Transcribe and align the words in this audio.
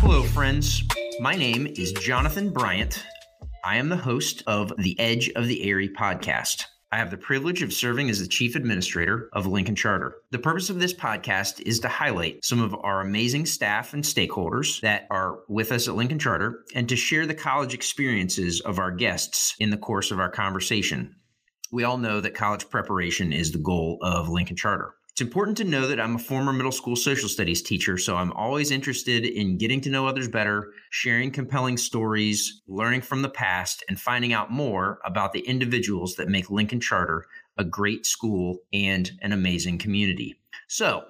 Hello, 0.00 0.22
friends. 0.22 0.84
My 1.20 1.34
name 1.34 1.66
is 1.66 1.92
Jonathan 1.92 2.52
Bryant. 2.52 3.04
I 3.64 3.76
am 3.76 3.88
the 3.88 3.96
host 3.96 4.42
of 4.46 4.72
the 4.78 4.98
Edge 5.00 5.30
of 5.30 5.48
the 5.48 5.68
Eyrie 5.68 5.88
podcast. 5.88 6.64
I 6.92 6.98
have 6.98 7.10
the 7.10 7.16
privilege 7.16 7.62
of 7.62 7.72
serving 7.72 8.10
as 8.10 8.20
the 8.20 8.28
chief 8.28 8.54
administrator 8.54 9.30
of 9.32 9.46
Lincoln 9.46 9.74
Charter. 9.74 10.16
The 10.30 10.38
purpose 10.38 10.68
of 10.68 10.78
this 10.78 10.92
podcast 10.92 11.62
is 11.62 11.80
to 11.80 11.88
highlight 11.88 12.44
some 12.44 12.60
of 12.60 12.76
our 12.82 13.00
amazing 13.00 13.46
staff 13.46 13.94
and 13.94 14.04
stakeholders 14.04 14.80
that 14.82 15.06
are 15.10 15.38
with 15.48 15.72
us 15.72 15.88
at 15.88 15.94
Lincoln 15.94 16.18
Charter 16.18 16.64
and 16.74 16.88
to 16.90 16.96
share 16.96 17.26
the 17.26 17.34
college 17.34 17.72
experiences 17.72 18.60
of 18.60 18.78
our 18.78 18.90
guests 18.90 19.54
in 19.58 19.70
the 19.70 19.78
course 19.78 20.10
of 20.10 20.20
our 20.20 20.30
conversation. 20.30 21.16
We 21.72 21.84
all 21.84 21.96
know 21.96 22.20
that 22.20 22.34
college 22.34 22.68
preparation 22.68 23.32
is 23.32 23.50
the 23.50 23.58
goal 23.58 23.96
of 24.02 24.28
Lincoln 24.28 24.56
Charter. 24.56 24.94
It's 25.08 25.22
important 25.22 25.56
to 25.56 25.64
know 25.64 25.86
that 25.86 25.98
I'm 25.98 26.16
a 26.16 26.18
former 26.18 26.52
middle 26.52 26.70
school 26.70 26.96
social 26.96 27.30
studies 27.30 27.62
teacher, 27.62 27.96
so 27.96 28.14
I'm 28.14 28.30
always 28.32 28.70
interested 28.70 29.24
in 29.24 29.56
getting 29.56 29.80
to 29.80 29.90
know 29.90 30.06
others 30.06 30.28
better, 30.28 30.74
sharing 30.90 31.30
compelling 31.30 31.78
stories, 31.78 32.60
learning 32.68 33.00
from 33.00 33.22
the 33.22 33.30
past, 33.30 33.82
and 33.88 33.98
finding 33.98 34.34
out 34.34 34.50
more 34.50 34.98
about 35.06 35.32
the 35.32 35.40
individuals 35.40 36.16
that 36.16 36.28
make 36.28 36.50
Lincoln 36.50 36.78
Charter 36.78 37.24
a 37.56 37.64
great 37.64 38.04
school 38.04 38.58
and 38.74 39.10
an 39.22 39.32
amazing 39.32 39.78
community. 39.78 40.38
So, 40.68 41.04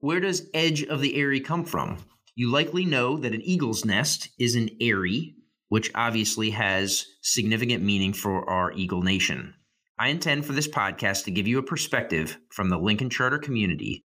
where 0.00 0.18
does 0.18 0.50
Edge 0.52 0.82
of 0.82 1.00
the 1.00 1.16
Eyrie 1.16 1.40
come 1.40 1.64
from? 1.64 1.98
You 2.34 2.50
likely 2.50 2.84
know 2.84 3.18
that 3.18 3.34
an 3.34 3.42
eagle's 3.42 3.84
nest 3.84 4.30
is 4.36 4.56
an 4.56 4.70
eyrie, 4.80 5.36
which 5.68 5.92
obviously 5.94 6.50
has 6.50 7.06
significant 7.20 7.84
meaning 7.84 8.12
for 8.12 8.50
our 8.50 8.72
Eagle 8.72 9.02
Nation. 9.02 9.54
I 10.02 10.08
intend 10.08 10.44
for 10.44 10.52
this 10.52 10.66
podcast 10.66 11.22
to 11.26 11.30
give 11.30 11.46
you 11.46 11.60
a 11.60 11.62
perspective 11.62 12.36
from 12.50 12.70
the 12.70 12.76
Lincoln 12.76 13.08
Charter 13.08 13.38
community. 13.38 14.04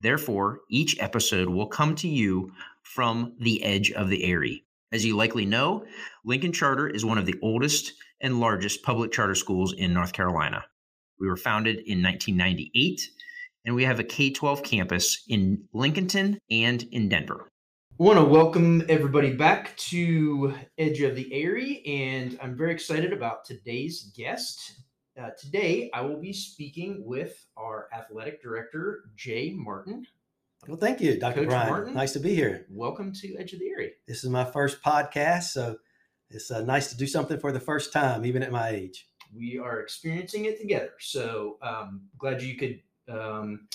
Therefore, 0.00 0.62
each 0.68 0.98
episode 0.98 1.48
will 1.48 1.68
come 1.68 1.94
to 1.94 2.08
you 2.08 2.50
from 2.82 3.36
the 3.38 3.62
edge 3.62 3.92
of 3.92 4.08
the 4.08 4.24
Eyrie. 4.24 4.64
As 4.90 5.04
you 5.04 5.14
likely 5.14 5.46
know, 5.46 5.84
Lincoln 6.24 6.52
Charter 6.52 6.88
is 6.88 7.04
one 7.04 7.16
of 7.16 7.26
the 7.26 7.36
oldest 7.44 7.92
and 8.20 8.40
largest 8.40 8.82
public 8.82 9.12
charter 9.12 9.36
schools 9.36 9.72
in 9.72 9.94
North 9.94 10.12
Carolina. 10.12 10.64
We 11.20 11.28
were 11.28 11.36
founded 11.36 11.76
in 11.76 12.02
1998, 12.02 13.08
and 13.64 13.76
we 13.76 13.84
have 13.84 14.00
a 14.00 14.04
K 14.04 14.32
12 14.32 14.64
campus 14.64 15.22
in 15.28 15.62
Lincolnton 15.72 16.38
and 16.50 16.82
in 16.90 17.08
Denver. 17.08 17.48
I 18.00 18.02
want 18.02 18.18
to 18.18 18.24
welcome 18.24 18.82
everybody 18.88 19.32
back 19.32 19.76
to 19.76 20.54
Edge 20.76 21.02
of 21.02 21.14
the 21.14 21.32
Eyrie, 21.32 21.86
and 21.86 22.36
I'm 22.42 22.56
very 22.56 22.72
excited 22.72 23.12
about 23.12 23.44
today's 23.44 24.10
guest. 24.16 24.85
Uh, 25.18 25.30
today, 25.38 25.88
I 25.94 26.02
will 26.02 26.20
be 26.20 26.34
speaking 26.34 27.02
with 27.02 27.46
our 27.56 27.88
athletic 27.90 28.42
director, 28.42 29.04
Jay 29.16 29.50
Martin. 29.56 30.06
Well, 30.68 30.76
thank 30.76 31.00
you, 31.00 31.18
Dr. 31.18 31.36
Coach 31.36 31.48
Bryant. 31.48 31.70
Martin. 31.70 31.94
Nice 31.94 32.12
to 32.12 32.20
be 32.20 32.34
here. 32.34 32.66
Welcome 32.68 33.14
to 33.14 33.34
Edge 33.38 33.54
of 33.54 33.60
the 33.60 33.70
Eyrie. 33.70 33.92
This 34.06 34.24
is 34.24 34.30
my 34.30 34.44
first 34.44 34.82
podcast, 34.82 35.44
so 35.44 35.78
it's 36.28 36.50
uh, 36.50 36.60
nice 36.64 36.90
to 36.90 36.98
do 36.98 37.06
something 37.06 37.40
for 37.40 37.50
the 37.50 37.60
first 37.60 37.94
time, 37.94 38.26
even 38.26 38.42
at 38.42 38.52
my 38.52 38.68
age. 38.68 39.08
We 39.34 39.58
are 39.58 39.80
experiencing 39.80 40.44
it 40.44 40.60
together. 40.60 40.92
So 40.98 41.56
um, 41.62 42.02
glad 42.18 42.42
you 42.42 42.56
could 42.56 42.82
um, 43.08 43.68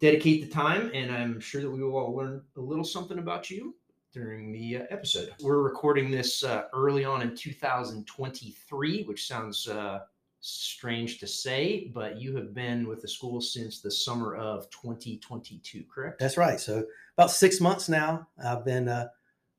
dedicate 0.00 0.48
the 0.48 0.50
time, 0.50 0.90
and 0.94 1.12
I'm 1.12 1.40
sure 1.40 1.60
that 1.60 1.70
we 1.70 1.82
will 1.82 1.94
all 1.94 2.16
learn 2.16 2.40
a 2.56 2.60
little 2.60 2.84
something 2.84 3.18
about 3.18 3.50
you 3.50 3.74
during 4.14 4.50
the 4.50 4.78
uh, 4.78 4.82
episode. 4.88 5.34
We're 5.42 5.60
recording 5.60 6.10
this 6.10 6.42
uh, 6.42 6.68
early 6.72 7.04
on 7.04 7.20
in 7.20 7.36
2023, 7.36 9.02
which 9.02 9.26
sounds 9.26 9.68
uh, 9.68 10.00
strange 10.44 11.18
to 11.18 11.26
say, 11.26 11.90
but 11.94 12.20
you 12.20 12.36
have 12.36 12.52
been 12.52 12.86
with 12.86 13.00
the 13.00 13.08
school 13.08 13.40
since 13.40 13.80
the 13.80 13.90
summer 13.90 14.36
of 14.36 14.68
2022, 14.70 15.84
correct? 15.92 16.18
That's 16.18 16.36
right. 16.36 16.60
So 16.60 16.84
about 17.16 17.30
six 17.30 17.62
months 17.62 17.88
now, 17.88 18.28
I've 18.44 18.64
been 18.64 18.88
uh, 18.88 19.08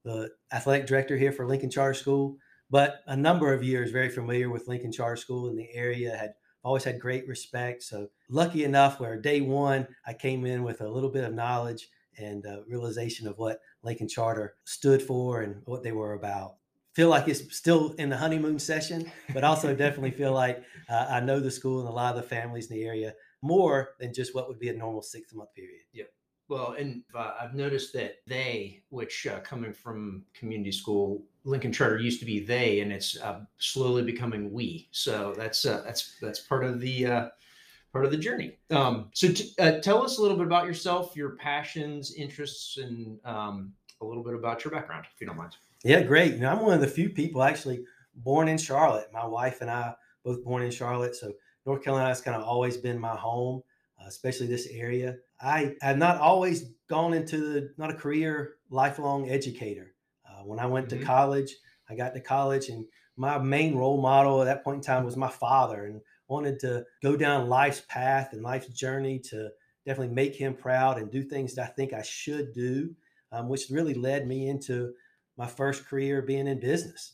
the 0.04 0.30
athletic 0.52 0.86
director 0.86 1.18
here 1.18 1.32
for 1.32 1.48
Lincoln 1.48 1.72
Charter 1.72 1.96
School, 1.96 2.38
but 2.70 3.02
a 3.08 3.16
number 3.16 3.52
of 3.52 3.64
years 3.64 3.90
very 3.90 4.10
familiar 4.10 4.52
with 4.52 4.68
Lincoln 4.68 4.92
Charter 4.92 5.16
School 5.16 5.50
in 5.50 5.56
the 5.56 5.68
area. 5.74 6.16
Had 6.16 6.36
always 6.64 6.84
had 6.84 7.00
great 7.00 7.28
respect. 7.28 7.82
So 7.82 8.08
lucky 8.30 8.64
enough, 8.64 9.00
where 9.00 9.20
day 9.20 9.42
one 9.42 9.88
I 10.06 10.14
came 10.14 10.46
in 10.46 10.64
with 10.64 10.82
a 10.82 10.90
little 10.90 11.10
bit 11.10 11.24
of 11.24 11.34
knowledge 11.34 11.90
and 12.20 12.46
uh, 12.46 12.62
realization 12.68 13.28
of 13.28 13.40
what 13.40 13.60
Lincoln 13.82 14.08
Charter 14.08 14.56
stood 14.66 15.02
for 15.02 15.42
and 15.42 15.64
what 15.66 15.82
they 15.82 15.92
were 15.92 16.14
about 16.14 16.58
feel 16.96 17.10
like 17.10 17.28
it's 17.28 17.56
still 17.56 17.92
in 17.94 18.10
the 18.10 18.18
honeymoon 18.18 18.58
session, 18.58 19.12
but 19.34 19.44
also 19.44 19.76
definitely 19.76 20.12
feel 20.12 20.32
like 20.32 20.64
uh, 20.90 21.08
I 21.10 21.20
know 21.20 21.40
the 21.40 21.52
school 21.52 21.82
and 21.82 21.90
a 21.90 21.92
lot 21.92 22.16
of 22.16 22.22
the 22.22 22.28
families 22.28 22.72
in 22.72 22.78
the 22.78 22.86
area 22.86 23.14
more 23.42 23.90
than 24.00 24.14
just 24.14 24.34
what 24.34 24.48
would 24.48 24.60
be 24.60 24.70
a 24.70 24.74
normal 24.74 25.02
six 25.02 25.34
month 25.34 25.54
period. 25.54 25.82
Yep. 25.94 26.10
Well, 26.48 26.76
and 26.78 27.04
uh, 27.14 27.34
I've 27.42 27.56
noticed 27.56 27.92
that 27.94 28.18
they, 28.28 28.84
which 28.90 29.28
uh, 29.28 29.40
coming 29.40 29.74
from 29.74 30.24
community 30.34 30.72
school, 30.72 31.24
Lincoln 31.44 31.74
Charter 31.74 32.00
used 32.00 32.20
to 32.20 32.26
be 32.26 32.40
they, 32.40 32.80
and 32.80 32.92
it's 32.92 33.20
uh, 33.20 33.42
slowly 33.58 34.04
becoming 34.04 34.54
we. 34.54 34.88
So 34.92 35.34
that's 35.36 35.66
uh, 35.66 35.82
that's 35.86 36.18
that's 36.22 36.40
part 36.40 36.64
of 36.64 36.80
the 36.80 37.08
uh, 37.08 37.28
part 37.92 38.06
of 38.06 38.12
the 38.12 38.18
journey. 38.18 38.58
Um, 38.70 39.10
so 39.14 39.32
t- 39.32 39.54
uh, 39.60 39.80
tell 39.80 40.04
us 40.04 40.18
a 40.18 40.22
little 40.22 40.38
bit 40.38 40.46
about 40.46 40.68
yourself, 40.68 41.16
your 41.16 41.32
passions, 41.32 42.14
interests, 42.14 42.78
and 42.78 43.20
um, 43.26 43.74
a 44.02 44.06
little 44.06 44.24
bit 44.24 44.36
about 44.36 44.64
your 44.64 44.72
background, 44.72 45.06
if 45.14 45.20
you 45.20 45.28
don't 45.28 45.38
mind. 45.38 45.56
Yeah, 45.84 46.04
great. 46.04 46.34
You 46.34 46.40
know, 46.40 46.50
I'm 46.52 46.62
one 46.62 46.74
of 46.74 46.82
the 46.82 46.88
few 46.88 47.10
people 47.10 47.44
actually 47.44 47.86
born 48.16 48.48
in 48.48 48.58
Charlotte. 48.58 49.12
My 49.14 49.26
wife 49.26 49.62
and 49.62 49.70
I 49.70 49.96
both 50.24 50.44
born 50.44 50.64
in 50.64 50.72
Charlotte, 50.72 51.16
so 51.16 51.34
North 51.66 51.84
Carolina 51.84 52.08
has 52.10 52.22
kind 52.22 52.36
of 52.40 52.48
always 52.48 52.78
been 52.78 52.98
my 53.00 53.16
home, 53.16 53.62
uh, 54.02 54.06
especially 54.08 54.48
this 54.48 54.68
area. 54.72 55.18
I 55.40 55.76
have 55.82 55.98
not 55.98 56.18
always 56.20 56.72
gone 56.88 57.14
into 57.14 57.38
the 57.38 57.74
not 57.78 57.92
a 57.92 57.96
career 57.96 58.56
lifelong 58.70 59.30
educator. 59.30 59.94
Uh, 60.28 60.44
when 60.44 60.60
I 60.60 60.66
went 60.66 60.90
Mhm. 60.90 60.90
to 60.90 60.98
college, 60.98 61.56
I 61.90 61.96
got 61.96 62.14
to 62.16 62.22
college, 62.22 62.70
and 62.70 62.88
my 63.16 63.38
main 63.38 63.76
role 63.76 64.02
model 64.02 64.42
at 64.42 64.46
that 64.46 64.64
point 64.64 64.78
in 64.78 64.82
time 64.82 65.06
was 65.06 65.16
my 65.18 65.30
father, 65.30 65.86
and 65.86 66.02
wanted 66.28 66.60
to 66.62 66.86
go 67.04 67.16
down 67.16 67.48
life's 67.50 67.82
path 67.88 68.34
and 68.34 68.42
life's 68.42 68.68
journey 68.70 69.20
to 69.20 69.52
definitely 69.86 70.14
make 70.16 70.36
him 70.36 70.56
proud 70.56 70.98
and 70.98 71.12
do 71.12 71.22
things 71.22 71.54
that 71.54 71.70
I 71.70 71.74
think 71.74 71.94
I 71.94 72.02
should 72.02 72.54
do, 72.54 72.96
um, 73.32 73.50
which 73.50 73.70
really 73.70 73.94
led 73.94 74.28
me 74.28 74.48
into 74.50 74.96
my 75.38 75.48
first 75.48 75.86
career 75.86 76.22
being 76.22 76.48
in 76.48 76.60
business. 76.60 77.14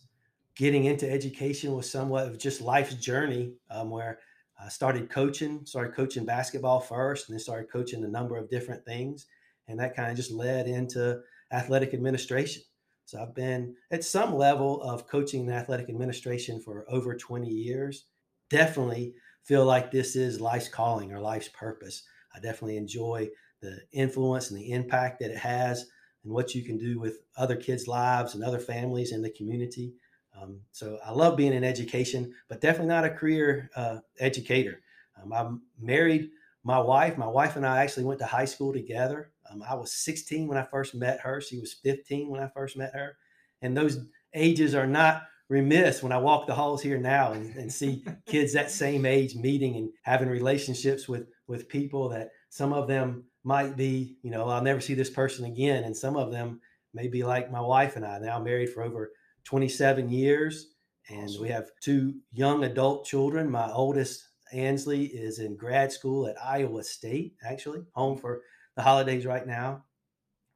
Getting 0.55 0.85
into 0.85 1.09
education 1.09 1.73
was 1.73 1.89
somewhat 1.89 2.27
of 2.27 2.37
just 2.37 2.61
life's 2.61 2.95
journey 2.95 3.53
um, 3.69 3.89
where 3.89 4.19
I 4.63 4.69
started 4.69 5.09
coaching, 5.09 5.65
started 5.65 5.95
coaching 5.95 6.25
basketball 6.25 6.79
first, 6.79 7.27
and 7.27 7.33
then 7.33 7.39
started 7.39 7.71
coaching 7.71 8.03
a 8.03 8.07
number 8.07 8.37
of 8.37 8.49
different 8.49 8.85
things. 8.85 9.25
And 9.67 9.79
that 9.79 9.95
kind 9.95 10.11
of 10.11 10.17
just 10.17 10.31
led 10.31 10.67
into 10.67 11.21
athletic 11.51 11.93
administration. 11.93 12.61
So 13.05 13.21
I've 13.21 13.33
been 13.33 13.75
at 13.89 14.03
some 14.03 14.35
level 14.35 14.81
of 14.83 15.07
coaching 15.07 15.41
and 15.41 15.51
athletic 15.51 15.89
administration 15.89 16.61
for 16.61 16.85
over 16.89 17.15
20 17.15 17.47
years. 17.49 18.05
Definitely 18.49 19.13
feel 19.43 19.65
like 19.65 19.91
this 19.91 20.15
is 20.15 20.39
life's 20.39 20.69
calling 20.69 21.11
or 21.11 21.19
life's 21.19 21.49
purpose. 21.49 22.03
I 22.35 22.39
definitely 22.39 22.77
enjoy 22.77 23.29
the 23.61 23.79
influence 23.91 24.51
and 24.51 24.59
the 24.59 24.71
impact 24.71 25.19
that 25.19 25.31
it 25.31 25.37
has 25.37 25.87
and 26.23 26.33
what 26.33 26.53
you 26.53 26.63
can 26.63 26.77
do 26.77 26.99
with 26.99 27.19
other 27.37 27.55
kids' 27.55 27.87
lives 27.87 28.35
and 28.35 28.43
other 28.43 28.59
families 28.59 29.11
in 29.11 29.21
the 29.21 29.29
community. 29.31 29.93
Um, 30.39 30.61
so 30.71 30.99
I 31.05 31.11
love 31.11 31.35
being 31.37 31.53
in 31.53 31.63
education, 31.63 32.33
but 32.47 32.61
definitely 32.61 32.87
not 32.87 33.05
a 33.05 33.09
career 33.09 33.69
uh, 33.75 33.97
educator. 34.19 34.81
Um, 35.21 35.33
I'm 35.33 35.61
married 35.79 36.29
my 36.63 36.79
wife. 36.79 37.17
My 37.17 37.27
wife 37.27 37.55
and 37.55 37.65
I 37.65 37.83
actually 37.83 38.05
went 38.05 38.19
to 38.19 38.25
high 38.25 38.45
school 38.45 38.71
together. 38.71 39.31
Um, 39.49 39.63
I 39.67 39.75
was 39.75 39.91
16 39.91 40.47
when 40.47 40.57
I 40.57 40.63
first 40.63 40.95
met 40.95 41.19
her. 41.21 41.41
She 41.41 41.59
was 41.59 41.73
15 41.73 42.29
when 42.29 42.41
I 42.41 42.47
first 42.47 42.77
met 42.77 42.93
her. 42.93 43.17
And 43.61 43.75
those 43.75 43.99
ages 44.33 44.75
are 44.75 44.87
not 44.87 45.23
remiss 45.49 46.01
when 46.01 46.13
I 46.13 46.17
walk 46.17 46.47
the 46.47 46.53
halls 46.53 46.81
here 46.81 46.97
now 46.97 47.33
and, 47.33 47.53
and 47.57 47.71
see 47.71 48.05
kids 48.25 48.53
that 48.53 48.71
same 48.71 49.05
age 49.05 49.35
meeting 49.35 49.75
and 49.75 49.89
having 50.03 50.29
relationships 50.29 51.09
with 51.09 51.27
with 51.47 51.67
people 51.67 52.07
that 52.09 52.29
some 52.49 52.71
of 52.71 52.87
them 52.87 53.25
might 53.43 53.75
be, 53.75 54.17
you 54.21 54.31
know, 54.31 54.47
I'll 54.47 54.61
never 54.61 54.81
see 54.81 54.93
this 54.93 55.09
person 55.09 55.45
again. 55.45 55.83
And 55.83 55.95
some 55.95 56.15
of 56.15 56.31
them 56.31 56.61
may 56.93 57.07
be 57.07 57.23
like 57.23 57.51
my 57.51 57.61
wife 57.61 57.95
and 57.95 58.05
I, 58.05 58.19
now 58.19 58.39
married 58.39 58.69
for 58.69 58.83
over 58.83 59.11
27 59.45 60.09
years. 60.09 60.73
And 61.09 61.23
Awesome. 61.29 61.41
we 61.41 61.49
have 61.49 61.69
two 61.81 62.15
young 62.31 62.63
adult 62.63 63.05
children. 63.05 63.49
My 63.49 63.71
oldest, 63.71 64.23
Ansley, 64.53 65.05
is 65.05 65.39
in 65.39 65.57
grad 65.57 65.91
school 65.91 66.27
at 66.27 66.35
Iowa 66.41 66.83
State, 66.83 67.35
actually, 67.43 67.83
home 67.93 68.17
for 68.17 68.41
the 68.75 68.83
holidays 68.83 69.25
right 69.25 69.45
now. 69.47 69.83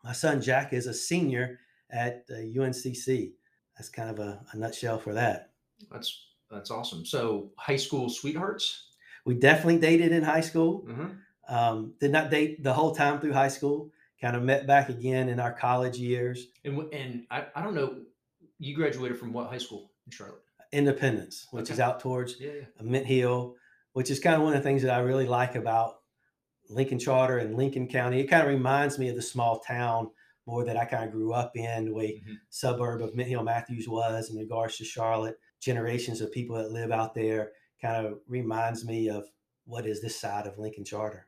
My 0.04 0.14
son, 0.14 0.42
Jack, 0.42 0.72
is 0.72 0.86
a 0.86 0.94
senior 0.94 1.60
at 1.90 2.26
uh, 2.30 2.36
UNCC. 2.36 3.34
That's 3.76 3.90
kind 3.90 4.10
of 4.10 4.20
a, 4.20 4.42
a 4.54 4.58
nutshell 4.58 5.00
for 5.00 5.14
that. 5.16 5.50
That's 5.92 6.22
that's 6.52 6.70
awesome. 6.70 7.06
So 7.06 7.52
high 7.58 7.76
school 7.76 8.08
sweethearts. 8.10 8.90
We 9.26 9.34
definitely 9.34 9.80
dated 9.80 10.12
in 10.12 10.24
high 10.24 10.42
school. 10.42 10.86
Mhm. 10.88 11.18
Um, 11.48 11.94
did 12.00 12.12
not 12.12 12.32
date 12.32 12.64
the 12.64 12.74
whole 12.74 12.96
time 12.96 13.20
through 13.20 13.34
high 13.34 13.50
school. 13.50 13.92
Kind 14.22 14.36
of 14.36 14.44
met 14.44 14.66
back 14.66 14.90
again 14.90 15.30
in 15.30 15.40
our 15.40 15.54
college 15.54 15.98
years. 15.98 16.48
And 16.64 16.92
and 16.94 17.26
I, 17.30 17.46
I 17.56 17.62
don't 17.62 17.76
know. 17.76 17.98
You 18.58 18.76
graduated 18.76 19.20
from 19.20 19.34
what 19.34 19.50
high 19.50 19.58
school 19.58 19.92
in 20.06 20.12
Charlotte? 20.12 20.42
Independence, 20.72 21.48
which 21.52 21.70
is 21.70 21.80
out 21.80 22.00
towards 22.00 22.40
Yeah, 22.40 22.52
yeah. 22.62 22.66
Mint 22.82 23.06
Hill. 23.06 23.56
which 23.94 24.10
is 24.10 24.20
kind 24.20 24.36
of 24.36 24.42
one 24.42 24.54
of 24.54 24.64
the 24.64 24.68
things 24.68 24.82
that 24.82 24.94
I 24.94 25.00
really 25.00 25.28
like 25.28 25.56
about 25.56 25.96
Lincoln 26.70 27.00
Charter 27.00 27.38
and 27.38 27.56
Lincoln 27.56 27.88
County. 27.88 28.20
It 28.20 28.28
kind 28.28 28.44
of 28.44 28.50
reminds 28.50 28.98
me 28.98 29.10
of 29.10 29.16
the 29.16 29.22
small 29.22 29.60
town 29.60 30.10
more 30.48 30.64
that 30.66 30.78
I 30.78 30.86
kind 30.86 31.04
of 31.04 31.12
grew 31.12 31.34
up 31.34 31.56
in, 31.56 31.86
the 31.86 31.94
way 31.94 32.14
mm-hmm. 32.14 32.34
suburb 32.50 33.02
of 33.02 33.16
Mint 33.16 33.30
Hill 33.30 33.44
Matthews 33.44 33.88
was 33.88 34.30
in 34.30 34.38
regards 34.38 34.78
to 34.78 34.86
Charlotte. 34.86 35.38
Generations 35.60 36.22
of 36.22 36.32
people 36.32 36.56
that 36.58 36.72
live 36.72 36.92
out 36.92 37.16
there 37.16 37.52
kind 37.82 38.06
of 38.06 38.20
reminds 38.28 38.86
me 38.86 39.10
of 39.10 39.26
what 39.66 39.86
is 39.86 40.02
this 40.02 40.20
side 40.20 40.46
of 40.46 40.60
Lincoln 40.60 40.86
Charter. 40.86 41.28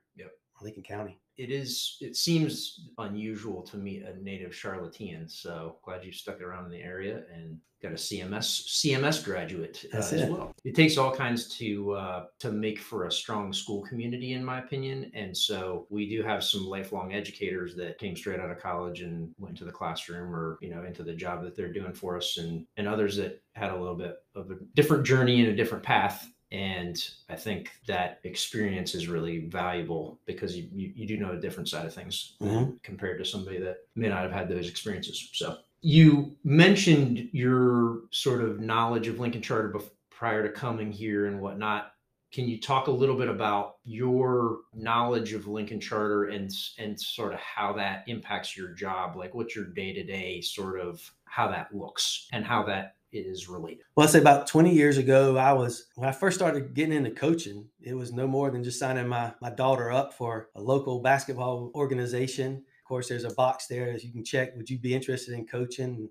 Lincoln 0.62 0.84
County. 0.84 1.20
It 1.38 1.52
is 1.52 1.98
it 2.02 2.16
seems 2.16 2.90
unusual 2.98 3.62
to 3.64 3.78
meet 3.78 4.04
a 4.04 4.22
native 4.24 4.56
charlottean 4.56 5.30
so 5.30 5.78
glad 5.84 6.04
you 6.04 6.12
stuck 6.12 6.42
around 6.42 6.66
in 6.66 6.72
the 6.72 6.82
area 6.82 7.24
and 7.32 7.60
got 7.80 7.92
a 7.92 7.96
cms 7.96 8.66
cms 8.68 9.24
graduate 9.24 9.86
uh, 9.94 9.98
as 9.98 10.12
well. 10.32 10.52
It 10.64 10.74
takes 10.74 10.98
all 10.98 11.14
kinds 11.14 11.48
to 11.60 11.92
uh, 11.92 12.26
to 12.40 12.52
make 12.52 12.80
for 12.80 13.06
a 13.06 13.12
strong 13.12 13.54
school 13.54 13.84
community 13.84 14.34
in 14.34 14.44
my 14.44 14.58
opinion 14.58 15.12
and 15.14 15.38
so 15.38 15.86
we 15.92 16.10
do 16.10 16.24
have 16.24 16.44
some 16.44 16.66
lifelong 16.66 17.14
educators 17.14 17.76
that 17.76 18.00
came 18.00 18.16
straight 18.16 18.40
out 18.40 18.50
of 18.50 18.60
college 18.60 19.02
and 19.02 19.30
went 19.38 19.56
to 19.60 19.64
the 19.64 19.72
classroom 19.72 20.34
or 20.34 20.58
you 20.60 20.72
know 20.72 20.86
into 20.86 21.04
the 21.04 21.14
job 21.14 21.44
that 21.44 21.56
they're 21.56 21.72
doing 21.72 21.94
for 21.94 22.18
us 22.18 22.38
and 22.38 22.66
and 22.78 22.88
others 22.88 23.16
that 23.18 23.44
had 23.54 23.70
a 23.70 23.78
little 23.78 23.96
bit 23.96 24.16
of 24.34 24.50
a 24.50 24.56
different 24.74 25.06
journey 25.06 25.42
and 25.42 25.50
a 25.50 25.56
different 25.56 25.84
path 25.84 26.28
and 26.52 26.98
I 27.30 27.36
think 27.36 27.72
that 27.88 28.20
experience 28.24 28.96
is 28.96 29.08
really 29.08 29.40
valuable 29.40 30.20
because 30.26 30.56
you, 30.56 30.70
you, 30.74 30.94
you 30.96 31.08
do 31.08 31.18
know 31.18 31.32
a 31.32 31.38
different 31.38 31.70
side 31.70 31.86
of 31.86 31.94
things 31.94 32.36
mm-hmm. 32.42 32.72
compared 32.84 33.20
to 33.20 33.26
somebody 33.26 33.60
that 33.60 33.80
may 33.96 34.10
not 34.10 34.24
have 34.24 34.32
had 34.32 34.50
those 34.50 34.70
experiences. 34.70 35.30
So 35.34 35.58
you 35.82 36.36
mentioned 36.44 37.30
your 37.34 38.02
sort 38.12 38.42
of 38.42 38.60
knowledge 38.60 39.08
of 39.08 39.20
Lincoln 39.20 39.42
Charter 39.42 39.70
before, 39.70 39.92
prior 40.18 40.42
to 40.42 40.52
coming 40.52 40.92
here 40.92 41.28
and 41.28 41.40
whatnot. 41.40 41.92
Can 42.34 42.48
you 42.48 42.60
talk 42.60 42.88
a 42.88 42.92
little 42.92 43.16
bit 43.16 43.30
about 43.30 43.76
your 43.84 44.60
knowledge 44.74 45.34
of 45.34 45.48
Lincoln 45.48 45.80
Charter 45.80 46.26
and 46.26 46.52
and 46.78 47.00
sort 47.00 47.34
of 47.34 47.40
how 47.40 47.74
that 47.74 48.04
impacts 48.08 48.58
your 48.58 48.70
job? 48.70 49.16
Like, 49.16 49.34
what's 49.34 49.56
your 49.56 49.66
day 49.66 49.94
to 49.94 50.04
day 50.04 50.42
sort 50.42 50.80
of 50.80 51.10
how 51.24 51.50
that 51.52 51.74
looks 51.74 52.28
and 52.34 52.44
how 52.44 52.64
that 52.64 52.96
is 53.12 53.48
related? 53.48 53.84
Well, 53.96 54.08
I 54.08 54.10
say 54.10 54.20
about 54.20 54.48
20 54.48 54.74
years 54.74 54.98
ago, 54.98 55.38
I 55.38 55.54
was 55.54 55.88
when 55.96 56.08
I 56.08 56.12
first 56.12 56.38
started 56.38 56.74
getting 56.74 56.94
into 56.94 57.12
coaching, 57.12 57.68
it 57.82 57.94
was 57.94 58.12
no 58.12 58.28
more 58.28 58.52
than 58.52 58.64
just 58.64 58.80
signing 58.80 59.08
my 59.08 59.34
my 59.42 59.50
daughter 59.50 59.92
up 59.92 60.14
for 60.14 60.50
a 60.56 60.62
local 60.62 61.02
basketball 61.02 61.72
organization. 61.76 62.56
Of 62.56 62.88
course, 62.88 63.10
there's 63.10 63.24
a 63.24 63.34
box 63.34 63.68
there 63.68 63.92
as 63.92 64.04
you 64.04 64.12
can 64.12 64.24
check. 64.24 64.56
Would 64.56 64.70
you 64.70 64.80
be 64.80 64.94
interested 64.94 65.34
in 65.34 65.46
coaching? 65.46 66.10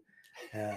Uh, 0.54 0.76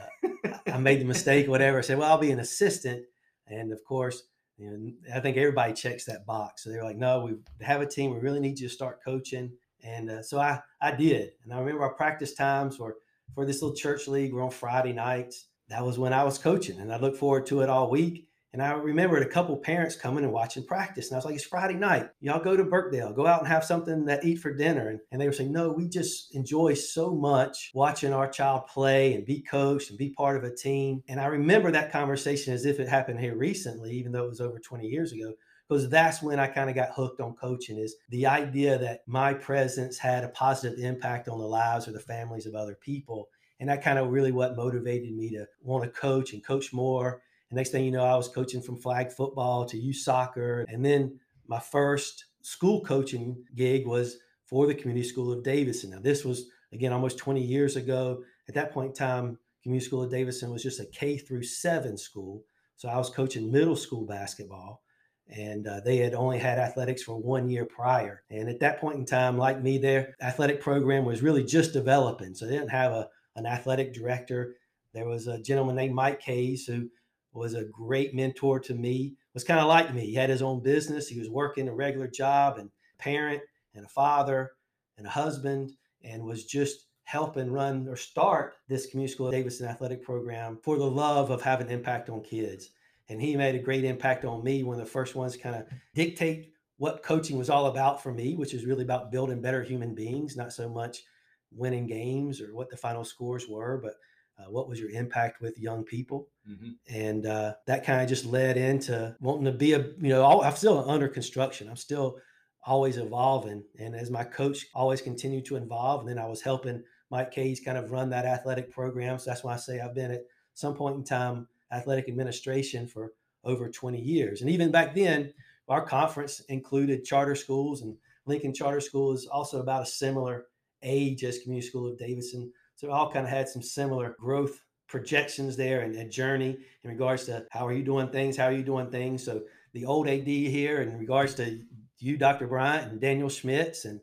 I 0.68 0.78
made 0.78 1.02
the 1.02 1.06
mistake, 1.06 1.48
whatever. 1.48 1.80
I 1.80 1.82
said, 1.82 1.98
well, 1.98 2.12
I'll 2.12 2.18
be 2.18 2.32
an 2.32 2.40
assistant, 2.40 3.06
and 3.48 3.72
of 3.72 3.84
course. 3.84 4.24
You 4.58 4.70
know, 4.70 4.92
I 5.16 5.22
think 5.22 5.38
everybody 5.38 5.72
checks 5.72 6.04
that 6.04 6.26
box. 6.26 6.66
So 6.66 6.70
they're 6.70 6.84
like, 6.84 6.98
no, 6.98 7.22
we 7.22 7.36
have 7.66 7.80
a 7.80 7.86
team. 7.86 8.12
We 8.12 8.20
really 8.20 8.42
need 8.42 8.60
you 8.60 8.68
to 8.68 8.74
start 8.74 9.02
coaching. 9.02 9.54
And 9.86 10.10
uh, 10.10 10.22
so 10.22 10.38
I, 10.38 10.60
I 10.82 10.92
did. 10.92 11.30
And 11.46 11.54
I 11.54 11.60
remember 11.60 11.84
our 11.84 11.94
practice 11.94 12.34
times 12.34 12.78
were 12.78 12.98
for 13.34 13.46
this 13.46 13.62
little 13.62 13.74
church 13.76 14.10
league 14.10 14.34
were 14.34 14.42
on 14.42 14.52
Friday 14.52 14.92
nights 14.92 15.46
that 15.70 15.86
was 15.86 15.98
when 16.00 16.14
I 16.14 16.24
was 16.24 16.38
coaching, 16.38 16.80
and 16.80 16.92
I 16.92 16.98
look 16.98 17.16
forward 17.16 17.46
to 17.48 17.62
it 17.62 17.70
all 17.70 17.90
week. 17.90 18.26
And 18.52 18.64
I 18.64 18.72
remembered 18.72 19.22
a 19.22 19.30
couple 19.30 19.56
parents 19.58 19.96
coming 19.96 20.24
and 20.24 20.34
watching 20.34 20.66
practice. 20.66 21.08
And 21.08 21.16
I 21.16 21.18
was 21.20 21.26
like, 21.26 21.36
it's 21.36 21.44
Friday 21.44 21.76
night. 21.76 22.10
Y'all 22.20 22.44
go 22.44 22.58
to 22.58 22.64
Birkdale, 22.64 23.14
go 23.14 23.28
out 23.28 23.42
and 23.42 23.48
have 23.48 23.64
something 23.64 24.08
to 24.08 24.20
eat 24.26 24.38
for 24.38 24.52
dinner. 24.52 24.90
And, 24.90 25.00
and 25.12 25.22
they 25.22 25.28
were 25.28 25.34
saying, 25.34 25.52
no, 25.52 25.72
we 25.72 25.88
just 25.88 26.34
enjoy 26.34 26.74
so 26.74 27.14
much 27.14 27.70
watching 27.76 28.12
our 28.12 28.28
child 28.28 28.66
play 28.66 29.14
and 29.14 29.24
be 29.24 29.42
coached 29.42 29.92
and 29.92 30.00
be 30.00 30.10
part 30.10 30.36
of 30.36 30.44
a 30.44 30.56
team. 30.56 31.04
And 31.08 31.20
I 31.20 31.28
remember 31.28 31.72
that 31.72 31.92
conversation 31.92 32.52
as 32.52 32.66
if 32.66 32.80
it 32.80 32.90
happened 32.90 33.20
here 33.20 33.36
recently, 33.36 33.92
even 33.92 34.12
though 34.12 34.26
it 34.26 34.30
was 34.30 34.42
over 34.42 34.58
20 34.58 34.88
years 34.88 35.12
ago 35.12 35.34
because 35.70 35.88
that's 35.88 36.22
when 36.22 36.40
I 36.40 36.48
kind 36.48 36.70
of 36.70 36.76
got 36.76 36.94
hooked 36.96 37.22
on 37.22 37.36
coaching 37.36 37.78
is 37.78 37.96
the 38.10 38.26
idea 38.26 38.78
that 38.80 39.02
my 39.06 39.34
presence 39.36 40.00
had 40.00 40.24
a 40.24 40.30
positive 40.30 40.80
impact 40.80 41.28
on 41.28 41.38
the 41.38 41.46
lives 41.46 41.88
or 41.88 41.92
the 41.92 42.00
families 42.00 42.48
of 42.48 42.56
other 42.56 42.76
people 42.76 43.30
and 43.60 43.70
that 43.70 43.84
kind 43.84 44.00
of 44.00 44.10
really 44.10 44.32
what 44.32 44.56
motivated 44.56 45.14
me 45.14 45.30
to 45.32 45.46
want 45.62 45.84
to 45.84 45.90
coach 45.90 46.34
and 46.34 46.46
coach 46.46 46.72
more. 46.74 47.22
And 47.50 47.58
next 47.58 47.72
thing 47.72 47.84
you 47.84 47.92
know, 47.92 48.06
I 48.06 48.16
was 48.16 48.30
coaching 48.30 48.62
from 48.62 48.78
flag 48.78 49.12
football 49.12 49.66
to 49.66 49.78
youth 49.78 49.98
soccer. 49.98 50.66
And 50.70 50.86
then 50.86 51.20
my 51.48 51.60
first 51.60 52.26
school 52.42 52.82
coaching 52.82 53.44
gig 53.56 53.86
was 53.86 54.18
for 54.46 54.66
the 54.66 54.76
Community 54.76 55.08
School 55.08 55.32
of 55.32 55.44
Davidson. 55.44 55.92
Now, 55.92 56.00
this 56.00 56.24
was, 56.24 56.46
again, 56.72 56.94
almost 56.94 57.18
20 57.18 57.42
years 57.42 57.76
ago. 57.76 58.24
At 58.48 58.56
that 58.56 58.72
point 58.72 58.90
in 58.90 58.96
time, 58.96 59.38
Community 59.64 59.86
School 59.86 60.04
of 60.04 60.12
Davidson 60.12 60.52
was 60.52 60.64
just 60.64 60.80
a 60.80 60.86
K 60.86 61.18
through 61.18 61.44
seven 61.44 61.98
school. 61.98 62.44
So 62.78 62.88
I 62.88 62.98
was 62.98 63.10
coaching 63.10 63.52
middle 63.52 63.76
school 63.76 64.06
basketball 64.06 64.82
and 65.30 65.68
uh, 65.68 65.82
they 65.82 65.98
had 65.98 66.14
only 66.14 66.40
had 66.40 66.58
athletics 66.58 67.04
for 67.04 67.16
one 67.16 67.50
year 67.50 67.66
prior. 67.66 68.24
And 68.30 68.50
at 68.50 68.60
that 68.62 68.80
point 68.80 68.98
in 68.98 69.06
time, 69.06 69.38
like 69.38 69.62
me, 69.62 69.78
their 69.78 70.16
athletic 70.22 70.62
program 70.62 71.06
was 71.06 71.22
really 71.22 71.44
just 71.44 71.74
developing. 71.74 72.34
So 72.34 72.46
they 72.46 72.54
didn't 72.54 72.72
have 72.72 72.92
a, 72.92 73.10
an 73.40 73.46
athletic 73.46 73.94
director. 73.94 74.56
There 74.94 75.08
was 75.08 75.28
a 75.28 75.42
gentleman 75.42 75.76
named 75.76 75.96
Mike 75.96 76.22
Hayes 76.24 76.66
who 76.66 76.90
was 77.34 77.54
a 77.54 77.66
great 77.66 78.14
mentor 78.14 78.60
to 78.60 78.74
me. 78.74 79.16
Was 79.34 79.44
kind 79.44 79.60
of 79.60 79.68
like 79.68 79.94
me. 79.94 80.08
He 80.08 80.16
had 80.16 80.30
his 80.30 80.42
own 80.42 80.62
business. 80.62 81.08
He 81.08 81.20
was 81.20 81.30
working 81.30 81.68
a 81.68 81.74
regular 81.74 82.08
job 82.08 82.58
and 82.58 82.70
parent 82.98 83.42
and 83.74 83.86
a 83.86 83.90
father 83.90 84.52
and 84.98 85.08
a 85.08 85.10
husband 85.10 85.72
and 86.04 86.24
was 86.24 86.46
just 86.46 86.88
helping 87.04 87.52
run 87.52 87.88
or 87.88 87.96
start 87.96 88.56
this 88.68 88.88
community 88.88 89.14
school 89.14 89.32
Davidson 89.32 89.68
athletic 89.68 90.04
program 90.04 90.60
for 90.64 90.78
the 90.78 90.84
love 90.84 91.32
of 91.32 91.42
having 91.42 91.70
impact 91.70 92.10
on 92.10 92.22
kids. 92.22 92.70
And 93.08 93.22
he 93.22 93.36
made 93.36 93.56
a 93.56 93.60
great 93.60 93.84
impact 93.84 94.26
on 94.26 94.44
me. 94.44 94.64
One 94.64 94.80
of 94.80 94.86
the 94.86 94.92
first 94.92 95.16
ones 95.16 95.36
kind 95.36 95.56
of 95.56 95.64
dictate 95.96 96.54
what 96.78 97.04
coaching 97.04 97.38
was 97.38 97.50
all 97.50 97.68
about 97.68 98.02
for 98.02 98.14
me, 98.14 98.36
which 98.36 98.54
is 98.54 98.66
really 98.66 98.84
about 98.84 99.12
building 99.12 99.42
better 99.42 99.64
human 99.64 99.96
beings, 99.96 100.38
not 100.38 100.54
so 100.54 100.70
much 100.70 101.04
winning 101.52 101.88
games 101.88 102.42
or 102.42 102.54
what 102.54 102.70
the 102.70 102.78
final 102.78 103.04
scores 103.04 103.48
were, 103.48 103.80
but 103.82 103.96
uh, 104.40 104.50
what 104.50 104.70
was 104.70 104.80
your 104.80 104.90
impact 104.90 105.42
with 105.42 105.60
young 105.60 105.84
people? 105.84 106.30
Mm-hmm. 106.50 106.70
And 106.88 107.26
uh, 107.26 107.54
that 107.68 107.86
kind 107.86 108.02
of 108.02 108.08
just 108.08 108.26
led 108.26 108.58
into 108.58 109.16
wanting 109.20 109.46
to 109.46 109.52
be 109.52 109.74
a, 109.74 109.80
you 109.80 110.10
know, 110.10 110.42
I'm 110.42 110.56
still 110.56 110.90
under 110.90 111.08
construction. 111.08 111.70
I'm 111.70 111.76
still 111.76 112.18
always 112.66 112.98
evolving. 112.98 113.64
And 113.80 113.96
as 113.96 114.12
my 114.12 114.24
coach 114.24 114.68
always 114.74 115.02
continued 115.02 115.46
to 115.46 115.58
evolve, 115.58 116.02
and 116.02 116.10
then 116.10 116.20
I 116.20 116.28
was 116.28 116.42
helping 116.42 116.84
Mike 117.10 117.32
Case 117.32 117.60
kind 117.60 117.78
of 117.78 117.92
run 117.92 118.10
that 118.12 118.26
athletic 118.26 118.72
program. 118.72 119.18
So 119.20 119.30
that's 119.30 119.44
why 119.44 119.54
I 119.54 119.58
say 119.58 119.80
I've 119.80 119.96
been 119.96 120.12
at 120.12 120.26
some 120.54 120.76
point 120.76 120.96
in 120.96 121.04
time 121.04 121.48
athletic 121.72 122.08
administration 122.08 122.88
for 122.88 123.14
over 123.44 123.70
20 123.70 124.00
years. 124.00 124.42
And 124.42 124.50
even 124.50 124.72
back 124.72 124.96
then, 124.96 125.34
our 125.68 125.86
conference 125.86 126.40
included 126.42 127.06
charter 127.06 127.36
schools, 127.36 127.82
and 127.82 127.96
Lincoln 128.26 128.54
Charter 128.54 128.82
School 128.82 129.14
is 129.14 129.28
also 129.28 129.62
about 129.62 129.84
a 129.84 129.86
similar 129.86 130.46
age 130.84 131.24
as 131.24 131.40
Community 131.40 131.68
School 131.68 131.92
of 131.92 131.98
Davidson. 131.98 132.52
So 132.76 132.92
all 132.92 133.12
kind 133.12 133.26
of 133.26 133.32
had 133.32 133.50
some 133.50 133.62
similar 133.62 134.16
growth 134.20 134.62
projections 134.88 135.56
there 135.56 135.82
and 135.82 135.96
a 135.96 136.06
journey 136.06 136.58
in 136.84 136.90
regards 136.90 137.26
to 137.26 137.46
how 137.52 137.66
are 137.68 137.74
you 137.74 137.84
doing 137.84 138.10
things, 138.10 138.36
how 138.36 138.46
are 138.46 138.54
you 138.54 138.64
doing 138.64 138.90
things. 138.90 139.24
So 139.24 139.44
the 139.74 139.86
old 139.86 140.08
AD 140.08 140.28
here 140.28 140.82
in 140.82 140.98
regards 140.98 141.36
to 141.36 141.60
you, 142.00 142.18
Dr. 142.18 142.48
Bryant, 142.48 142.92
and 142.92 143.02
Daniel 143.02 143.30
Schmitz, 143.30 143.86
and 143.86 144.00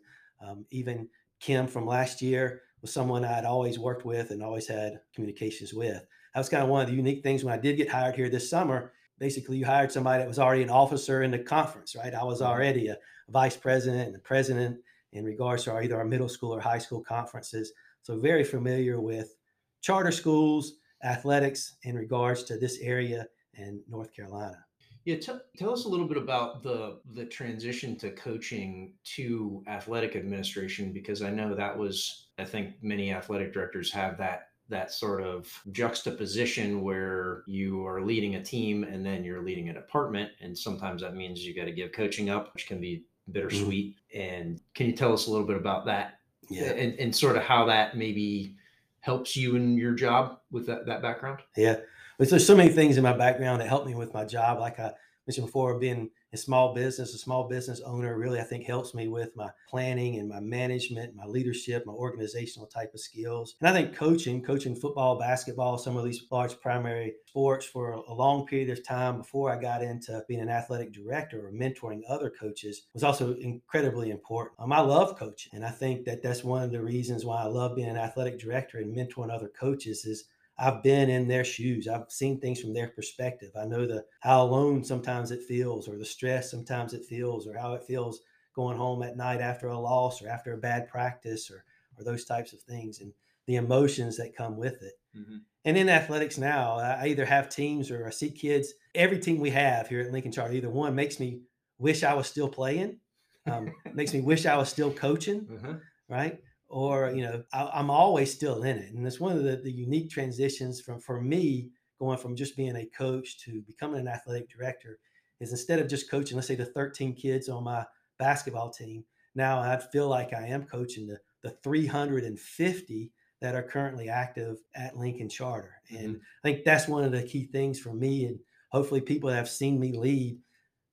um, 0.46 0.66
even 0.70 1.08
Kim 1.40 1.66
from 1.66 1.86
last 1.86 2.22
year 2.22 2.62
was 2.80 2.92
someone 2.92 3.24
I 3.24 3.32
had 3.32 3.44
always 3.44 3.78
worked 3.78 4.04
with 4.04 4.30
and 4.30 4.42
always 4.42 4.68
had 4.68 5.00
communications 5.14 5.74
with. 5.74 6.02
That 6.34 6.40
was 6.40 6.48
kind 6.48 6.62
of 6.62 6.68
one 6.68 6.82
of 6.82 6.88
the 6.88 6.96
unique 6.96 7.22
things 7.22 7.42
when 7.42 7.54
I 7.54 7.60
did 7.60 7.76
get 7.76 7.88
hired 7.88 8.14
here 8.14 8.28
this 8.28 8.50
summer. 8.50 8.92
Basically, 9.18 9.56
you 9.56 9.64
hired 9.64 9.90
somebody 9.90 10.20
that 10.20 10.28
was 10.28 10.38
already 10.38 10.62
an 10.62 10.70
officer 10.70 11.22
in 11.22 11.30
the 11.30 11.38
conference, 11.38 11.96
right? 11.96 12.14
I 12.14 12.22
was 12.24 12.40
mm-hmm. 12.40 12.52
already 12.52 12.88
a 12.88 12.98
vice 13.28 13.56
president 13.56 14.06
and 14.06 14.14
the 14.14 14.20
president 14.20 14.78
in 15.16 15.24
regards 15.24 15.64
to 15.64 15.72
our, 15.72 15.82
either 15.82 15.96
our 15.96 16.04
middle 16.04 16.28
school 16.28 16.54
or 16.54 16.60
high 16.60 16.78
school 16.78 17.02
conferences. 17.02 17.72
So 18.02 18.18
very 18.18 18.44
familiar 18.44 19.00
with 19.00 19.34
charter 19.80 20.12
schools, 20.12 20.74
athletics 21.02 21.76
in 21.82 21.96
regards 21.96 22.42
to 22.44 22.58
this 22.58 22.78
area 22.80 23.26
in 23.54 23.82
North 23.88 24.14
Carolina. 24.14 24.58
Yeah, 25.04 25.16
tell, 25.16 25.40
tell 25.56 25.72
us 25.72 25.84
a 25.84 25.88
little 25.88 26.08
bit 26.08 26.16
about 26.16 26.64
the 26.64 26.98
the 27.14 27.24
transition 27.24 27.96
to 27.98 28.10
coaching 28.10 28.94
to 29.14 29.62
athletic 29.68 30.16
administration 30.16 30.92
because 30.92 31.22
I 31.22 31.30
know 31.30 31.54
that 31.54 31.78
was 31.78 32.26
I 32.38 32.44
think 32.44 32.74
many 32.82 33.12
athletic 33.12 33.52
directors 33.52 33.92
have 33.92 34.18
that 34.18 34.48
that 34.68 34.92
sort 34.92 35.22
of 35.22 35.48
juxtaposition 35.70 36.82
where 36.82 37.44
you 37.46 37.86
are 37.86 38.02
leading 38.02 38.34
a 38.34 38.42
team 38.42 38.82
and 38.82 39.06
then 39.06 39.22
you're 39.22 39.44
leading 39.44 39.68
a 39.68 39.74
department 39.74 40.32
and 40.40 40.58
sometimes 40.58 41.02
that 41.02 41.14
means 41.14 41.46
you 41.46 41.54
got 41.54 41.66
to 41.66 41.72
give 41.72 41.92
coaching 41.92 42.28
up 42.28 42.52
which 42.52 42.66
can 42.66 42.80
be 42.80 43.04
bittersweet. 43.30 43.96
Mm-hmm. 44.14 44.20
And 44.20 44.60
can 44.74 44.86
you 44.86 44.92
tell 44.92 45.12
us 45.12 45.26
a 45.26 45.30
little 45.30 45.46
bit 45.46 45.56
about 45.56 45.86
that? 45.86 46.18
Yeah. 46.48 46.70
And, 46.70 46.98
and 46.98 47.14
sort 47.14 47.36
of 47.36 47.42
how 47.42 47.64
that 47.66 47.96
maybe 47.96 48.54
helps 49.00 49.36
you 49.36 49.56
in 49.56 49.76
your 49.76 49.92
job 49.92 50.38
with 50.50 50.66
that, 50.66 50.86
that 50.86 51.02
background? 51.02 51.40
Yeah. 51.56 51.76
But 52.18 52.30
there's 52.30 52.46
so 52.46 52.56
many 52.56 52.70
things 52.70 52.96
in 52.96 53.02
my 53.02 53.12
background 53.12 53.60
that 53.60 53.68
help 53.68 53.86
me 53.86 53.94
with 53.94 54.14
my 54.14 54.24
job. 54.24 54.58
Like 54.58 54.80
I 54.80 54.92
mentioned 55.26 55.46
before, 55.46 55.78
being 55.78 56.10
in 56.32 56.38
small 56.38 56.74
business, 56.74 57.14
a 57.14 57.18
small 57.18 57.48
business 57.48 57.80
owner 57.84 58.18
really, 58.18 58.40
I 58.40 58.44
think, 58.44 58.64
helps 58.64 58.94
me 58.94 59.08
with 59.08 59.36
my 59.36 59.50
planning 59.68 60.18
and 60.18 60.28
my 60.28 60.40
management, 60.40 61.14
my 61.14 61.24
leadership, 61.24 61.84
my 61.86 61.92
organizational 61.92 62.66
type 62.66 62.92
of 62.94 63.00
skills. 63.00 63.54
And 63.60 63.68
I 63.68 63.72
think 63.72 63.94
coaching, 63.94 64.42
coaching 64.42 64.76
football, 64.76 65.18
basketball, 65.18 65.78
some 65.78 65.96
of 65.96 66.04
these 66.04 66.24
large 66.30 66.58
primary 66.60 67.14
sports 67.26 67.66
for 67.66 67.92
a 67.92 68.14
long 68.14 68.46
period 68.46 68.70
of 68.70 68.84
time 68.86 69.18
before 69.18 69.52
I 69.52 69.60
got 69.60 69.82
into 69.82 70.24
being 70.26 70.40
an 70.40 70.48
athletic 70.48 70.92
director 70.92 71.46
or 71.46 71.52
mentoring 71.52 72.00
other 72.08 72.30
coaches 72.30 72.86
was 72.94 73.04
also 73.04 73.34
incredibly 73.34 74.10
important. 74.10 74.58
Um, 74.58 74.72
I 74.72 74.80
love 74.80 75.18
coaching. 75.18 75.52
And 75.54 75.64
I 75.64 75.70
think 75.70 76.04
that 76.06 76.22
that's 76.22 76.42
one 76.42 76.62
of 76.62 76.70
the 76.70 76.82
reasons 76.82 77.24
why 77.24 77.42
I 77.42 77.46
love 77.46 77.76
being 77.76 77.88
an 77.88 77.96
athletic 77.96 78.38
director 78.38 78.78
and 78.78 78.96
mentoring 78.96 79.30
other 79.30 79.48
coaches 79.48 80.04
is 80.04 80.24
I've 80.58 80.82
been 80.82 81.10
in 81.10 81.28
their 81.28 81.44
shoes. 81.44 81.86
I've 81.86 82.10
seen 82.10 82.40
things 82.40 82.60
from 82.60 82.72
their 82.72 82.88
perspective. 82.88 83.50
I 83.58 83.66
know 83.66 83.86
the 83.86 84.04
how 84.20 84.42
alone 84.42 84.84
sometimes 84.84 85.30
it 85.30 85.42
feels, 85.42 85.88
or 85.88 85.98
the 85.98 86.04
stress 86.04 86.50
sometimes 86.50 86.94
it 86.94 87.04
feels, 87.04 87.46
or 87.46 87.56
how 87.56 87.74
it 87.74 87.84
feels 87.84 88.20
going 88.54 88.76
home 88.76 89.02
at 89.02 89.16
night 89.16 89.40
after 89.40 89.68
a 89.68 89.78
loss 89.78 90.22
or 90.22 90.28
after 90.28 90.54
a 90.54 90.58
bad 90.58 90.88
practice, 90.88 91.50
or 91.50 91.64
or 91.98 92.04
those 92.04 92.24
types 92.24 92.52
of 92.52 92.60
things, 92.62 93.00
and 93.00 93.12
the 93.46 93.56
emotions 93.56 94.16
that 94.16 94.36
come 94.36 94.56
with 94.56 94.82
it. 94.82 94.94
Mm-hmm. 95.16 95.36
And 95.64 95.76
in 95.76 95.88
athletics 95.88 96.38
now, 96.38 96.76
I 96.76 97.08
either 97.08 97.24
have 97.24 97.48
teams 97.48 97.90
or 97.90 98.06
I 98.06 98.10
see 98.10 98.30
kids. 98.30 98.72
Every 98.94 99.18
team 99.18 99.40
we 99.40 99.50
have 99.50 99.88
here 99.88 100.00
at 100.00 100.12
Lincoln 100.12 100.32
Charter, 100.32 100.54
either 100.54 100.70
one 100.70 100.94
makes 100.94 101.18
me 101.18 101.40
wish 101.78 102.04
I 102.04 102.14
was 102.14 102.28
still 102.28 102.48
playing, 102.48 102.98
um, 103.46 103.72
makes 103.92 104.12
me 104.12 104.20
wish 104.20 104.46
I 104.46 104.56
was 104.56 104.68
still 104.68 104.92
coaching, 104.92 105.48
uh-huh. 105.56 105.74
right? 106.08 106.38
Or 106.68 107.10
you 107.14 107.22
know 107.22 107.42
I, 107.52 107.80
am 107.80 107.90
always 107.90 108.32
still 108.32 108.62
in 108.62 108.78
it 108.78 108.92
and 108.92 109.06
it's 109.06 109.20
one 109.20 109.36
of 109.36 109.44
the, 109.44 109.56
the 109.56 109.70
unique 109.70 110.10
transitions 110.10 110.80
from 110.80 111.00
for 111.00 111.20
me 111.20 111.70
going 111.98 112.18
from 112.18 112.36
just 112.36 112.56
being 112.56 112.76
a 112.76 112.86
coach 112.86 113.38
to 113.44 113.62
becoming 113.62 114.00
an 114.00 114.08
athletic 114.08 114.50
director 114.50 114.98
is 115.40 115.50
instead 115.50 115.78
of 115.78 115.88
just 115.88 116.10
coaching 116.10 116.36
let's 116.36 116.48
say 116.48 116.54
the 116.54 116.64
13 116.64 117.14
kids 117.14 117.48
on 117.48 117.64
my 117.64 117.84
basketball 118.18 118.70
team 118.70 119.04
now 119.34 119.60
i 119.60 119.76
feel 119.76 120.08
like 120.08 120.32
i 120.32 120.46
am 120.46 120.64
coaching 120.64 121.06
the, 121.06 121.18
the 121.42 121.50
350 121.62 123.12
that 123.40 123.54
are 123.54 123.62
currently 123.62 124.08
active 124.08 124.56
at 124.74 124.96
lincoln 124.96 125.28
charter 125.28 125.74
and 125.90 126.16
mm-hmm. 126.16 126.22
i 126.44 126.48
think 126.48 126.64
that's 126.64 126.88
one 126.88 127.04
of 127.04 127.12
the 127.12 127.22
key 127.22 127.46
things 127.52 127.78
for 127.78 127.92
me 127.92 128.24
and 128.24 128.38
hopefully 128.70 129.00
people 129.00 129.30
that 129.30 129.36
have 129.36 129.48
seen 129.48 129.78
me 129.78 129.96
lead 129.96 130.36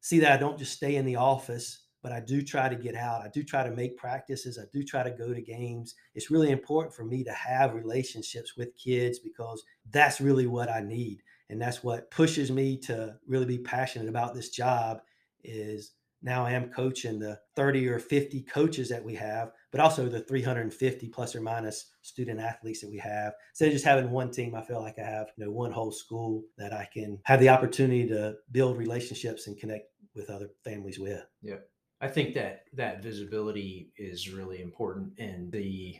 see 0.01 0.19
that 0.19 0.33
i 0.33 0.37
don't 0.37 0.59
just 0.59 0.73
stay 0.73 0.97
in 0.97 1.05
the 1.05 1.15
office 1.15 1.82
but 2.03 2.11
I 2.11 2.19
do 2.19 2.41
try 2.41 2.67
to 2.67 2.75
get 2.75 2.95
out. 2.95 3.21
I 3.21 3.29
do 3.29 3.43
try 3.43 3.63
to 3.63 3.71
make 3.71 3.97
practices. 3.97 4.59
I 4.59 4.65
do 4.73 4.83
try 4.83 5.03
to 5.03 5.09
go 5.09 5.33
to 5.33 5.41
games. 5.41 5.95
It's 6.13 6.29
really 6.29 6.51
important 6.51 6.93
for 6.93 7.05
me 7.05 7.23
to 7.23 7.31
have 7.31 7.73
relationships 7.73 8.57
with 8.57 8.77
kids 8.77 9.19
because 9.19 9.63
that's 9.89 10.19
really 10.21 10.45
what 10.45 10.69
I 10.69 10.81
need. 10.81 11.23
And 11.49 11.61
that's 11.61 11.83
what 11.83 12.11
pushes 12.11 12.51
me 12.51 12.77
to 12.79 13.15
really 13.25 13.45
be 13.45 13.57
passionate 13.57 14.09
about 14.09 14.35
this 14.35 14.49
job 14.49 15.01
is 15.43 15.93
now 16.21 16.45
I 16.45 16.51
am 16.51 16.69
coaching 16.69 17.19
the 17.19 17.39
30 17.55 17.87
or 17.89 17.99
50 17.99 18.41
coaches 18.43 18.89
that 18.89 19.03
we 19.03 19.13
have, 19.15 19.51
but 19.71 19.81
also 19.81 20.07
the 20.07 20.21
350 20.21 21.09
plus 21.09 21.35
or 21.35 21.41
minus 21.41 21.91
student 22.01 22.39
athletes 22.39 22.81
that 22.81 22.89
we 22.89 22.97
have. 22.97 23.33
Instead 23.51 23.67
of 23.67 23.73
just 23.73 23.85
having 23.85 24.09
one 24.09 24.31
team, 24.31 24.55
I 24.55 24.61
feel 24.61 24.81
like 24.81 24.99
I 24.99 25.03
have 25.03 25.27
you 25.37 25.45
know 25.45 25.51
one 25.51 25.71
whole 25.71 25.91
school 25.91 26.43
that 26.57 26.73
I 26.73 26.87
can 26.93 27.19
have 27.23 27.41
the 27.41 27.49
opportunity 27.49 28.07
to 28.07 28.35
build 28.51 28.77
relationships 28.77 29.47
and 29.47 29.57
connect 29.57 29.89
with 30.15 30.29
other 30.29 30.49
families 30.63 30.99
with. 30.99 31.23
Yeah. 31.41 31.57
I 32.03 32.09
think 32.09 32.33
that 32.33 32.65
that 32.73 33.01
visibility 33.01 33.93
is 33.95 34.29
really 34.29 34.61
important, 34.61 35.13
and 35.17 35.49
the 35.49 35.95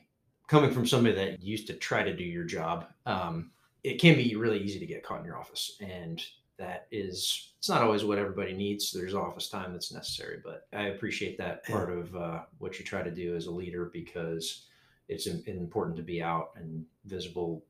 coming 0.47 0.73
from 0.73 0.85
somebody 0.85 1.15
that 1.15 1.41
used 1.41 1.65
to 1.67 1.73
try 1.75 2.03
to 2.03 2.13
do 2.13 2.25
your 2.25 2.43
job, 2.43 2.87
um, 3.05 3.51
it 3.85 4.01
can 4.01 4.15
be 4.15 4.35
really 4.35 4.59
easy 4.59 4.79
to 4.79 4.85
get 4.85 5.01
caught 5.01 5.21
in 5.21 5.25
your 5.25 5.37
office, 5.37 5.77
and 5.79 6.21
that 6.57 6.87
is 6.91 7.53
it's 7.57 7.69
not 7.69 7.81
always 7.81 8.03
what 8.03 8.17
everybody 8.17 8.51
needs. 8.51 8.91
There's 8.91 9.15
office 9.15 9.47
time 9.47 9.71
that's 9.71 9.93
necessary, 9.93 10.41
but 10.43 10.67
I 10.73 10.87
appreciate 10.87 11.37
that 11.37 11.63
part 11.63 11.89
of 11.89 12.13
uh, 12.17 12.41
what 12.57 12.77
you 12.77 12.83
try 12.83 13.01
to 13.01 13.09
do 13.09 13.37
as 13.37 13.45
a 13.45 13.51
leader 13.51 13.89
because 13.93 14.65
it's 15.07 15.27
important 15.27 15.95
to 15.95 16.03
be 16.03 16.21
out 16.21 16.49
and 16.57 16.85
visible 17.05 17.63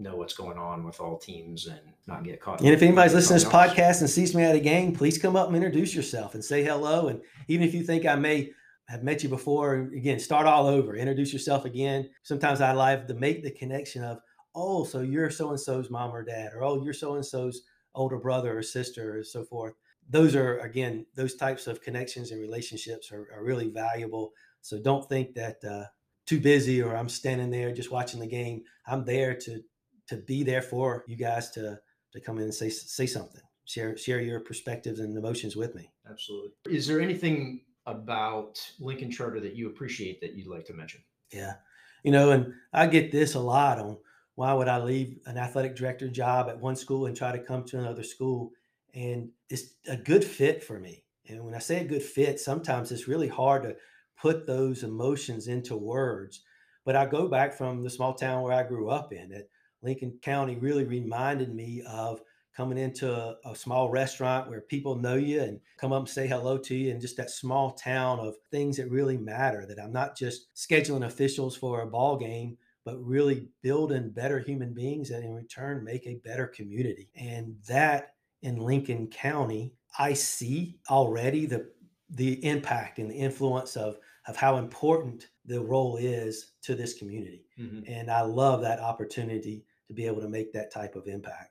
know 0.00 0.16
what's 0.16 0.34
going 0.34 0.58
on 0.58 0.84
with 0.84 1.00
all 1.00 1.18
teams 1.18 1.66
and 1.66 1.80
not 2.06 2.24
get 2.24 2.40
caught. 2.40 2.60
And 2.60 2.70
if 2.70 2.82
anybody's 2.82 3.14
listening 3.14 3.38
to 3.38 3.44
this 3.44 3.52
podcast 3.52 4.00
and 4.00 4.10
sees 4.10 4.34
me 4.34 4.42
at 4.42 4.54
a 4.54 4.60
game, 4.60 4.94
please 4.94 5.18
come 5.18 5.36
up 5.36 5.48
and 5.48 5.56
introduce 5.56 5.94
yourself 5.94 6.34
and 6.34 6.44
say 6.44 6.64
hello. 6.64 7.08
And 7.08 7.20
even 7.48 7.66
if 7.66 7.74
you 7.74 7.82
think 7.82 8.06
I 8.06 8.16
may 8.16 8.50
have 8.88 9.02
met 9.02 9.22
you 9.22 9.28
before, 9.28 9.74
again, 9.94 10.18
start 10.18 10.46
all 10.46 10.66
over, 10.66 10.96
introduce 10.96 11.32
yourself 11.32 11.64
again. 11.64 12.10
Sometimes 12.22 12.60
I 12.60 12.72
like 12.72 13.06
to 13.06 13.14
make 13.14 13.42
the 13.42 13.50
connection 13.50 14.02
of, 14.02 14.20
oh, 14.54 14.84
so 14.84 15.00
you're 15.00 15.30
so 15.30 15.50
and 15.50 15.60
so's 15.60 15.90
mom 15.90 16.10
or 16.12 16.24
dad, 16.24 16.52
or 16.54 16.64
oh, 16.64 16.82
you're 16.82 16.92
so 16.92 17.14
and 17.14 17.24
so's 17.24 17.62
older 17.94 18.18
brother 18.18 18.58
or 18.58 18.62
sister, 18.62 19.18
or 19.18 19.24
so 19.24 19.44
forth. 19.44 19.74
Those 20.08 20.34
are 20.34 20.58
again, 20.58 21.06
those 21.14 21.36
types 21.36 21.66
of 21.66 21.82
connections 21.82 22.32
and 22.32 22.40
relationships 22.40 23.12
are, 23.12 23.28
are 23.34 23.44
really 23.44 23.68
valuable. 23.68 24.32
So 24.60 24.80
don't 24.80 25.08
think 25.08 25.34
that 25.34 25.62
uh, 25.64 25.84
too 26.26 26.40
busy 26.40 26.82
or 26.82 26.96
I'm 26.96 27.08
standing 27.08 27.50
there 27.50 27.72
just 27.72 27.90
watching 27.90 28.20
the 28.20 28.26
game. 28.26 28.62
I'm 28.86 29.04
there 29.04 29.34
to 29.34 29.62
to 30.10 30.16
be 30.16 30.42
there 30.42 30.60
for 30.60 31.04
you 31.06 31.16
guys 31.16 31.50
to 31.52 31.78
to 32.12 32.20
come 32.20 32.38
in 32.38 32.44
and 32.44 32.54
say 32.54 32.68
say 32.68 33.06
something, 33.06 33.40
share 33.64 33.96
share 33.96 34.20
your 34.20 34.40
perspectives 34.40 34.98
and 34.98 35.16
emotions 35.16 35.56
with 35.56 35.74
me. 35.74 35.90
Absolutely. 36.08 36.50
Is 36.66 36.86
there 36.86 37.00
anything 37.00 37.62
about 37.86 38.58
Lincoln 38.80 39.10
Charter 39.10 39.40
that 39.40 39.54
you 39.54 39.68
appreciate 39.68 40.20
that 40.20 40.34
you'd 40.34 40.48
like 40.48 40.66
to 40.66 40.74
mention? 40.74 41.00
Yeah, 41.32 41.54
you 42.02 42.10
know, 42.10 42.32
and 42.32 42.52
I 42.72 42.86
get 42.88 43.12
this 43.12 43.34
a 43.34 43.40
lot 43.40 43.78
on 43.78 43.96
why 44.34 44.52
would 44.52 44.68
I 44.68 44.82
leave 44.82 45.18
an 45.26 45.38
athletic 45.38 45.76
director 45.76 46.08
job 46.08 46.48
at 46.48 46.60
one 46.60 46.76
school 46.76 47.06
and 47.06 47.16
try 47.16 47.30
to 47.30 47.44
come 47.44 47.64
to 47.66 47.78
another 47.78 48.02
school, 48.02 48.50
and 48.92 49.30
it's 49.48 49.74
a 49.86 49.96
good 49.96 50.24
fit 50.24 50.64
for 50.64 50.80
me. 50.80 51.04
And 51.28 51.44
when 51.44 51.54
I 51.54 51.60
say 51.60 51.80
a 51.80 51.88
good 51.88 52.02
fit, 52.02 52.40
sometimes 52.40 52.90
it's 52.90 53.06
really 53.06 53.28
hard 53.28 53.62
to 53.62 53.76
put 54.20 54.46
those 54.46 54.82
emotions 54.82 55.46
into 55.46 55.76
words. 55.76 56.42
But 56.84 56.96
I 56.96 57.06
go 57.06 57.28
back 57.28 57.56
from 57.56 57.84
the 57.84 57.90
small 57.90 58.14
town 58.14 58.42
where 58.42 58.52
I 58.52 58.64
grew 58.64 58.90
up 58.90 59.12
in. 59.12 59.28
That 59.28 59.48
Lincoln 59.82 60.18
County 60.22 60.56
really 60.56 60.84
reminded 60.84 61.54
me 61.54 61.82
of 61.88 62.20
coming 62.56 62.78
into 62.78 63.10
a, 63.12 63.36
a, 63.46 63.54
small 63.54 63.90
restaurant 63.90 64.48
where 64.48 64.60
people 64.60 64.96
know 64.96 65.14
you 65.14 65.40
and 65.40 65.60
come 65.78 65.92
up 65.92 66.00
and 66.00 66.08
say 66.08 66.26
hello 66.26 66.58
to 66.58 66.74
you 66.74 66.90
and 66.90 67.00
just 67.00 67.16
that 67.16 67.30
small 67.30 67.72
town 67.72 68.18
of 68.18 68.34
things 68.50 68.76
that 68.76 68.90
really 68.90 69.16
matter 69.16 69.64
that 69.66 69.78
i'm 69.80 69.92
not 69.92 70.16
just 70.16 70.54
scheduling 70.54 71.06
officials 71.06 71.56
for 71.56 71.80
a 71.80 71.86
ball 71.86 72.16
game 72.16 72.56
but 72.84 73.02
really 73.02 73.48
building 73.62 74.10
better 74.10 74.38
human 74.40 74.74
beings 74.74 75.10
and 75.10 75.24
in 75.24 75.32
return 75.32 75.84
make 75.84 76.06
a 76.06 76.20
better 76.24 76.46
community 76.46 77.08
and 77.16 77.54
that 77.66 78.14
in 78.42 78.56
lincoln 78.56 79.06
county 79.06 79.72
i 79.98 80.12
see 80.12 80.76
already 80.90 81.46
the 81.46 81.70
the 82.10 82.44
impact 82.44 82.98
and 82.98 83.10
the 83.10 83.14
influence 83.14 83.76
of 83.76 83.96
of 84.26 84.36
how 84.36 84.56
important 84.56 85.28
the 85.46 85.60
role 85.60 85.96
is 85.96 86.52
to 86.62 86.74
this 86.74 86.94
community 86.94 87.44
mm-hmm. 87.58 87.80
and 87.90 88.10
i 88.10 88.20
love 88.20 88.60
that 88.60 88.80
opportunity 88.80 89.64
to 89.90 89.94
be 89.94 90.06
able 90.06 90.20
to 90.20 90.28
make 90.28 90.52
that 90.52 90.72
type 90.72 90.94
of 90.94 91.08
impact. 91.08 91.50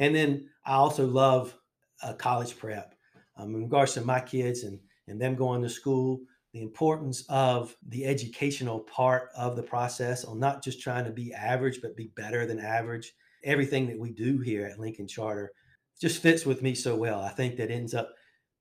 And 0.00 0.14
then 0.14 0.48
I 0.64 0.74
also 0.74 1.06
love 1.06 1.56
uh, 2.02 2.12
college 2.14 2.58
prep. 2.58 2.94
Um, 3.36 3.54
in 3.54 3.62
regards 3.62 3.94
to 3.94 4.00
my 4.00 4.20
kids 4.20 4.64
and, 4.64 4.80
and 5.06 5.20
them 5.20 5.36
going 5.36 5.62
to 5.62 5.68
school, 5.68 6.20
the 6.52 6.62
importance 6.62 7.24
of 7.28 7.76
the 7.88 8.04
educational 8.04 8.80
part 8.80 9.28
of 9.36 9.54
the 9.54 9.62
process 9.62 10.24
on 10.24 10.40
not 10.40 10.64
just 10.64 10.80
trying 10.80 11.04
to 11.04 11.12
be 11.12 11.32
average, 11.32 11.80
but 11.80 11.96
be 11.96 12.10
better 12.16 12.44
than 12.44 12.58
average. 12.58 13.12
Everything 13.44 13.86
that 13.86 13.98
we 13.98 14.10
do 14.10 14.38
here 14.40 14.66
at 14.66 14.80
Lincoln 14.80 15.06
Charter 15.06 15.52
just 16.00 16.20
fits 16.20 16.44
with 16.44 16.62
me 16.62 16.74
so 16.74 16.96
well. 16.96 17.20
I 17.20 17.28
think 17.28 17.56
that 17.56 17.70
ends 17.70 17.94
up 17.94 18.10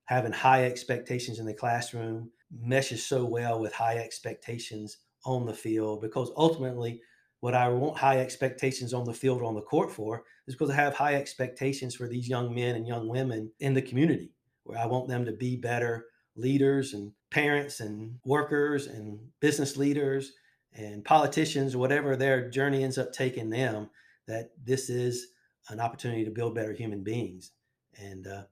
having 0.05 0.31
high 0.31 0.65
expectations 0.65 1.39
in 1.39 1.47
the 1.47 1.53
classroom, 1.53 2.29
meshes 2.51 3.03
so 3.03 3.25
well 3.25 3.59
with 3.59 3.73
high 3.73 3.97
expectations 3.97 4.97
on 5.25 5.45
the 5.45 5.53
field 5.53 6.01
because 6.01 6.31
ultimately 6.37 7.01
what 7.45 7.53
I 7.53 7.69
want 7.69 7.95
high 7.95 8.21
expectations 8.21 8.91
on 8.91 9.05
the 9.05 9.13
field 9.13 9.39
or 9.39 9.45
on 9.45 9.53
the 9.53 9.61
court 9.61 9.91
for 9.91 10.23
is 10.47 10.55
because 10.55 10.71
I 10.71 10.77
have 10.77 10.95
high 10.95 11.13
expectations 11.13 11.93
for 11.93 12.07
these 12.07 12.27
young 12.27 12.55
men 12.55 12.75
and 12.75 12.87
young 12.87 13.07
women 13.07 13.51
in 13.59 13.75
the 13.75 13.83
community 13.83 14.31
where 14.63 14.79
I 14.79 14.87
want 14.87 15.07
them 15.07 15.25
to 15.25 15.31
be 15.31 15.55
better 15.55 16.07
leaders 16.35 16.95
and 16.95 17.11
parents 17.29 17.81
and 17.81 18.17
workers 18.25 18.87
and 18.87 19.19
business 19.41 19.77
leaders 19.77 20.33
and 20.73 21.05
politicians, 21.05 21.75
whatever 21.75 22.15
their 22.15 22.49
journey 22.49 22.83
ends 22.83 22.97
up 22.97 23.13
taking 23.13 23.51
them, 23.51 23.91
that 24.25 24.49
this 24.63 24.89
is 24.89 25.27
an 25.69 25.79
opportunity 25.79 26.25
to 26.25 26.31
build 26.31 26.55
better 26.55 26.73
human 26.73 27.03
beings. 27.03 27.51
And 27.95 28.25
uh, 28.25 28.45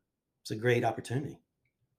it's 0.43 0.51
a 0.51 0.55
great 0.55 0.85
opportunity. 0.85 1.39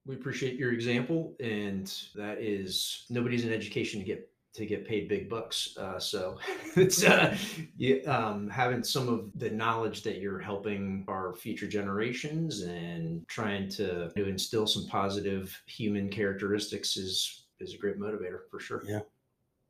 We 0.07 0.15
appreciate 0.15 0.55
your 0.61 0.73
example, 0.73 1.35
and 1.41 1.93
that 2.15 2.41
is 2.41 3.05
nobody's 3.11 3.45
in 3.45 3.53
education 3.53 3.99
to 3.99 4.07
get 4.07 4.31
to 4.55 4.65
get 4.65 4.87
paid 4.87 5.09
big 5.09 5.29
bucks. 5.29 5.77
Uh, 5.77 5.99
so 5.99 6.39
it's 6.77 7.05
uh, 7.05 7.37
you, 7.77 8.03
um, 8.07 8.49
having 8.49 8.83
some 8.85 9.09
of 9.09 9.31
the 9.35 9.51
knowledge 9.51 10.03
that 10.05 10.19
you're 10.19 10.39
helping 10.39 11.05
our 11.09 11.35
future 11.35 11.67
generations 11.67 12.63
and 12.63 13.27
trying 13.29 13.69
to, 13.69 14.11
to 14.11 14.29
instill 14.29 14.67
some 14.67 14.87
positive 14.87 15.61
human 15.67 16.09
characteristics 16.09 16.97
is 16.97 17.43
is 17.61 17.75
a 17.75 17.79
great 17.79 17.99
motivator 17.99 18.41
for 18.51 18.59
sure. 18.61 18.83
Yeah. 18.87 19.01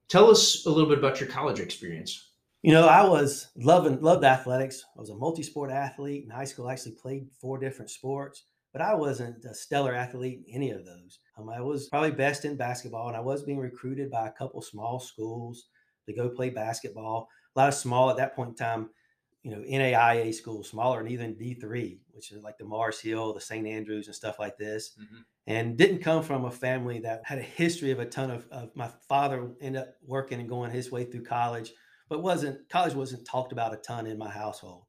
Tell 0.09 0.31
us 0.31 0.67
a 0.67 0.71
little 0.71 0.89
bit 0.89 0.99
about 0.99 1.21
your 1.21 1.29
college 1.29 1.61
experience. 1.61 2.31
You 2.63 2.73
know, 2.73 2.87
I 2.89 3.07
was 3.07 3.49
loving 3.57 4.01
loved 4.01 4.25
athletics. 4.25 4.85
I 4.97 5.01
was 5.01 5.11
a 5.11 5.15
multi-sport 5.15 5.71
athlete 5.71 6.25
in 6.25 6.31
high 6.31 6.45
school. 6.45 6.67
I 6.67 6.73
actually 6.73 6.93
played 6.93 7.29
four 7.41 7.59
different 7.59 7.91
sports. 7.91 8.45
but 8.73 8.83
I 8.83 8.95
wasn't 8.95 9.45
a 9.45 9.55
stellar 9.55 9.95
athlete 9.95 10.45
in 10.49 10.55
any 10.55 10.71
of 10.71 10.85
those. 10.85 11.21
Um, 11.37 11.49
I 11.49 11.61
was 11.61 11.89
probably 11.89 12.13
best 12.13 12.45
in 12.45 12.57
basketball, 12.57 13.09
and 13.09 13.17
I 13.17 13.21
was 13.21 13.43
being 13.43 13.59
recruited 13.59 14.11
by 14.11 14.29
a 14.29 14.33
couple 14.33 14.63
small 14.63 15.01
schools 15.01 15.67
to 16.07 16.15
go 16.15 16.29
play 16.29 16.51
basketball. 16.51 17.29
A 17.55 17.59
lot 17.59 17.69
of 17.69 17.75
small 17.75 18.11
at 18.11 18.17
that 18.17 18.37
point 18.37 18.51
in 18.51 18.55
time, 18.57 18.91
you 19.43 19.51
know, 19.51 19.63
NAIA 19.63 20.33
schools, 20.35 20.71
smaller 20.71 21.01
and 21.01 21.11
even 21.11 21.35
D3, 21.35 21.99
which 22.13 22.33
is 22.33 22.43
like 22.43 22.57
the 22.59 22.65
Mars 22.65 23.01
Hill, 23.01 23.35
the 23.35 23.41
St. 23.41 23.67
Andrews, 23.67 24.07
and 24.07 24.17
stuff 24.17 24.39
like 24.39 24.57
this. 24.57 24.93
Mm-hmm. 25.01 25.17
And 25.47 25.77
didn't 25.77 25.99
come 25.99 26.23
from 26.23 26.47
a 26.47 26.51
family 26.51 27.01
that 27.01 27.21
had 27.25 27.39
a 27.39 27.43
history 27.43 27.91
of 27.91 27.99
a 27.99 28.07
ton 28.07 28.31
of, 28.31 28.47
of 28.51 28.75
my 28.75 28.89
father 29.09 29.51
ended 29.61 29.83
up 29.83 29.89
working 30.07 30.41
and 30.41 30.49
going 30.49 30.71
his 30.71 30.91
way 30.91 31.05
through 31.05 31.25
college, 31.25 31.73
but 32.09 32.23
wasn't 32.23 32.67
college 32.71 32.95
wasn't 32.95 33.27
talked 33.27 33.53
about 33.53 33.75
a 33.75 33.77
ton 33.79 34.07
in 34.07 34.17
my 34.17 34.31
household. 34.31 34.85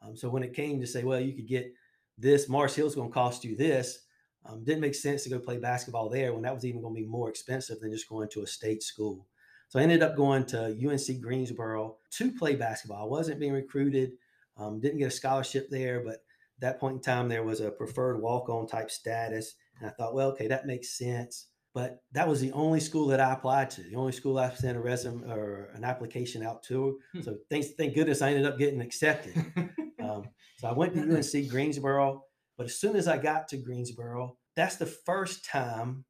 Um, 0.00 0.16
so 0.16 0.28
when 0.28 0.42
it 0.42 0.54
came 0.54 0.80
to 0.80 0.86
say, 0.86 1.04
well, 1.04 1.20
you 1.20 1.34
could 1.34 1.46
get 1.46 1.72
this 2.18 2.48
Mars 2.48 2.74
Hill's 2.74 2.96
going 2.96 3.08
to 3.08 3.14
cost 3.14 3.44
you 3.44 3.56
this, 3.56 4.00
um, 4.44 4.64
didn't 4.64 4.80
make 4.80 4.94
sense 4.94 5.22
to 5.24 5.30
go 5.30 5.38
play 5.38 5.58
basketball 5.58 6.08
there 6.08 6.32
when 6.32 6.42
that 6.42 6.54
was 6.54 6.64
even 6.64 6.80
going 6.80 6.94
to 6.94 7.00
be 7.00 7.06
more 7.06 7.28
expensive 7.28 7.80
than 7.80 7.92
just 7.92 8.08
going 8.08 8.28
to 8.30 8.42
a 8.42 8.46
state 8.46 8.82
school. 8.82 9.26
So 9.68 9.78
I 9.78 9.82
ended 9.82 10.02
up 10.02 10.16
going 10.16 10.44
to 10.46 10.66
UNC 10.66 11.22
Greensboro 11.22 11.96
to 12.10 12.32
play 12.32 12.56
basketball. 12.56 13.02
I 13.02 13.08
wasn't 13.08 13.40
being 13.40 13.54
recruited, 13.54 14.12
um, 14.58 14.80
didn't 14.80 14.98
get 14.98 15.08
a 15.08 15.10
scholarship 15.10 15.68
there, 15.70 16.02
but 16.04 16.14
at 16.14 16.20
that 16.60 16.80
point 16.80 16.96
in 16.96 17.00
time, 17.00 17.28
there 17.28 17.42
was 17.42 17.60
a 17.60 17.70
preferred 17.70 18.20
walk 18.20 18.48
on 18.48 18.66
type 18.66 18.90
status. 18.90 19.54
And 19.78 19.88
I 19.88 19.92
thought, 19.92 20.14
well, 20.14 20.28
okay, 20.32 20.48
that 20.48 20.66
makes 20.66 20.90
sense. 20.90 21.46
But 21.74 22.02
that 22.12 22.28
was 22.28 22.40
the 22.40 22.52
only 22.52 22.80
school 22.80 23.06
that 23.06 23.20
I 23.20 23.32
applied 23.32 23.70
to, 23.70 23.82
the 23.82 23.96
only 23.96 24.12
school 24.12 24.38
I 24.38 24.50
sent 24.50 24.76
a 24.76 24.80
resume 24.80 25.24
or 25.30 25.70
an 25.74 25.84
application 25.84 26.42
out 26.42 26.62
to. 26.64 26.98
Hmm. 27.14 27.22
So 27.22 27.36
thanks, 27.48 27.68
thank 27.78 27.94
goodness 27.94 28.20
I 28.20 28.28
ended 28.28 28.44
up 28.44 28.58
getting 28.58 28.82
accepted. 28.82 29.34
um, 30.02 30.24
so 30.58 30.68
I 30.68 30.72
went 30.72 30.94
to 30.94 31.00
UNC 31.00 31.48
Greensboro. 31.48 32.24
But 32.56 32.66
as 32.66 32.76
soon 32.76 32.96
as 32.96 33.08
I 33.08 33.18
got 33.18 33.48
to 33.48 33.56
Greensboro, 33.56 34.36
that's 34.56 34.76
the 34.76 34.86
first 34.86 35.44
time 35.44 36.04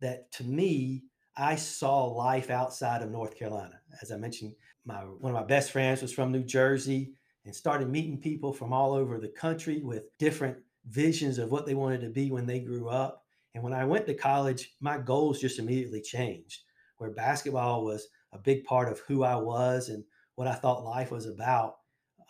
that 0.00 0.30
to 0.32 0.44
me 0.44 1.04
I 1.36 1.56
saw 1.56 2.04
life 2.04 2.50
outside 2.50 3.02
of 3.02 3.10
North 3.10 3.36
Carolina. 3.36 3.80
As 4.00 4.10
I 4.10 4.16
mentioned, 4.16 4.54
my 4.84 4.98
one 4.98 5.34
of 5.34 5.40
my 5.40 5.46
best 5.46 5.70
friends 5.70 6.02
was 6.02 6.12
from 6.12 6.32
New 6.32 6.44
Jersey 6.44 7.12
and 7.44 7.54
started 7.54 7.88
meeting 7.88 8.18
people 8.18 8.52
from 8.52 8.72
all 8.72 8.92
over 8.92 9.18
the 9.18 9.28
country 9.28 9.82
with 9.82 10.16
different 10.18 10.56
visions 10.86 11.38
of 11.38 11.50
what 11.50 11.66
they 11.66 11.74
wanted 11.74 12.00
to 12.02 12.08
be 12.08 12.30
when 12.30 12.46
they 12.46 12.60
grew 12.60 12.88
up. 12.88 13.24
And 13.54 13.62
when 13.62 13.72
I 13.72 13.84
went 13.84 14.06
to 14.06 14.14
college, 14.14 14.74
my 14.80 14.98
goals 14.98 15.40
just 15.40 15.58
immediately 15.58 16.00
changed, 16.00 16.62
where 16.98 17.10
basketball 17.10 17.84
was 17.84 18.08
a 18.32 18.38
big 18.38 18.64
part 18.64 18.90
of 18.90 19.00
who 19.00 19.22
I 19.22 19.36
was 19.36 19.88
and 19.88 20.04
what 20.34 20.48
I 20.48 20.54
thought 20.54 20.84
life 20.84 21.10
was 21.10 21.26
about. 21.26 21.76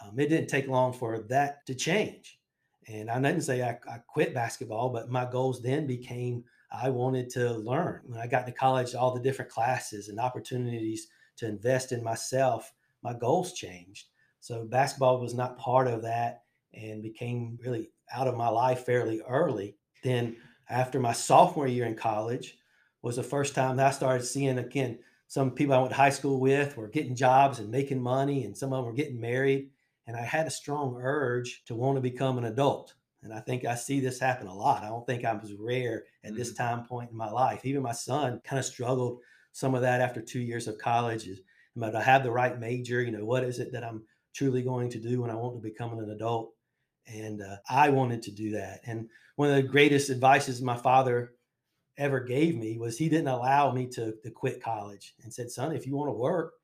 Um, 0.01 0.19
it 0.19 0.29
didn't 0.29 0.49
take 0.49 0.69
long 0.69 0.93
for 0.93 1.23
that 1.29 1.67
to 1.67 1.75
change. 1.75 2.39
And 2.89 3.11
I 3.11 3.21
didn't 3.21 3.43
say 3.43 3.63
I, 3.63 3.79
I 3.91 3.99
quit 4.07 4.35
basketball, 4.35 4.91
but 4.91 5.11
my 5.11 5.25
goals 5.25 5.63
then 5.63 5.87
became 5.87 6.45
I 6.71 6.91
wanted 6.91 7.31
to 7.31 7.53
learn. 7.53 8.03
When 8.07 8.21
I 8.21 8.27
got 8.27 8.47
to 8.47 8.53
college, 8.53 8.95
all 8.95 9.15
the 9.15 9.21
different 9.21 9.51
classes 9.51 10.09
and 10.09 10.19
opportunities 10.21 11.09
to 11.37 11.47
invest 11.47 11.93
in 11.93 12.03
myself, 12.03 12.73
my 13.03 13.13
goals 13.13 13.53
changed. 13.53 14.07
So 14.41 14.65
basketball 14.65 15.21
was 15.21 15.35
not 15.35 15.59
part 15.59 15.89
of 15.89 16.03
that 16.03 16.43
and 16.75 17.03
became 17.03 17.59
really 17.63 17.91
out 18.13 18.29
of 18.29 18.37
my 18.37 18.49
life 18.49 18.85
fairly 18.85 19.21
early. 19.29 19.77
Then 20.03 20.37
after 20.69 21.01
my 21.01 21.13
sophomore 21.13 21.67
year 21.67 21.87
in 21.87 21.95
college 21.95 22.59
was 23.03 23.17
the 23.17 23.23
first 23.23 23.55
time 23.55 23.77
that 23.77 23.87
I 23.87 23.91
started 23.91 24.25
seeing 24.25 24.59
again 24.59 24.99
some 25.29 25.51
people 25.51 25.75
I 25.75 25.79
went 25.79 25.91
to 25.91 25.97
high 25.97 26.11
school 26.11 26.39
with 26.39 26.77
were 26.77 26.89
getting 26.89 27.17
jobs 27.17 27.59
and 27.59 27.71
making 27.71 28.01
money 28.01 28.45
and 28.45 28.57
some 28.57 28.73
of 28.73 28.79
them 28.79 28.87
were 28.87 28.93
getting 28.93 29.21
married 29.21 29.71
and 30.07 30.17
I 30.17 30.23
had 30.23 30.47
a 30.47 30.51
strong 30.51 30.99
urge 31.01 31.63
to 31.67 31.75
want 31.75 31.97
to 31.97 32.01
become 32.01 32.39
an 32.39 32.45
adult. 32.45 32.95
And 33.23 33.33
I 33.33 33.41
think 33.41 33.65
I 33.65 33.75
see 33.75 33.99
this 33.99 34.21
happen 34.21 34.47
a 34.47 34.55
lot. 34.55 34.85
I 34.85 34.89
don't 34.89 35.07
think 35.07 35.25
I 35.25 35.33
was 35.33 35.53
rare 35.55 36.05
at 36.23 36.31
mm-hmm. 36.31 36.39
this 36.39 36.55
time 36.55 36.85
point 36.85 37.11
in 37.11 37.17
my 37.17 37.31
life. 37.31 37.65
Even 37.65 37.83
my 37.83 37.93
son 37.93 38.41
kind 38.45 38.59
of 38.59 38.65
struggled 38.65 39.19
some 39.53 39.75
of 39.75 39.83
that 39.83 40.01
after 40.01 40.21
two 40.21 40.41
years 40.41 40.69
of 40.69 40.79
college. 40.79 41.27
Is 41.27 41.41
but 41.75 41.95
I 41.95 42.03
have 42.03 42.23
the 42.23 42.31
right 42.31 42.59
major? 42.59 43.03
You 43.03 43.11
know, 43.11 43.25
what 43.25 43.45
is 43.45 43.59
it 43.59 43.73
that 43.73 43.85
I'm 43.85 44.05
truly 44.35 44.63
going 44.63 44.91
to 44.91 45.01
do 45.01 45.23
when 45.23 45.31
I 45.31 45.35
want 45.35 45.57
to 45.57 45.61
become 45.61 45.99
an 45.99 46.11
adult? 46.11 46.53
And 47.07 47.43
uh, 47.43 47.57
I 47.69 47.91
wanted 47.91 48.23
to 48.23 48.31
do 48.31 48.51
that. 48.53 48.81
And 48.85 49.09
one 49.37 49.51
of 49.51 49.57
the 49.57 49.63
greatest 49.63 50.11
advices 50.11 50.63
my 50.63 50.77
father 50.77 51.33
ever 51.99 52.21
gave 52.21 52.57
me 52.57 52.79
was 52.79 52.99
he 52.99 53.09
didn't 53.09 53.29
allow 53.29 53.73
me 53.73 53.87
to, 53.87 54.15
to 54.23 54.31
quit 54.31 54.63
college 54.63 55.15
and 55.23 55.33
said, 55.33 55.51
son, 55.51 55.75
if 55.75 55.87
you 55.87 55.97
want 55.97 56.09
to 56.09 56.15
work, 56.15 56.55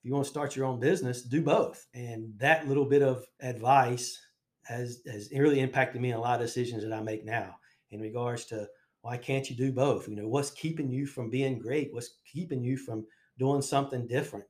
if 0.00 0.06
you 0.06 0.14
want 0.14 0.24
to 0.24 0.30
start 0.30 0.56
your 0.56 0.66
own 0.66 0.80
business, 0.80 1.22
do 1.22 1.42
both. 1.42 1.86
And 1.94 2.32
that 2.38 2.66
little 2.66 2.86
bit 2.86 3.02
of 3.02 3.24
advice 3.40 4.18
has 4.64 5.02
has 5.06 5.30
really 5.32 5.60
impacted 5.60 6.00
me 6.00 6.10
in 6.10 6.16
a 6.16 6.20
lot 6.20 6.40
of 6.40 6.46
decisions 6.46 6.82
that 6.82 6.92
I 6.92 7.02
make 7.02 7.24
now 7.24 7.56
in 7.90 8.00
regards 8.00 8.46
to 8.46 8.66
why 9.02 9.16
can't 9.16 9.48
you 9.48 9.56
do 9.56 9.72
both? 9.72 10.08
You 10.08 10.16
know, 10.16 10.28
what's 10.28 10.50
keeping 10.50 10.90
you 10.90 11.06
from 11.06 11.30
being 11.30 11.58
great? 11.58 11.92
What's 11.92 12.18
keeping 12.30 12.62
you 12.62 12.76
from 12.76 13.06
doing 13.38 13.62
something 13.62 14.06
different? 14.06 14.44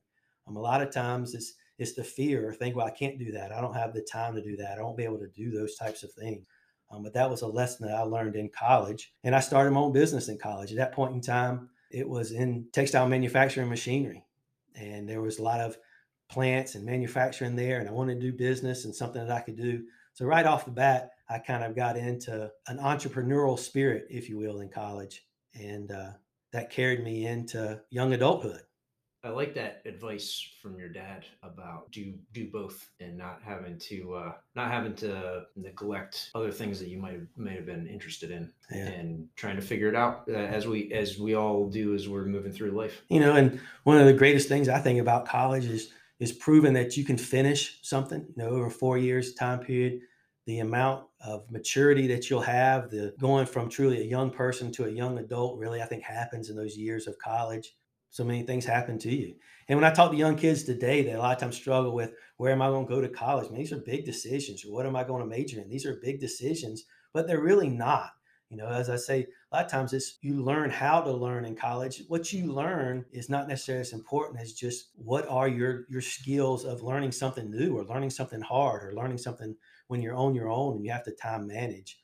Um, 0.47 0.57
a 0.57 0.61
lot 0.61 0.81
of 0.81 0.91
times 0.91 1.33
it's 1.33 1.53
it's 1.77 1.93
the 1.93 2.03
fear 2.03 2.47
or 2.47 2.53
think, 2.53 2.75
well, 2.75 2.85
I 2.85 2.91
can't 2.91 3.17
do 3.17 3.31
that. 3.31 3.51
I 3.51 3.59
don't 3.59 3.73
have 3.73 3.93
the 3.93 4.01
time 4.01 4.35
to 4.35 4.41
do 4.41 4.55
that. 4.57 4.77
I 4.77 4.83
won't 4.83 4.97
be 4.97 5.03
able 5.03 5.19
to 5.19 5.29
do 5.29 5.51
those 5.51 5.75
types 5.75 6.03
of 6.03 6.13
things. 6.13 6.45
Um, 6.91 7.03
but 7.03 7.13
that 7.13 7.29
was 7.29 7.41
a 7.41 7.47
lesson 7.47 7.87
that 7.87 7.95
I 7.95 8.01
learned 8.01 8.35
in 8.35 8.49
college, 8.49 9.13
and 9.23 9.33
I 9.33 9.39
started 9.39 9.71
my 9.71 9.79
own 9.79 9.93
business 9.93 10.27
in 10.27 10.37
college. 10.37 10.71
At 10.71 10.77
that 10.77 10.91
point 10.91 11.15
in 11.15 11.21
time, 11.21 11.69
it 11.89 12.07
was 12.07 12.31
in 12.31 12.67
textile 12.73 13.07
manufacturing 13.07 13.69
machinery, 13.69 14.25
and 14.75 15.07
there 15.07 15.21
was 15.21 15.39
a 15.39 15.43
lot 15.43 15.59
of 15.59 15.77
plants 16.29 16.75
and 16.75 16.85
manufacturing 16.85 17.55
there, 17.55 17.79
and 17.79 17.89
I 17.89 17.91
wanted 17.91 18.21
to 18.21 18.31
do 18.31 18.37
business 18.37 18.85
and 18.85 18.95
something 18.95 19.25
that 19.25 19.35
I 19.35 19.41
could 19.41 19.57
do 19.57 19.83
so 20.13 20.25
right 20.25 20.45
off 20.45 20.65
the 20.65 20.71
bat, 20.71 21.11
I 21.29 21.39
kind 21.39 21.63
of 21.63 21.75
got 21.75 21.97
into 21.97 22.51
an 22.67 22.77
entrepreneurial 22.79 23.57
spirit, 23.57 24.07
if 24.09 24.29
you 24.29 24.37
will, 24.37 24.59
in 24.59 24.69
college, 24.69 25.25
and 25.53 25.89
uh, 25.91 26.11
that 26.51 26.69
carried 26.69 27.03
me 27.03 27.25
into 27.25 27.81
young 27.89 28.13
adulthood. 28.13 28.61
I 29.23 29.29
like 29.29 29.53
that 29.53 29.83
advice 29.85 30.43
from 30.61 30.79
your 30.79 30.89
dad 30.89 31.25
about 31.43 31.91
do 31.91 32.13
do 32.33 32.49
both 32.49 32.89
and 32.99 33.17
not 33.17 33.41
having 33.45 33.77
to 33.77 34.15
uh, 34.15 34.33
not 34.55 34.71
having 34.71 34.95
to 34.95 35.43
neglect 35.55 36.31
other 36.33 36.51
things 36.51 36.79
that 36.79 36.87
you 36.89 36.97
might 36.97 37.13
have, 37.13 37.27
may 37.37 37.53
have 37.53 37.67
been 37.67 37.87
interested 37.87 38.31
in 38.31 38.51
yeah. 38.71 38.87
and 38.87 39.27
trying 39.35 39.57
to 39.57 39.61
figure 39.61 39.87
it 39.87 39.95
out 39.95 40.23
uh, 40.27 40.33
as 40.33 40.67
we 40.67 40.91
as 40.91 41.19
we 41.19 41.35
all 41.35 41.69
do 41.69 41.93
as 41.93 42.09
we're 42.09 42.25
moving 42.25 42.51
through 42.51 42.71
life. 42.71 43.03
You 43.09 43.19
know, 43.19 43.35
and 43.35 43.59
one 43.83 43.97
of 43.97 44.07
the 44.07 44.13
greatest 44.13 44.47
things 44.47 44.67
I 44.67 44.79
think 44.79 44.99
about 44.99 45.27
college 45.27 45.65
is 45.65 45.91
is 46.19 46.31
proven 46.31 46.73
that 46.73 46.97
you 46.97 47.03
can 47.03 47.17
finish 47.17 47.79
something, 47.81 48.21
you 48.21 48.43
know, 48.43 48.49
over 48.49 48.69
four 48.69 48.97
years 48.97 49.33
time 49.35 49.59
period, 49.59 50.01
the 50.45 50.59
amount 50.59 51.05
of 51.23 51.49
maturity 51.51 52.07
that 52.07 52.29
you'll 52.29 52.41
have, 52.41 52.89
the 52.89 53.13
going 53.19 53.45
from 53.45 53.69
truly 53.69 54.01
a 54.01 54.05
young 54.05 54.31
person 54.31 54.71
to 54.71 54.85
a 54.85 54.89
young 54.89 55.19
adult 55.19 55.59
really, 55.59 55.81
I 55.81 55.85
think 55.85 56.03
happens 56.03 56.49
in 56.49 56.55
those 56.55 56.75
years 56.75 57.07
of 57.07 57.17
college. 57.19 57.75
So 58.11 58.25
many 58.25 58.43
things 58.43 58.65
happen 58.65 58.99
to 58.99 59.09
you. 59.09 59.35
And 59.67 59.79
when 59.79 59.89
I 59.89 59.93
talk 59.93 60.11
to 60.11 60.17
young 60.17 60.35
kids 60.35 60.63
today, 60.63 61.01
they 61.01 61.13
a 61.13 61.19
lot 61.19 61.33
of 61.33 61.39
times 61.39 61.55
struggle 61.55 61.95
with 61.95 62.11
where 62.35 62.51
am 62.51 62.61
I 62.61 62.67
going 62.67 62.85
to 62.85 62.93
go 62.93 62.99
to 62.99 63.07
college? 63.07 63.49
These 63.49 63.71
are 63.71 63.77
big 63.77 64.05
decisions. 64.05 64.63
What 64.65 64.85
am 64.85 64.97
I 64.97 65.05
going 65.05 65.21
to 65.21 65.27
major 65.27 65.61
in? 65.61 65.69
These 65.69 65.85
are 65.85 65.95
big 66.03 66.19
decisions, 66.19 66.83
but 67.13 67.25
they're 67.25 67.41
really 67.41 67.69
not. 67.69 68.11
You 68.49 68.57
know, 68.57 68.67
as 68.67 68.89
I 68.89 68.97
say, 68.97 69.27
a 69.49 69.55
lot 69.55 69.65
of 69.65 69.71
times 69.71 69.93
it's 69.93 70.17
you 70.21 70.43
learn 70.43 70.69
how 70.69 70.99
to 70.99 71.11
learn 71.11 71.45
in 71.45 71.55
college. 71.55 72.03
What 72.09 72.33
you 72.33 72.51
learn 72.51 73.05
is 73.13 73.29
not 73.29 73.47
necessarily 73.47 73.79
as 73.79 73.93
important 73.93 74.41
as 74.41 74.51
just 74.51 74.89
what 74.95 75.25
are 75.29 75.47
your 75.47 75.85
your 75.89 76.01
skills 76.01 76.65
of 76.65 76.83
learning 76.83 77.13
something 77.13 77.49
new 77.49 77.77
or 77.77 77.85
learning 77.85 78.09
something 78.09 78.41
hard 78.41 78.83
or 78.83 78.93
learning 78.93 79.19
something 79.19 79.55
when 79.87 80.01
you're 80.01 80.17
on 80.17 80.35
your 80.35 80.49
own 80.49 80.75
and 80.75 80.85
you 80.85 80.91
have 80.91 81.05
to 81.05 81.11
time 81.11 81.47
manage. 81.47 81.97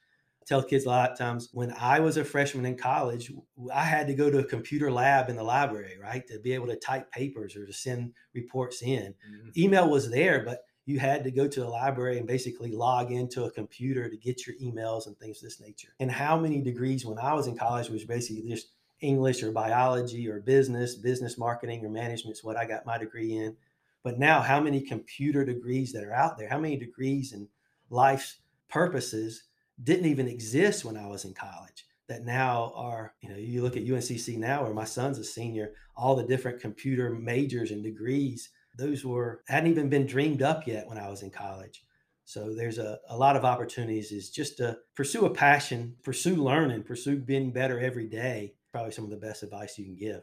Tell 0.47 0.63
kids 0.63 0.86
a 0.86 0.89
lot 0.89 1.12
of 1.12 1.17
times 1.17 1.49
when 1.51 1.73
I 1.77 1.99
was 1.99 2.15
a 2.15 2.23
freshman 2.23 2.65
in 2.65 2.77
college, 2.77 3.31
I 3.73 3.83
had 3.83 4.07
to 4.07 4.13
go 4.13 4.31
to 4.31 4.39
a 4.39 4.43
computer 4.45 4.89
lab 4.89 5.29
in 5.29 5.36
the 5.36 5.43
library, 5.43 5.97
right, 6.01 6.25
to 6.27 6.39
be 6.39 6.53
able 6.53 6.67
to 6.67 6.77
type 6.77 7.12
papers 7.12 7.55
or 7.57 7.65
to 7.65 7.73
send 7.73 8.13
reports 8.33 8.81
in. 8.81 9.13
Mm-hmm. 9.13 9.49
Email 9.57 9.89
was 9.89 10.10
there, 10.10 10.45
but 10.45 10.62
you 10.86 10.99
had 10.99 11.25
to 11.25 11.31
go 11.31 11.49
to 11.49 11.60
the 11.60 11.67
library 11.67 12.17
and 12.17 12.25
basically 12.25 12.71
log 12.71 13.12
into 13.12 13.43
a 13.43 13.51
computer 13.51 14.10
to 14.10 14.15
get 14.15 14.47
your 14.47 14.55
emails 14.55 15.07
and 15.07 15.17
things 15.17 15.43
of 15.43 15.49
this 15.49 15.60
nature. 15.60 15.89
And 15.99 16.10
how 16.10 16.39
many 16.39 16.62
degrees 16.62 17.05
when 17.05 17.19
I 17.19 17.33
was 17.33 17.47
in 17.47 17.57
college 17.57 17.89
was 17.89 18.05
basically 18.05 18.49
just 18.49 18.69
English 19.01 19.43
or 19.43 19.51
biology 19.51 20.29
or 20.29 20.39
business, 20.39 20.95
business 20.95 21.38
marketing 21.38 21.86
or 21.86 21.89
management 21.89 22.38
is 22.38 22.43
what 22.43 22.55
I 22.55 22.65
got 22.65 22.86
my 22.86 22.97
degree 22.97 23.36
in. 23.36 23.55
But 24.01 24.17
now, 24.17 24.41
how 24.41 24.62
many 24.62 24.79
computer 24.79 25.43
degrees 25.43 25.91
that 25.91 26.05
are 26.05 26.13
out 26.13 26.38
there? 26.38 26.47
How 26.47 26.57
many 26.57 26.77
degrees 26.77 27.33
and 27.33 27.49
life's 27.89 28.38
purposes 28.69 29.43
didn't 29.84 30.08
even 30.08 30.28
exist 30.28 30.86
when 30.86 30.98
I 30.98 31.08
was 31.08 31.26
in 31.26 31.34
college? 31.34 31.86
That 32.08 32.24
now 32.24 32.72
are, 32.76 33.13
you 33.22 33.30
know, 33.30 33.36
you 33.36 33.62
look 33.62 33.76
at 33.76 33.86
UNCC 33.86 34.38
now, 34.38 34.63
where 34.63 34.74
my 34.74 34.86
son's 34.86 35.20
a 35.20 35.26
senior, 35.26 35.74
all 35.96 36.16
the 36.16 36.24
different 36.24 36.62
computer 36.62 37.10
majors 37.10 37.72
and 37.72 37.84
degrees 37.84 38.50
those 38.78 39.04
were 39.04 39.42
hadn't 39.48 39.70
even 39.70 39.90
been 39.90 40.06
dreamed 40.06 40.42
up 40.42 40.68
yet 40.68 40.88
when 40.88 40.98
I 40.98 41.10
was 41.10 41.24
in 41.24 41.32
college. 41.32 41.84
So 42.26 42.54
there's 42.54 42.78
a, 42.78 43.00
a 43.10 43.18
lot 43.18 43.36
of 43.36 43.46
opportunities 43.46 44.12
is 44.12 44.30
just 44.30 44.58
to 44.58 44.78
pursue 44.96 45.26
a 45.26 45.30
passion, 45.30 45.96
pursue 46.04 46.36
learning, 46.36 46.84
pursue 46.84 47.18
being 47.18 47.52
better 47.52 47.80
every 47.80 48.08
day. 48.08 48.54
Probably 48.72 48.92
some 48.92 49.06
of 49.06 49.10
the 49.10 49.18
best 49.18 49.44
advice 49.44 49.78
you 49.78 49.86
can 49.86 49.96
give. 49.96 50.22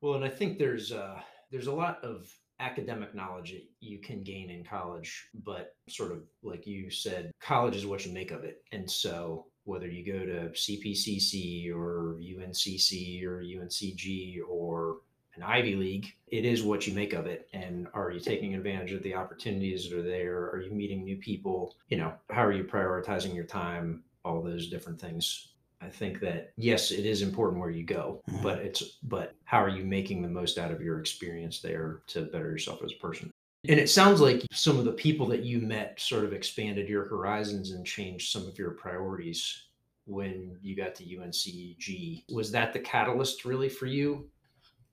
Well, 0.00 0.14
and 0.14 0.24
I 0.24 0.28
think 0.28 0.58
there's 0.58 0.92
uh, 0.92 1.20
there's 1.50 1.68
a 1.68 1.72
lot 1.72 2.02
of 2.04 2.30
academic 2.60 3.14
knowledge 3.14 3.52
that 3.52 3.64
you 3.80 3.98
can 3.98 4.22
gain 4.22 4.50
in 4.50 4.64
college, 4.64 5.28
but 5.44 5.76
sort 5.88 6.12
of 6.12 6.22
like 6.42 6.66
you 6.66 6.90
said, 6.90 7.30
college 7.40 7.76
is 7.76 7.86
what 7.86 8.06
you 8.06 8.12
make 8.12 8.30
of 8.30 8.44
it. 8.44 8.62
And 8.72 8.90
so 8.90 9.46
whether 9.64 9.88
you 9.88 10.06
go 10.06 10.24
to 10.24 10.50
CPCC 10.50 11.74
or 11.74 12.18
UNCC 12.20 13.24
or 13.24 13.42
UNCG 13.42 14.38
or 14.48 14.98
an 15.34 15.42
Ivy 15.42 15.74
League, 15.74 16.14
it 16.28 16.44
is 16.44 16.62
what 16.62 16.86
you 16.86 16.94
make 16.94 17.12
of 17.12 17.26
it. 17.26 17.48
And 17.52 17.88
are 17.92 18.10
you 18.10 18.20
taking 18.20 18.54
advantage 18.54 18.92
of 18.92 19.02
the 19.02 19.14
opportunities 19.14 19.88
that 19.88 19.98
are 19.98 20.02
there? 20.02 20.50
Are 20.50 20.62
you 20.62 20.70
meeting 20.70 21.04
new 21.04 21.16
people? 21.16 21.74
You 21.88 21.98
know, 21.98 22.14
how 22.30 22.44
are 22.44 22.52
you 22.52 22.64
prioritizing 22.64 23.34
your 23.34 23.44
time? 23.44 24.02
All 24.24 24.42
those 24.42 24.68
different 24.68 25.00
things. 25.00 25.48
I 25.80 25.88
think 25.88 26.20
that 26.20 26.52
yes, 26.56 26.90
it 26.90 27.04
is 27.04 27.22
important 27.22 27.60
where 27.60 27.70
you 27.70 27.84
go, 27.84 28.22
mm-hmm. 28.28 28.42
but 28.42 28.58
it's 28.58 28.98
but 29.02 29.34
how 29.44 29.62
are 29.62 29.68
you 29.68 29.84
making 29.84 30.22
the 30.22 30.28
most 30.28 30.58
out 30.58 30.70
of 30.70 30.80
your 30.80 31.00
experience 31.00 31.60
there 31.60 32.02
to 32.08 32.22
better 32.22 32.50
yourself 32.50 32.82
as 32.82 32.92
a 32.92 33.00
person? 33.00 33.30
And 33.68 33.80
it 33.80 33.90
sounds 33.90 34.20
like 34.20 34.42
some 34.52 34.78
of 34.78 34.84
the 34.84 34.92
people 34.92 35.26
that 35.28 35.42
you 35.42 35.60
met 35.60 35.98
sort 36.00 36.24
of 36.24 36.32
expanded 36.32 36.88
your 36.88 37.06
horizons 37.06 37.72
and 37.72 37.84
changed 37.84 38.30
some 38.30 38.46
of 38.46 38.58
your 38.58 38.70
priorities 38.72 39.64
when 40.06 40.56
you 40.62 40.76
got 40.76 40.94
to 40.96 41.04
UNCG. 41.04 42.24
Was 42.32 42.52
that 42.52 42.72
the 42.72 42.78
catalyst 42.78 43.44
really 43.44 43.68
for 43.68 43.86
you? 43.86 44.30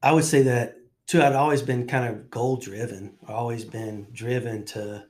I 0.01 0.11
would 0.11 0.25
say 0.25 0.41
that 0.43 0.75
too. 1.07 1.21
I'd 1.21 1.33
always 1.33 1.61
been 1.61 1.87
kind 1.87 2.13
of 2.13 2.29
goal 2.29 2.57
driven, 2.57 3.15
always 3.27 3.63
been 3.63 4.07
driven 4.11 4.65
to 4.67 5.05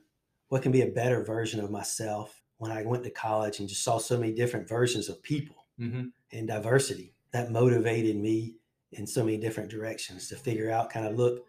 what 0.48 0.62
can 0.62 0.72
be 0.72 0.82
a 0.82 0.88
better 0.88 1.24
version 1.24 1.60
of 1.60 1.70
myself. 1.70 2.40
When 2.58 2.70
I 2.70 2.82
went 2.82 3.02
to 3.04 3.10
college 3.10 3.58
and 3.58 3.68
just 3.68 3.82
saw 3.82 3.98
so 3.98 4.16
many 4.16 4.32
different 4.32 4.68
versions 4.68 5.08
of 5.08 5.22
people 5.22 5.63
mm-hmm. 5.78 6.04
and 6.32 6.48
diversity, 6.48 7.14
that 7.32 7.50
motivated 7.50 8.16
me 8.16 8.54
in 8.92 9.06
so 9.06 9.24
many 9.24 9.36
different 9.36 9.70
directions 9.70 10.28
to 10.28 10.36
figure 10.36 10.70
out, 10.70 10.90
kind 10.90 11.06
of 11.06 11.16
look 11.16 11.44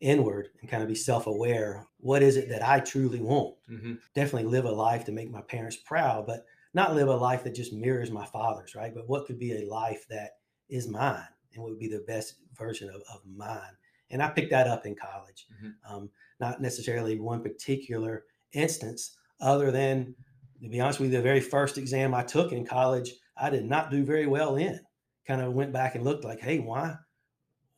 inward 0.00 0.48
and 0.60 0.70
kind 0.70 0.82
of 0.82 0.88
be 0.88 0.94
self-aware 0.94 1.86
what 1.98 2.22
is 2.22 2.36
it 2.36 2.48
that 2.48 2.66
i 2.66 2.80
truly 2.80 3.20
want 3.20 3.54
mm-hmm. 3.70 3.94
definitely 4.14 4.48
live 4.48 4.64
a 4.64 4.70
life 4.70 5.04
to 5.04 5.12
make 5.12 5.30
my 5.30 5.42
parents 5.42 5.76
proud 5.76 6.26
but 6.26 6.46
not 6.72 6.94
live 6.94 7.08
a 7.08 7.14
life 7.14 7.44
that 7.44 7.54
just 7.54 7.72
mirrors 7.72 8.10
my 8.10 8.24
father's 8.24 8.74
right 8.74 8.94
but 8.94 9.08
what 9.08 9.26
could 9.26 9.38
be 9.38 9.52
a 9.52 9.68
life 9.68 10.06
that 10.08 10.38
is 10.70 10.88
mine 10.88 11.28
and 11.54 11.62
would 11.62 11.78
be 11.78 11.88
the 11.88 12.04
best 12.06 12.36
version 12.56 12.88
of, 12.88 13.02
of 13.12 13.20
mine 13.26 13.76
and 14.10 14.22
i 14.22 14.28
picked 14.28 14.50
that 14.50 14.66
up 14.66 14.86
in 14.86 14.94
college 14.94 15.46
mm-hmm. 15.54 15.94
um, 15.94 16.08
not 16.40 16.62
necessarily 16.62 17.18
one 17.20 17.42
particular 17.42 18.24
instance 18.52 19.18
other 19.40 19.70
than 19.70 20.14
to 20.62 20.68
be 20.68 20.80
honest 20.80 20.98
with 20.98 21.10
you 21.10 21.16
the 21.18 21.22
very 21.22 21.40
first 21.40 21.76
exam 21.76 22.14
i 22.14 22.22
took 22.22 22.52
in 22.52 22.64
college 22.64 23.12
i 23.36 23.50
did 23.50 23.64
not 23.64 23.90
do 23.90 24.04
very 24.04 24.26
well 24.26 24.56
in 24.56 24.80
kind 25.26 25.40
of 25.40 25.52
went 25.52 25.72
back 25.72 25.94
and 25.94 26.04
looked 26.04 26.24
like 26.24 26.40
hey 26.40 26.58
why 26.58 26.96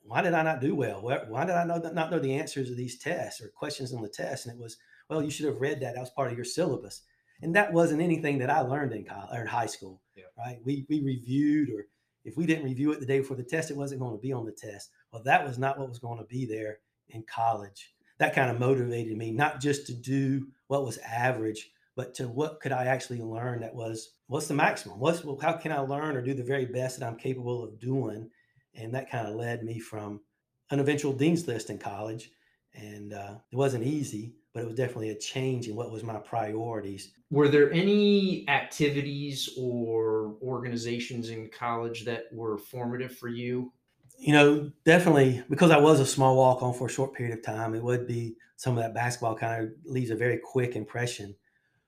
why 0.04 0.22
did 0.22 0.34
I 0.34 0.42
not 0.42 0.60
do 0.60 0.74
well? 0.74 1.00
Why 1.00 1.44
did 1.44 1.54
I 1.54 1.64
know 1.64 1.78
not 1.78 2.10
know 2.10 2.18
the 2.18 2.34
answers 2.34 2.70
of 2.70 2.76
these 2.76 2.98
tests 2.98 3.40
or 3.40 3.48
questions 3.48 3.92
on 3.92 4.02
the 4.02 4.08
test? 4.08 4.46
And 4.46 4.54
it 4.54 4.60
was, 4.60 4.76
well, 5.08 5.22
you 5.22 5.30
should 5.30 5.46
have 5.46 5.60
read 5.60 5.80
that. 5.80 5.94
That 5.94 6.00
was 6.00 6.10
part 6.10 6.30
of 6.30 6.36
your 6.36 6.44
syllabus. 6.44 7.02
And 7.40 7.54
that 7.56 7.72
wasn't 7.72 8.02
anything 8.02 8.38
that 8.38 8.50
I 8.50 8.60
learned 8.60 8.92
in 8.92 9.04
college 9.04 9.30
or 9.32 9.42
in 9.42 9.46
high 9.46 9.66
school, 9.66 10.00
yeah. 10.16 10.24
right? 10.38 10.58
We 10.64 10.86
we 10.88 11.02
reviewed, 11.02 11.70
or 11.70 11.86
if 12.24 12.36
we 12.36 12.46
didn't 12.46 12.64
review 12.64 12.92
it 12.92 13.00
the 13.00 13.06
day 13.06 13.18
before 13.18 13.36
the 13.36 13.42
test, 13.42 13.70
it 13.70 13.76
wasn't 13.76 14.00
going 14.00 14.16
to 14.16 14.20
be 14.20 14.32
on 14.32 14.44
the 14.44 14.52
test. 14.52 14.90
Well, 15.12 15.22
that 15.24 15.44
was 15.44 15.58
not 15.58 15.78
what 15.78 15.88
was 15.88 15.98
going 15.98 16.18
to 16.18 16.24
be 16.24 16.46
there 16.46 16.78
in 17.08 17.24
college. 17.24 17.94
That 18.18 18.34
kind 18.34 18.50
of 18.50 18.60
motivated 18.60 19.16
me, 19.16 19.32
not 19.32 19.60
just 19.60 19.86
to 19.86 19.94
do 19.94 20.46
what 20.68 20.84
was 20.84 20.98
average, 20.98 21.72
but 21.96 22.14
to 22.14 22.28
what 22.28 22.60
could 22.60 22.72
I 22.72 22.86
actually 22.86 23.20
learn 23.20 23.60
that 23.60 23.74
was 23.74 24.14
what's 24.26 24.48
the 24.48 24.54
maximum? 24.54 24.98
What's 24.98 25.22
how 25.42 25.54
can 25.54 25.72
I 25.72 25.80
learn 25.80 26.16
or 26.16 26.22
do 26.22 26.34
the 26.34 26.42
very 26.42 26.66
best 26.66 26.98
that 26.98 27.06
I'm 27.06 27.16
capable 27.16 27.62
of 27.62 27.78
doing 27.78 28.30
and 28.74 28.94
that 28.94 29.10
kind 29.10 29.26
of 29.26 29.34
led 29.34 29.62
me 29.62 29.78
from 29.78 30.20
an 30.70 30.80
eventual 30.80 31.12
dean's 31.12 31.46
list 31.46 31.70
in 31.70 31.78
college. 31.78 32.30
And 32.74 33.12
uh, 33.12 33.34
it 33.50 33.56
wasn't 33.56 33.84
easy, 33.84 34.34
but 34.54 34.62
it 34.62 34.66
was 34.66 34.74
definitely 34.74 35.10
a 35.10 35.18
change 35.18 35.68
in 35.68 35.76
what 35.76 35.90
was 35.90 36.02
my 36.02 36.18
priorities. 36.18 37.12
Were 37.30 37.48
there 37.48 37.70
any 37.72 38.48
activities 38.48 39.50
or 39.58 40.36
organizations 40.42 41.28
in 41.28 41.50
college 41.50 42.04
that 42.06 42.24
were 42.32 42.56
formative 42.56 43.16
for 43.16 43.28
you? 43.28 43.72
You 44.18 44.32
know, 44.32 44.70
definitely 44.84 45.42
because 45.50 45.70
I 45.70 45.78
was 45.78 46.00
a 46.00 46.06
small 46.06 46.36
walk 46.36 46.62
on 46.62 46.72
for 46.72 46.86
a 46.86 46.90
short 46.90 47.12
period 47.12 47.36
of 47.36 47.44
time, 47.44 47.74
it 47.74 47.82
would 47.82 48.06
be 48.06 48.36
some 48.56 48.78
of 48.78 48.82
that 48.82 48.94
basketball 48.94 49.34
kind 49.34 49.62
of 49.62 49.70
leaves 49.84 50.10
a 50.10 50.16
very 50.16 50.38
quick 50.38 50.76
impression. 50.76 51.34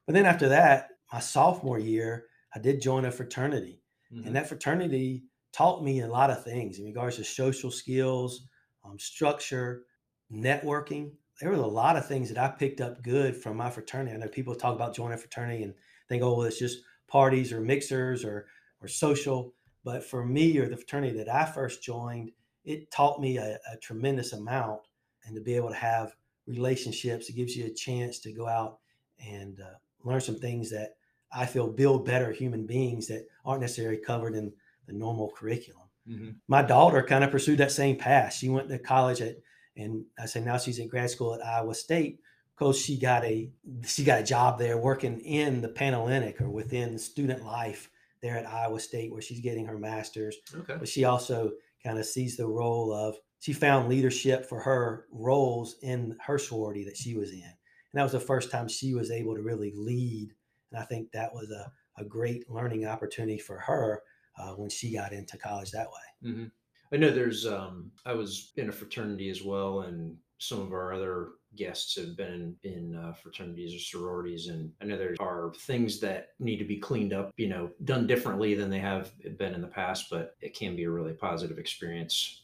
But 0.06 0.14
then 0.14 0.26
after 0.26 0.48
that, 0.48 0.88
my 1.12 1.20
sophomore 1.20 1.78
year, 1.78 2.26
I 2.54 2.58
did 2.58 2.80
join 2.80 3.04
a 3.04 3.10
fraternity. 3.10 3.82
Mm-hmm. 4.12 4.26
And 4.26 4.36
that 4.36 4.48
fraternity 4.48 5.24
taught 5.52 5.84
me 5.84 6.00
a 6.00 6.08
lot 6.08 6.30
of 6.30 6.44
things 6.44 6.78
in 6.78 6.84
regards 6.84 7.16
to 7.16 7.24
social 7.24 7.70
skills, 7.70 8.46
um, 8.84 8.98
structure, 8.98 9.84
networking. 10.32 11.12
There 11.40 11.50
was 11.50 11.60
a 11.60 11.66
lot 11.66 11.96
of 11.96 12.06
things 12.06 12.28
that 12.28 12.38
I 12.38 12.48
picked 12.48 12.80
up 12.80 13.02
good 13.02 13.36
from 13.36 13.56
my 13.56 13.70
fraternity. 13.70 14.14
I 14.14 14.18
know 14.18 14.28
people 14.28 14.54
talk 14.54 14.74
about 14.74 14.94
joining 14.94 15.14
a 15.14 15.18
fraternity 15.18 15.62
and 15.62 15.74
think, 16.08 16.22
oh, 16.22 16.34
well, 16.34 16.46
it's 16.46 16.58
just 16.58 16.80
parties 17.08 17.52
or 17.52 17.60
mixers 17.60 18.24
or 18.24 18.46
or 18.80 18.88
social. 18.88 19.54
But 19.84 20.04
for 20.04 20.24
me 20.24 20.58
or 20.58 20.68
the 20.68 20.76
fraternity 20.76 21.16
that 21.18 21.28
I 21.28 21.44
first 21.44 21.82
joined, 21.82 22.30
it 22.64 22.90
taught 22.90 23.20
me 23.20 23.36
a, 23.38 23.58
a 23.72 23.76
tremendous 23.82 24.32
amount 24.32 24.80
and 25.24 25.34
to 25.34 25.40
be 25.40 25.56
able 25.56 25.68
to 25.70 25.74
have 25.74 26.14
relationships. 26.46 27.28
It 27.28 27.36
gives 27.36 27.56
you 27.56 27.66
a 27.66 27.74
chance 27.74 28.18
to 28.20 28.32
go 28.32 28.46
out 28.46 28.78
and 29.18 29.60
uh, 29.60 29.74
learn 30.04 30.20
some 30.20 30.38
things 30.38 30.70
that 30.70 30.96
I 31.32 31.46
feel 31.46 31.68
build 31.68 32.04
better 32.04 32.30
human 32.30 32.66
beings 32.66 33.08
that 33.08 33.26
aren't 33.44 33.62
necessarily 33.62 33.98
covered 33.98 34.34
in 34.34 34.52
the 34.86 34.92
normal 34.92 35.30
curriculum. 35.36 35.88
Mm-hmm. 36.08 36.30
My 36.48 36.62
daughter 36.62 37.02
kind 37.02 37.24
of 37.24 37.30
pursued 37.30 37.58
that 37.58 37.72
same 37.72 37.96
path. 37.96 38.34
She 38.34 38.48
went 38.48 38.68
to 38.68 38.78
college 38.78 39.20
at, 39.20 39.36
and 39.76 40.04
I 40.18 40.26
say 40.26 40.40
now 40.40 40.58
she's 40.58 40.78
in 40.78 40.88
grad 40.88 41.10
school 41.10 41.34
at 41.34 41.44
Iowa 41.44 41.74
State 41.74 42.20
because 42.56 42.78
she 42.78 42.98
got 42.98 43.24
a 43.24 43.50
she 43.86 44.04
got 44.04 44.20
a 44.20 44.24
job 44.24 44.58
there 44.58 44.78
working 44.78 45.20
in 45.20 45.60
the 45.60 45.68
Panhellenic 45.68 46.40
or 46.40 46.50
within 46.50 46.98
student 46.98 47.44
life 47.44 47.90
there 48.22 48.36
at 48.36 48.46
Iowa 48.46 48.78
State 48.80 49.12
where 49.12 49.22
she's 49.22 49.40
getting 49.40 49.66
her 49.66 49.78
master's. 49.78 50.36
Okay. 50.54 50.76
But 50.78 50.88
she 50.88 51.04
also 51.04 51.52
kind 51.82 51.98
of 51.98 52.06
sees 52.06 52.36
the 52.36 52.46
role 52.46 52.92
of 52.92 53.16
she 53.40 53.52
found 53.52 53.88
leadership 53.88 54.46
for 54.46 54.60
her 54.60 55.06
roles 55.10 55.76
in 55.82 56.16
her 56.20 56.38
sorority 56.38 56.84
that 56.84 56.96
she 56.96 57.14
was 57.14 57.32
in. 57.32 57.52
That 57.94 58.02
was 58.02 58.12
the 58.12 58.20
first 58.20 58.50
time 58.50 58.68
she 58.68 58.94
was 58.94 59.10
able 59.10 59.34
to 59.34 59.42
really 59.42 59.72
lead. 59.74 60.34
And 60.72 60.82
I 60.82 60.84
think 60.84 61.12
that 61.12 61.32
was 61.32 61.50
a, 61.50 61.72
a 62.00 62.04
great 62.04 62.50
learning 62.50 62.86
opportunity 62.86 63.38
for 63.38 63.58
her 63.58 64.02
uh, 64.38 64.52
when 64.52 64.70
she 64.70 64.92
got 64.92 65.12
into 65.12 65.38
college 65.38 65.70
that 65.70 65.86
way. 65.86 66.30
Mm-hmm. 66.30 66.44
I 66.92 66.96
know 66.96 67.10
there's, 67.10 67.46
um, 67.46 67.90
I 68.04 68.12
was 68.12 68.52
in 68.56 68.68
a 68.68 68.72
fraternity 68.72 69.30
as 69.30 69.42
well, 69.42 69.80
and 69.80 70.16
some 70.38 70.60
of 70.60 70.72
our 70.72 70.92
other 70.92 71.30
guests 71.56 71.96
have 71.96 72.16
been 72.16 72.56
in 72.64 72.96
uh, 72.96 73.12
fraternities 73.14 73.74
or 73.74 73.78
sororities, 73.78 74.48
and 74.48 74.70
I 74.80 74.84
know 74.84 74.98
there 74.98 75.14
are 75.20 75.52
things 75.56 76.00
that 76.00 76.30
need 76.38 76.58
to 76.58 76.64
be 76.64 76.76
cleaned 76.76 77.12
up, 77.12 77.30
you 77.36 77.48
know, 77.48 77.70
done 77.84 78.06
differently 78.06 78.54
than 78.54 78.70
they 78.70 78.80
have 78.80 79.12
been 79.38 79.54
in 79.54 79.60
the 79.60 79.68
past, 79.68 80.06
but 80.10 80.36
it 80.40 80.54
can 80.54 80.76
be 80.76 80.84
a 80.84 80.90
really 80.90 81.14
positive 81.14 81.58
experience. 81.58 82.42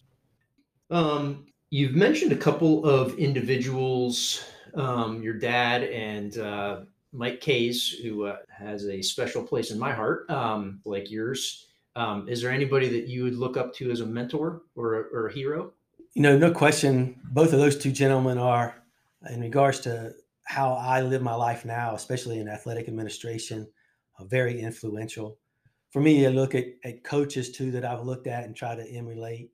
Um, 0.91 1.47
you've 1.71 1.95
mentioned 1.95 2.33
a 2.33 2.37
couple 2.37 2.85
of 2.85 3.19
individuals, 3.19 4.45
um, 4.75 5.23
your 5.23 5.35
dad 5.35 5.85
and 5.85 6.39
uh, 6.39 6.81
Mike 7.13 7.41
Case, 7.41 7.89
who 7.89 8.25
uh, 8.25 8.37
has 8.49 8.87
a 8.87 9.03
special 9.03 9.43
place 9.43 9.71
in 9.71 9.79
my 9.79 9.93
heart, 9.93 10.31
um, 10.31 10.81
like 10.85 11.11
yours. 11.11 11.67
Um, 11.97 12.29
is 12.29 12.41
there 12.41 12.53
anybody 12.53 12.89
that 12.89 13.09
you 13.09 13.25
would 13.25 13.35
look 13.35 13.57
up 13.57 13.75
to 13.75 13.91
as 13.91 14.01
a 14.01 14.07
mentor 14.07 14.63
or 14.77 15.09
or 15.13 15.27
a 15.27 15.33
hero? 15.33 15.73
You 16.15 16.23
know, 16.23 16.39
no 16.39 16.53
question. 16.53 17.21
Both 17.33 17.53
of 17.53 17.59
those 17.59 17.77
two 17.77 17.93
gentlemen 17.93 18.39
are, 18.39 18.75
in 19.29 19.41
regards 19.41 19.81
to 19.81 20.15
how 20.45 20.75
I 20.75 21.03
live 21.03 21.23
my 21.23 21.35
life 21.35 21.65
now, 21.65 21.95
especially 21.95 22.41
in 22.41 22.49
athletic 22.49 22.89
administration, 22.89 23.69
uh, 24.19 24.25
very 24.25 24.61
influential. 24.61 25.39
For 25.91 26.01
me, 26.01 26.27
I 26.27 26.31
look 26.31 26.55
at, 26.55 26.67
at 26.85 27.05
coaches 27.05 27.53
too 27.53 27.71
that 27.73 27.85
I've 27.85 28.05
looked 28.05 28.27
at 28.27 28.45
and 28.45 28.57
try 28.57 28.75
to 28.75 28.89
emulate. 28.89 29.51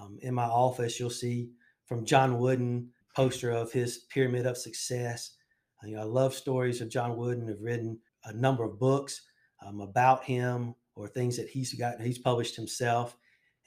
Um, 0.00 0.18
in 0.22 0.34
my 0.34 0.44
office, 0.44 0.98
you'll 0.98 1.10
see 1.10 1.50
from 1.86 2.04
John 2.04 2.38
Wooden 2.38 2.90
poster 3.14 3.50
of 3.50 3.72
his 3.72 4.06
pyramid 4.10 4.46
of 4.46 4.56
success. 4.56 5.36
Uh, 5.82 5.88
you 5.88 5.96
know, 5.96 6.02
I 6.02 6.04
love 6.04 6.34
stories 6.34 6.80
of 6.80 6.88
John 6.88 7.16
Wooden. 7.16 7.48
I've 7.48 7.60
written 7.60 7.98
a 8.24 8.32
number 8.32 8.64
of 8.64 8.78
books 8.78 9.22
um, 9.64 9.80
about 9.80 10.24
him, 10.24 10.74
or 10.94 11.08
things 11.08 11.36
that 11.36 11.48
he's 11.48 11.74
got 11.74 12.00
he's 12.00 12.18
published 12.18 12.56
himself 12.56 13.16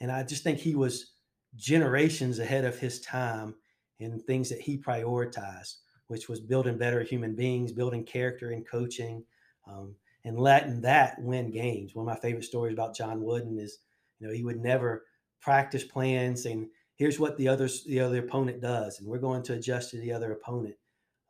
and 0.00 0.10
i 0.10 0.22
just 0.22 0.42
think 0.42 0.58
he 0.58 0.74
was 0.74 1.12
generations 1.54 2.38
ahead 2.38 2.64
of 2.64 2.78
his 2.78 3.00
time 3.00 3.54
in 3.98 4.20
things 4.20 4.48
that 4.48 4.60
he 4.60 4.78
prioritized 4.78 5.76
which 6.08 6.28
was 6.28 6.40
building 6.40 6.78
better 6.78 7.02
human 7.02 7.34
beings 7.34 7.72
building 7.72 8.04
character 8.04 8.50
and 8.50 8.68
coaching 8.68 9.24
um, 9.68 9.94
and 10.24 10.38
letting 10.38 10.80
that 10.80 11.20
win 11.20 11.50
games 11.50 11.94
one 11.94 12.06
of 12.06 12.14
my 12.14 12.20
favorite 12.20 12.44
stories 12.44 12.72
about 12.74 12.96
john 12.96 13.22
wooden 13.22 13.58
is 13.58 13.78
you 14.18 14.26
know 14.26 14.32
he 14.32 14.44
would 14.44 14.60
never 14.60 15.04
practice 15.40 15.84
plans 15.84 16.46
and 16.46 16.68
here's 16.96 17.18
what 17.18 17.36
the 17.36 17.48
other 17.48 17.68
the 17.86 18.00
other 18.00 18.18
opponent 18.18 18.60
does 18.60 18.98
and 18.98 19.08
we're 19.08 19.18
going 19.18 19.42
to 19.42 19.54
adjust 19.54 19.90
to 19.90 19.98
the 19.98 20.12
other 20.12 20.32
opponent 20.32 20.76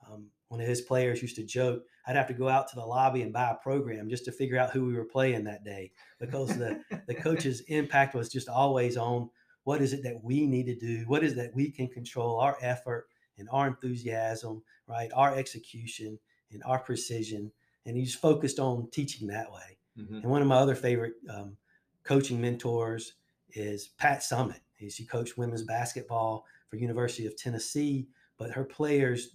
um, 0.09 0.27
one 0.49 0.61
of 0.61 0.67
his 0.67 0.81
players 0.81 1.23
used 1.23 1.37
to 1.37 1.45
joke 1.45 1.83
I'd 2.07 2.17
have 2.17 2.29
to 2.29 2.35
go 2.35 2.49
out 2.49 2.69
to 2.69 2.77
the 2.77 2.87
lobby 2.87 3.23
and 3.23 3.33
buy 3.33 3.51
a 3.51 3.63
program 3.63 4.09
just 4.09 4.25
to 4.27 4.33
figure 4.33 4.59
out 4.59 4.71
who 4.71 4.87
we 4.87 4.95
were 4.95 5.05
playing 5.05 5.45
that 5.45 5.65
day 5.65 5.91
because 6.21 6.57
the 6.57 6.81
the 7.07 7.15
coach's 7.27 7.63
impact 7.69 8.15
was 8.15 8.29
just 8.29 8.49
always 8.49 8.97
on 8.97 9.29
what 9.67 9.83
is 9.83 9.93
it 9.93 10.05
that 10.05 10.23
we 10.23 10.47
need 10.47 10.67
to 10.67 10.77
do, 10.77 11.03
what 11.09 11.25
is 11.25 11.35
that 11.35 11.51
we 11.53 11.73
can 11.73 11.89
control 11.89 12.39
our 12.39 12.57
effort 12.61 13.09
and 13.37 13.49
our 13.51 13.67
enthusiasm, 13.67 14.63
right? 14.87 15.11
Our 15.13 15.35
execution 15.35 16.21
and 16.53 16.63
our 16.65 16.79
precision. 16.79 17.51
And 17.85 17.97
he's 17.97 18.15
focused 18.15 18.61
on 18.61 18.89
teaching 18.93 19.27
that 19.27 19.51
way. 19.51 19.79
Mm-hmm. 19.99 20.15
And 20.19 20.25
one 20.25 20.41
of 20.41 20.47
my 20.47 20.55
other 20.55 20.77
favorite 20.77 21.15
um, 21.29 21.57
coaching 22.05 22.41
mentors 22.41 23.15
is 23.51 23.89
Pat 23.99 24.21
Summitt. 24.21 24.61
She 24.89 25.07
coached 25.07 25.39
women's 25.39 25.63
basketball 25.63 26.45
for 26.69 26.77
University 26.77 27.27
of 27.27 27.37
Tennessee, 27.37 28.09
but 28.39 28.51
her 28.51 28.65
players 28.65 29.31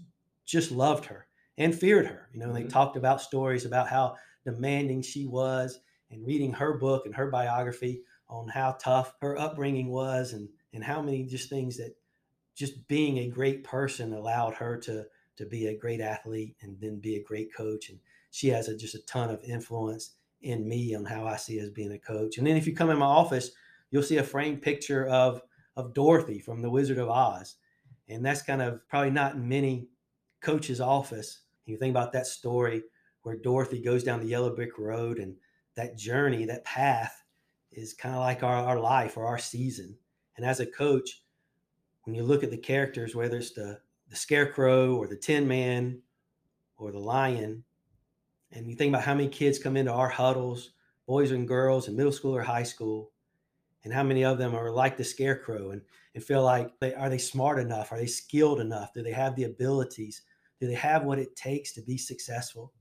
just 0.45 0.71
loved 0.71 1.05
her 1.05 1.27
and 1.57 1.73
feared 1.73 2.07
her. 2.07 2.29
You 2.33 2.39
know, 2.39 2.47
mm-hmm. 2.47 2.63
they 2.63 2.63
talked 2.63 2.97
about 2.97 3.21
stories 3.21 3.65
about 3.65 3.87
how 3.87 4.15
demanding 4.45 5.01
she 5.01 5.25
was 5.25 5.79
and 6.09 6.25
reading 6.25 6.53
her 6.53 6.77
book 6.77 7.05
and 7.05 7.15
her 7.15 7.29
biography 7.29 8.01
on 8.29 8.47
how 8.47 8.77
tough 8.79 9.13
her 9.21 9.37
upbringing 9.37 9.89
was 9.89 10.33
and 10.33 10.49
and 10.73 10.83
how 10.83 11.01
many 11.01 11.25
just 11.25 11.49
things 11.49 11.77
that 11.77 11.95
just 12.55 12.87
being 12.87 13.17
a 13.19 13.29
great 13.29 13.63
person 13.63 14.13
allowed 14.13 14.53
her 14.53 14.77
to 14.77 15.05
to 15.37 15.45
be 15.45 15.67
a 15.67 15.77
great 15.77 16.01
athlete 16.01 16.55
and 16.61 16.79
then 16.79 16.99
be 16.99 17.15
a 17.15 17.23
great 17.23 17.53
coach 17.53 17.89
and 17.89 17.99
she 18.31 18.47
has 18.47 18.69
a, 18.69 18.75
just 18.75 18.95
a 18.95 19.05
ton 19.05 19.29
of 19.29 19.43
influence 19.43 20.15
in 20.41 20.67
me 20.67 20.95
on 20.95 21.05
how 21.05 21.27
I 21.27 21.35
see 21.35 21.59
as 21.59 21.69
being 21.69 21.91
a 21.91 21.99
coach. 21.99 22.37
And 22.37 22.47
then 22.47 22.57
if 22.57 22.65
you 22.65 22.73
come 22.73 22.89
in 22.89 22.97
my 22.97 23.05
office, 23.05 23.51
you'll 23.91 24.03
see 24.03 24.17
a 24.17 24.23
framed 24.23 24.61
picture 24.61 25.05
of 25.07 25.41
of 25.77 25.93
Dorothy 25.93 26.39
from 26.39 26.61
The 26.61 26.69
Wizard 26.69 26.97
of 26.97 27.09
Oz. 27.09 27.55
And 28.09 28.25
that's 28.25 28.41
kind 28.41 28.61
of 28.61 28.85
probably 28.89 29.11
not 29.11 29.35
in 29.35 29.47
many 29.47 29.87
coaches' 30.41 30.81
office. 30.81 31.41
You 31.65 31.77
think 31.77 31.91
about 31.91 32.11
that 32.13 32.27
story 32.27 32.83
where 33.23 33.37
Dorothy 33.37 33.81
goes 33.81 34.03
down 34.03 34.19
the 34.19 34.27
yellow 34.27 34.53
brick 34.53 34.77
road 34.77 35.19
and 35.19 35.35
that 35.75 35.97
journey, 35.97 36.45
that 36.45 36.65
path 36.65 37.23
is 37.71 37.93
kind 37.93 38.15
of 38.15 38.21
like 38.21 38.43
our, 38.43 38.55
our 38.55 38.79
life 38.79 39.15
or 39.15 39.25
our 39.25 39.37
season. 39.37 39.97
And 40.35 40.45
as 40.45 40.59
a 40.59 40.65
coach, 40.65 41.23
when 42.03 42.15
you 42.15 42.23
look 42.23 42.43
at 42.43 42.51
the 42.51 42.57
characters, 42.57 43.15
whether 43.15 43.37
it's 43.37 43.53
the, 43.53 43.79
the 44.09 44.15
scarecrow 44.15 44.95
or 44.95 45.07
the 45.07 45.15
tin 45.15 45.47
man 45.47 46.01
or 46.77 46.91
the 46.91 46.99
lion, 46.99 47.63
and 48.51 48.67
you 48.67 48.75
think 48.75 48.89
about 48.89 49.05
how 49.05 49.13
many 49.13 49.29
kids 49.29 49.59
come 49.59 49.77
into 49.77 49.93
our 49.93 50.09
huddles, 50.09 50.71
boys 51.07 51.31
and 51.31 51.47
girls 51.47 51.87
in 51.87 51.95
middle 51.95 52.11
school 52.11 52.35
or 52.35 52.41
high 52.41 52.63
school, 52.63 53.10
and 53.83 53.93
how 53.93 54.03
many 54.03 54.23
of 54.23 54.37
them 54.37 54.55
are 54.55 54.71
like 54.71 54.97
the 54.97 55.03
scarecrow 55.03 55.71
and, 55.71 55.81
and 56.13 56.23
feel 56.23 56.43
like 56.43 56.71
they 56.79 56.93
are 56.93 57.09
they 57.09 57.17
smart 57.17 57.59
enough? 57.59 57.91
Are 57.91 57.97
they 57.97 58.07
skilled 58.07 58.59
enough? 58.59 58.93
Do 58.93 59.01
they 59.01 59.11
have 59.11 59.35
the 59.35 59.45
abilities? 59.45 60.21
Do 60.59 60.67
they 60.67 60.75
have 60.75 61.03
what 61.03 61.19
it 61.19 61.35
takes 61.35 61.73
to 61.73 61.81
be 61.81 61.97
successful? 61.97 62.71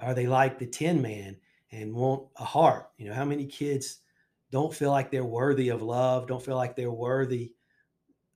Are 0.00 0.14
they 0.14 0.26
like 0.26 0.58
the 0.58 0.66
tin 0.66 1.00
man 1.00 1.36
and 1.70 1.94
want 1.94 2.24
a 2.36 2.44
heart? 2.44 2.90
You 2.98 3.08
know, 3.08 3.14
how 3.14 3.24
many 3.24 3.46
kids 3.46 4.00
don't 4.50 4.74
feel 4.74 4.90
like 4.90 5.10
they're 5.10 5.24
worthy 5.24 5.68
of 5.68 5.82
love, 5.82 6.26
don't 6.26 6.44
feel 6.44 6.56
like 6.56 6.74
they're 6.74 6.90
worthy 6.90 7.52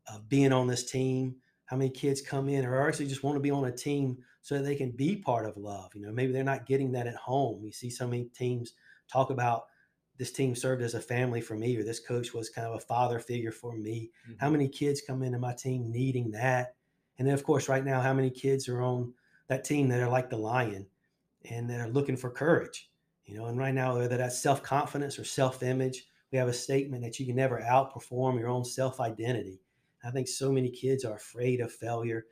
of 0.07 0.29
being 0.29 0.53
on 0.53 0.69
this 0.69 0.91
team? 0.91 1.37
How 1.67 1.77
many 1.77 1.91
kids 1.91 2.23
come 2.23 2.49
in 2.49 2.65
or 2.65 2.87
actually 2.87 3.09
just 3.09 3.23
want 3.23 3.37
to 3.37 3.41
be 3.41 3.51
on 3.51 3.65
a 3.67 3.73
team 3.73 4.19
so 4.41 4.57
that 4.57 4.65
they 4.65 4.77
can 4.77 4.93
be 4.93 5.17
part 5.17 5.47
of 5.47 5.57
love? 5.57 5.91
You 5.95 6.03
know, 6.03 6.13
maybe 6.13 6.33
they're 6.33 6.45
not 6.45 6.67
getting 6.67 6.93
that 6.93 7.07
at 7.07 7.17
home. 7.17 7.61
We 7.63 7.73
see 7.73 7.91
so 7.91 8.07
many 8.07 8.25
teams 8.27 8.73
talk 9.13 9.31
about 9.31 9.65
this 10.19 10.33
team 10.33 10.55
served 10.55 10.83
as 10.83 10.95
a 10.95 11.01
family 11.01 11.41
for 11.41 11.55
me, 11.55 11.77
or 11.77 11.85
this 11.85 12.01
coach 12.01 12.35
was 12.35 12.51
kind 12.51 12.67
of 12.67 12.75
a 12.75 12.81
father 12.81 13.21
figure 13.21 13.53
for 13.53 13.75
me. 13.75 14.11
Mm-hmm. 14.25 14.39
How 14.39 14.51
many 14.51 14.69
kids 14.69 15.01
come 15.01 15.23
into 15.23 15.39
my 15.39 15.55
team 15.55 15.91
needing 15.91 16.31
that? 16.33 16.75
And 17.19 17.27
then, 17.27 17.35
of 17.35 17.45
course, 17.45 17.69
right 17.69 17.85
now, 17.85 18.01
how 18.01 18.13
many 18.13 18.31
kids 18.31 18.69
are 18.69 18.83
on 18.83 19.15
that 19.47 19.65
team 19.65 19.89
that 19.89 20.01
are 20.01 20.11
like 20.11 20.29
the 20.29 20.37
lion 20.37 20.87
and 21.49 21.71
that 21.71 21.81
are 21.81 21.89
looking 21.89 22.17
for 22.17 22.31
courage? 22.31 22.91
You 23.25 23.39
know, 23.39 23.47
and 23.47 23.59
right 23.59 23.75
now, 23.75 23.97
whether 23.97 24.17
that's 24.17 24.43
self 24.43 24.63
confidence 24.63 25.19
or 25.19 25.25
self 25.25 25.63
image, 25.63 26.07
we 26.33 26.39
have 26.39 26.49
a 26.49 26.53
statement 26.53 27.05
that 27.05 27.21
you 27.21 27.27
can 27.27 27.37
never 27.37 27.61
outperform 27.61 28.39
your 28.39 28.49
own 28.49 28.65
self 28.65 29.01
identity. 29.01 29.61
I 30.05 30.11
think 30.11 30.29
so 30.29 30.51
many 30.51 30.71
kids 30.71 31.05
are 31.05 31.17
afraid 31.17 31.61
of 31.61 31.73
failure 31.73 32.27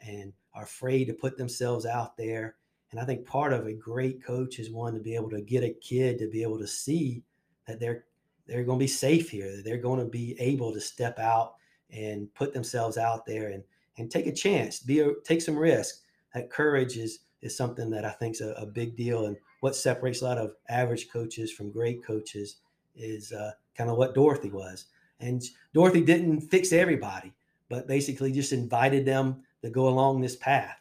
and 0.00 0.32
are 0.54 0.64
afraid 0.64 1.06
to 1.06 1.14
put 1.14 1.36
themselves 1.36 1.86
out 1.86 2.16
there 2.16 2.56
and 2.90 3.00
I 3.00 3.04
think 3.04 3.26
part 3.26 3.52
of 3.52 3.66
a 3.66 3.72
great 3.72 4.24
coach 4.24 4.58
is 4.58 4.70
one 4.70 4.94
to 4.94 5.00
be 5.00 5.14
able 5.14 5.30
to 5.30 5.40
get 5.40 5.64
a 5.64 5.70
kid 5.70 6.18
to 6.18 6.28
be 6.28 6.42
able 6.42 6.58
to 6.58 6.66
see 6.66 7.22
that 7.66 7.80
they're 7.80 8.04
they're 8.46 8.64
going 8.64 8.78
to 8.78 8.84
be 8.84 8.88
safe 8.88 9.28
here. 9.28 9.56
That 9.56 9.64
they're 9.64 9.76
going 9.76 9.98
to 9.98 10.06
be 10.06 10.36
able 10.38 10.72
to 10.72 10.80
step 10.80 11.18
out 11.18 11.54
and 11.90 12.32
put 12.34 12.52
themselves 12.52 12.96
out 12.96 13.26
there 13.26 13.50
and 13.50 13.64
and 13.98 14.10
take 14.10 14.26
a 14.26 14.32
chance, 14.32 14.80
be 14.80 15.00
a, 15.00 15.12
take 15.24 15.42
some 15.42 15.56
risk. 15.56 16.02
That 16.34 16.50
courage 16.50 16.96
is 16.96 17.20
is 17.42 17.56
something 17.56 17.90
that 17.90 18.04
I 18.04 18.10
think 18.10 18.36
is 18.36 18.40
a, 18.40 18.52
a, 18.52 18.66
big 18.66 18.96
deal. 18.96 19.26
And 19.26 19.36
what 19.60 19.76
separates 19.76 20.22
a 20.22 20.24
lot 20.24 20.38
of 20.38 20.54
average 20.68 21.10
coaches 21.10 21.52
from 21.52 21.70
great 21.70 22.04
coaches 22.04 22.56
is 22.96 23.32
uh, 23.32 23.52
kind 23.76 23.90
of 23.90 23.96
what 23.96 24.14
Dorothy 24.14 24.50
was. 24.50 24.86
And 25.20 25.42
Dorothy 25.74 26.00
didn't 26.00 26.40
fix 26.42 26.72
everybody, 26.72 27.32
but 27.68 27.86
basically 27.86 28.32
just 28.32 28.52
invited 28.52 29.04
them 29.04 29.42
to 29.62 29.70
go 29.70 29.88
along 29.88 30.20
this 30.20 30.36
path. 30.36 30.80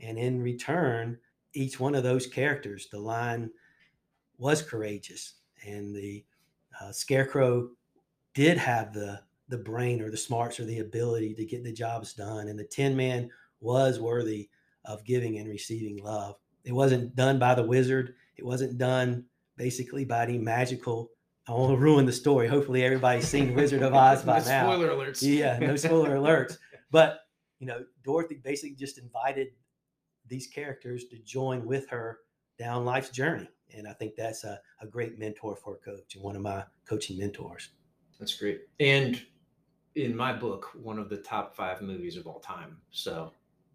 And 0.00 0.18
in 0.18 0.42
return, 0.42 1.18
each 1.54 1.80
one 1.80 1.94
of 1.94 2.02
those 2.02 2.26
characters, 2.26 2.88
the 2.90 2.98
lion 2.98 3.50
was 4.38 4.62
courageous, 4.62 5.34
and 5.66 5.94
the 5.94 6.24
uh, 6.80 6.92
scarecrow 6.92 7.68
did 8.34 8.56
have 8.56 8.92
the 8.92 9.20
the 9.48 9.58
brain 9.58 10.00
or 10.00 10.10
the 10.10 10.16
smarts 10.16 10.60
or 10.60 10.64
the 10.64 10.78
ability 10.78 11.34
to 11.34 11.44
get 11.44 11.64
the 11.64 11.72
jobs 11.72 12.14
done, 12.14 12.48
and 12.48 12.58
the 12.58 12.64
Tin 12.64 12.96
Man 12.96 13.28
was 13.60 13.98
worthy 13.98 14.48
of 14.84 15.04
giving 15.04 15.38
and 15.38 15.48
receiving 15.48 16.02
love. 16.02 16.36
It 16.64 16.72
wasn't 16.72 17.16
done 17.16 17.38
by 17.38 17.54
the 17.54 17.64
wizard. 17.64 18.14
It 18.36 18.44
wasn't 18.44 18.78
done 18.78 19.24
basically 19.56 20.04
by 20.04 20.22
any 20.22 20.38
magical. 20.38 21.10
I 21.48 21.52
won't 21.52 21.78
ruin 21.80 22.06
the 22.06 22.12
story. 22.12 22.48
Hopefully, 22.48 22.84
everybody's 22.84 23.28
seen 23.28 23.54
Wizard 23.54 23.82
of 23.82 23.92
Oz 23.92 24.22
by 24.22 24.38
no 24.40 24.44
now. 24.44 24.72
Spoiler 24.72 24.90
alerts. 24.90 25.22
Yeah, 25.22 25.58
no 25.58 25.76
spoiler 25.76 26.16
alerts. 26.16 26.56
But 26.92 27.20
you 27.60 27.68
know, 27.68 27.84
Dorothy 28.02 28.40
basically 28.42 28.74
just 28.74 28.98
invited 28.98 29.50
these 30.30 30.46
characters 30.46 31.04
to 31.06 31.18
join 31.18 31.66
with 31.66 31.90
her 31.90 32.20
down 32.58 32.86
life's 32.86 33.10
journey. 33.10 33.48
And 33.76 33.86
I 33.86 33.92
think 33.92 34.14
that's 34.16 34.44
a, 34.44 34.58
a 34.80 34.86
great 34.86 35.18
mentor 35.18 35.54
for 35.54 35.74
a 35.74 35.78
coach 35.78 36.14
and 36.14 36.24
one 36.24 36.36
of 36.36 36.42
my 36.42 36.64
coaching 36.88 37.18
mentors. 37.18 37.70
That's 38.18 38.34
great. 38.34 38.62
And 38.80 39.20
in 39.94 40.16
my 40.16 40.32
book, 40.32 40.70
one 40.74 40.98
of 40.98 41.08
the 41.08 41.18
top 41.18 41.54
five 41.54 41.82
movies 41.82 42.16
of 42.16 42.26
all 42.26 42.40
time. 42.40 42.78
So 42.90 43.32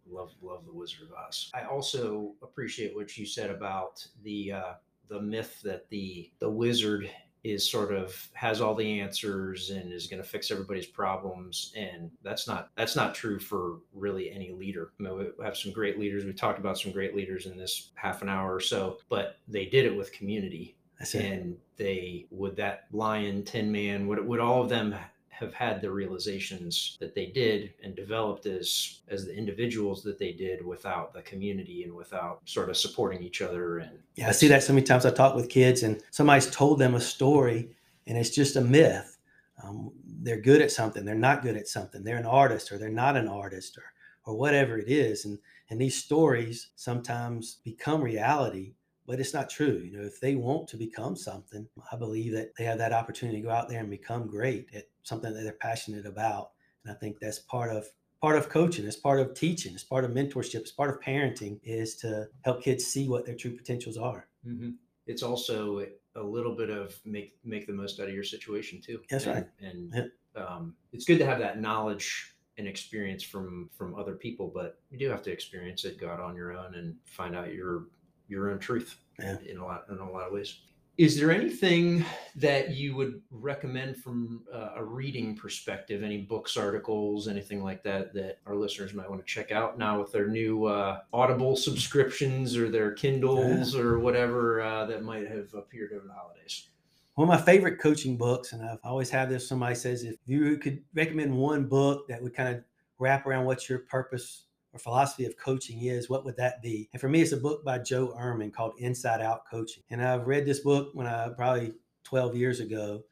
love 0.09 0.33
love 0.41 0.65
the 0.65 0.73
Wizard 0.73 1.03
of 1.03 1.13
Oz. 1.27 1.51
I 1.53 1.63
also 1.63 2.33
appreciate 2.41 2.95
what 2.95 3.17
you 3.17 3.25
said 3.25 3.49
about 3.49 4.05
the 4.23 4.53
uh, 4.53 4.73
the 5.09 5.21
myth 5.21 5.61
that 5.63 5.89
the 5.89 6.31
the 6.39 6.49
wizard 6.49 7.09
is 7.45 7.69
sort 7.69 7.93
of 7.93 8.29
has 8.33 8.59
all 8.59 8.75
the 8.75 8.99
answers 8.99 9.69
and 9.69 9.93
is 9.93 10.07
going 10.07 10.21
to 10.21 10.27
fix 10.27 10.51
everybody's 10.51 10.87
problems. 10.87 11.71
And 11.77 12.11
that's 12.23 12.47
not 12.47 12.69
that's 12.75 12.95
not 12.95 13.15
true 13.15 13.39
for 13.39 13.77
really 13.93 14.31
any 14.31 14.51
leader. 14.51 14.91
I 14.99 15.03
mean, 15.03 15.17
we 15.17 15.45
have 15.45 15.57
some 15.57 15.71
great 15.71 15.99
leaders. 15.99 16.25
We 16.25 16.33
talked 16.33 16.59
about 16.59 16.79
some 16.79 16.91
great 16.91 17.15
leaders 17.15 17.45
in 17.45 17.57
this 17.57 17.91
half 17.95 18.21
an 18.21 18.29
hour 18.29 18.53
or 18.53 18.59
so 18.59 18.97
but 19.09 19.37
they 19.47 19.65
did 19.65 19.85
it 19.85 19.95
with 19.95 20.11
community. 20.11 20.75
And 21.13 21.57
they 21.77 22.25
would 22.31 22.55
that 22.55 22.85
lion 22.91 23.43
tin 23.43 23.71
man 23.71 24.07
would, 24.07 24.25
would 24.25 24.39
all 24.39 24.61
of 24.61 24.69
them 24.69 24.95
have 25.37 25.53
had 25.53 25.81
the 25.81 25.91
realizations 25.91 26.97
that 26.99 27.13
they 27.13 27.25
did 27.27 27.73
and 27.83 27.95
developed 27.95 28.45
as 28.45 29.01
as 29.09 29.25
the 29.25 29.35
individuals 29.35 30.01
that 30.03 30.17
they 30.17 30.31
did 30.31 30.65
without 30.65 31.13
the 31.13 31.21
community 31.23 31.83
and 31.83 31.93
without 31.93 32.39
sort 32.45 32.69
of 32.69 32.77
supporting 32.77 33.21
each 33.21 33.41
other 33.41 33.79
and 33.79 33.99
yeah 34.15 34.29
i 34.29 34.31
see 34.31 34.47
that 34.47 34.63
so 34.63 34.73
many 34.73 34.85
times. 34.85 35.05
I 35.05 35.11
talk 35.11 35.35
with 35.35 35.49
kids 35.49 35.83
and 35.83 36.01
somebody's 36.11 36.49
told 36.49 36.79
them 36.79 36.95
a 36.95 37.01
story 37.01 37.69
and 38.07 38.17
it's 38.17 38.29
just 38.29 38.55
a 38.55 38.61
myth. 38.61 39.17
Um, 39.63 39.91
they're 40.21 40.41
good 40.41 40.61
at 40.61 40.71
something 40.71 41.05
they're 41.05 41.15
not 41.15 41.43
good 41.43 41.57
at 41.57 41.67
something. 41.67 42.03
They're 42.03 42.17
an 42.17 42.25
artist 42.25 42.71
or 42.71 42.77
they're 42.77 42.89
not 42.89 43.17
an 43.17 43.27
artist 43.27 43.77
or 43.77 43.83
or 44.25 44.35
whatever 44.35 44.77
it 44.77 44.89
is. 44.89 45.25
And 45.25 45.37
and 45.69 45.79
these 45.79 46.01
stories 46.01 46.69
sometimes 46.75 47.59
become 47.63 48.01
reality 48.01 48.73
but 49.07 49.19
it's 49.19 49.33
not 49.33 49.49
true. 49.49 49.81
You 49.83 49.97
know, 49.97 50.05
if 50.05 50.19
they 50.19 50.35
want 50.35 50.67
to 50.69 50.77
become 50.77 51.15
something, 51.15 51.67
I 51.91 51.95
believe 51.95 52.33
that 52.33 52.55
they 52.57 52.63
have 52.63 52.77
that 52.79 52.93
opportunity 52.93 53.39
to 53.39 53.47
go 53.47 53.51
out 53.51 53.69
there 53.69 53.79
and 53.79 53.89
become 53.89 54.27
great 54.27 54.67
at 54.73 54.85
something 55.03 55.33
that 55.33 55.41
they're 55.43 55.53
passionate 55.53 56.05
about. 56.05 56.51
And 56.83 56.95
I 56.95 56.97
think 56.99 57.19
that's 57.19 57.39
part 57.39 57.71
of 57.71 57.87
part 58.21 58.37
of 58.37 58.49
coaching, 58.49 58.85
it's 58.85 58.95
part 58.95 59.19
of 59.19 59.33
teaching, 59.33 59.73
it's 59.73 59.83
part 59.83 60.03
of 60.05 60.11
mentorship, 60.11 60.61
it's 60.61 60.71
part 60.71 60.89
of 60.89 60.99
parenting 60.99 61.59
is 61.63 61.95
to 61.97 62.27
help 62.41 62.63
kids 62.63 62.85
see 62.85 63.07
what 63.07 63.25
their 63.25 63.35
true 63.35 63.55
potentials 63.55 63.97
are. 63.97 64.27
Mm-hmm. 64.47 64.71
It's 65.05 65.21
also 65.21 65.85
a 66.15 66.23
little 66.23 66.55
bit 66.55 66.69
of 66.69 66.97
make 67.05 67.35
make 67.43 67.67
the 67.67 67.73
most 67.73 67.99
out 67.99 68.07
of 68.07 68.13
your 68.13 68.23
situation 68.23 68.81
too. 68.81 69.01
That's 69.09 69.25
and, 69.25 69.35
right. 69.35 69.47
And 69.59 69.93
yeah. 70.35 70.43
um, 70.43 70.75
it's 70.93 71.05
good 71.05 71.19
to 71.19 71.25
have 71.25 71.39
that 71.39 71.59
knowledge 71.59 72.35
and 72.57 72.67
experience 72.67 73.21
from 73.21 73.69
from 73.77 73.95
other 73.95 74.15
people, 74.15 74.51
but 74.53 74.79
you 74.89 74.97
do 74.97 75.09
have 75.09 75.21
to 75.23 75.31
experience 75.31 75.85
it, 75.85 75.99
go 75.99 76.09
out 76.09 76.19
on 76.19 76.35
your 76.35 76.53
own, 76.53 76.75
and 76.75 76.95
find 77.05 77.35
out 77.35 77.53
your 77.53 77.87
your 78.27 78.51
own 78.51 78.59
truth 78.59 78.97
yeah. 79.19 79.37
in 79.45 79.57
a 79.57 79.65
lot 79.65 79.85
in 79.89 79.97
a 79.97 80.11
lot 80.11 80.27
of 80.27 80.33
ways. 80.33 80.59
Is 80.97 81.19
there 81.19 81.29
anything 81.29 82.05
that 82.37 82.71
you 82.71 82.95
would 82.95 83.21
recommend 83.29 83.97
from 83.97 84.43
uh, 84.53 84.69
a 84.77 84.83
reading 84.83 85.35
perspective? 85.35 86.03
Any 86.03 86.21
books, 86.21 86.55
articles, 86.55 87.27
anything 87.27 87.61
like 87.61 87.83
that 87.83 88.13
that 88.13 88.37
our 88.45 88.55
listeners 88.55 88.93
might 88.93 89.09
want 89.09 89.21
to 89.21 89.27
check 89.27 89.51
out 89.51 89.77
now 89.77 89.99
with 89.99 90.13
their 90.13 90.27
new 90.27 90.63
uh, 90.65 91.01
Audible 91.11 91.57
subscriptions 91.57 92.55
or 92.55 92.69
their 92.69 92.93
Kindles 92.93 93.75
yeah. 93.75 93.81
or 93.81 93.99
whatever 93.99 94.61
uh, 94.61 94.85
that 94.85 95.03
might 95.03 95.27
have 95.27 95.53
appeared 95.53 95.91
over 95.91 96.07
the 96.07 96.13
holidays? 96.13 96.69
One 97.15 97.29
of 97.29 97.39
my 97.39 97.45
favorite 97.45 97.77
coaching 97.79 98.15
books, 98.15 98.53
and 98.53 98.63
I've 98.63 98.79
always 98.83 99.09
have 99.09 99.29
this. 99.29 99.47
Somebody 99.47 99.75
says 99.75 100.03
if 100.03 100.15
you 100.25 100.57
could 100.57 100.81
recommend 100.93 101.35
one 101.35 101.65
book 101.65 102.07
that 102.07 102.21
would 102.21 102.33
kind 102.33 102.55
of 102.55 102.63
wrap 102.99 103.25
around 103.25 103.43
what 103.43 103.67
your 103.67 103.79
purpose 103.79 104.44
or 104.75 104.79
philosophy 104.79 105.25
of 105.25 105.37
coaching 105.37 105.83
is, 105.83 106.09
what 106.09 106.25
would 106.25 106.35
that 106.35 106.61
be? 106.61 106.89
And 106.91 106.99
for 106.99 107.07
me, 107.07 107.21
it's 107.21 107.31
a 107.31 107.37
book 107.37 107.63
by 107.63 107.79
Joe 107.79 108.13
Ehrmann 108.19 108.53
called 108.53 108.73
Inside 108.77 109.21
Out 109.21 109.45
Coaching. 109.49 109.83
And 109.89 110.03
I've 110.03 110.27
read 110.27 110.45
this 110.45 110.59
book 110.59 110.89
when 110.93 111.07
I 111.07 111.29
probably 111.29 111.73
12 112.03 112.35
years 112.35 112.59
ago, 112.59 113.03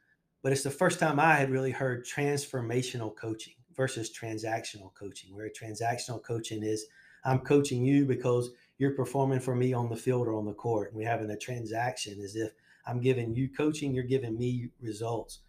but 0.42 0.52
it's 0.52 0.64
the 0.64 0.70
first 0.70 1.00
time 1.00 1.20
I 1.20 1.36
had 1.36 1.50
really 1.50 1.72
heard 1.72 2.06
transformational 2.06 3.16
coaching 3.16 3.54
versus 3.76 4.12
transactional 4.12 4.94
coaching, 4.94 5.34
where 5.34 5.50
transactional 5.50 6.22
coaching 6.22 6.64
is 6.64 6.86
I'm 7.24 7.40
coaching 7.40 7.86
you 7.86 8.06
because 8.06 8.52
you're 8.78 8.92
performing 8.92 9.40
for 9.40 9.56
me 9.56 9.72
on 9.74 9.88
the 9.88 9.96
field 9.96 10.28
or 10.28 10.36
on 10.36 10.46
the 10.46 10.54
court. 10.54 10.90
And 10.90 10.98
we're 10.98 11.08
having 11.08 11.32
a 11.32 11.38
transaction 11.38 12.20
as 12.22 12.36
if 12.36 12.52
I'm 12.86 13.00
giving 13.00 13.34
you 13.34 13.48
coaching, 13.48 13.94
you're 13.94 14.04
giving 14.04 14.38
me 14.38 14.70
results. 14.82 15.40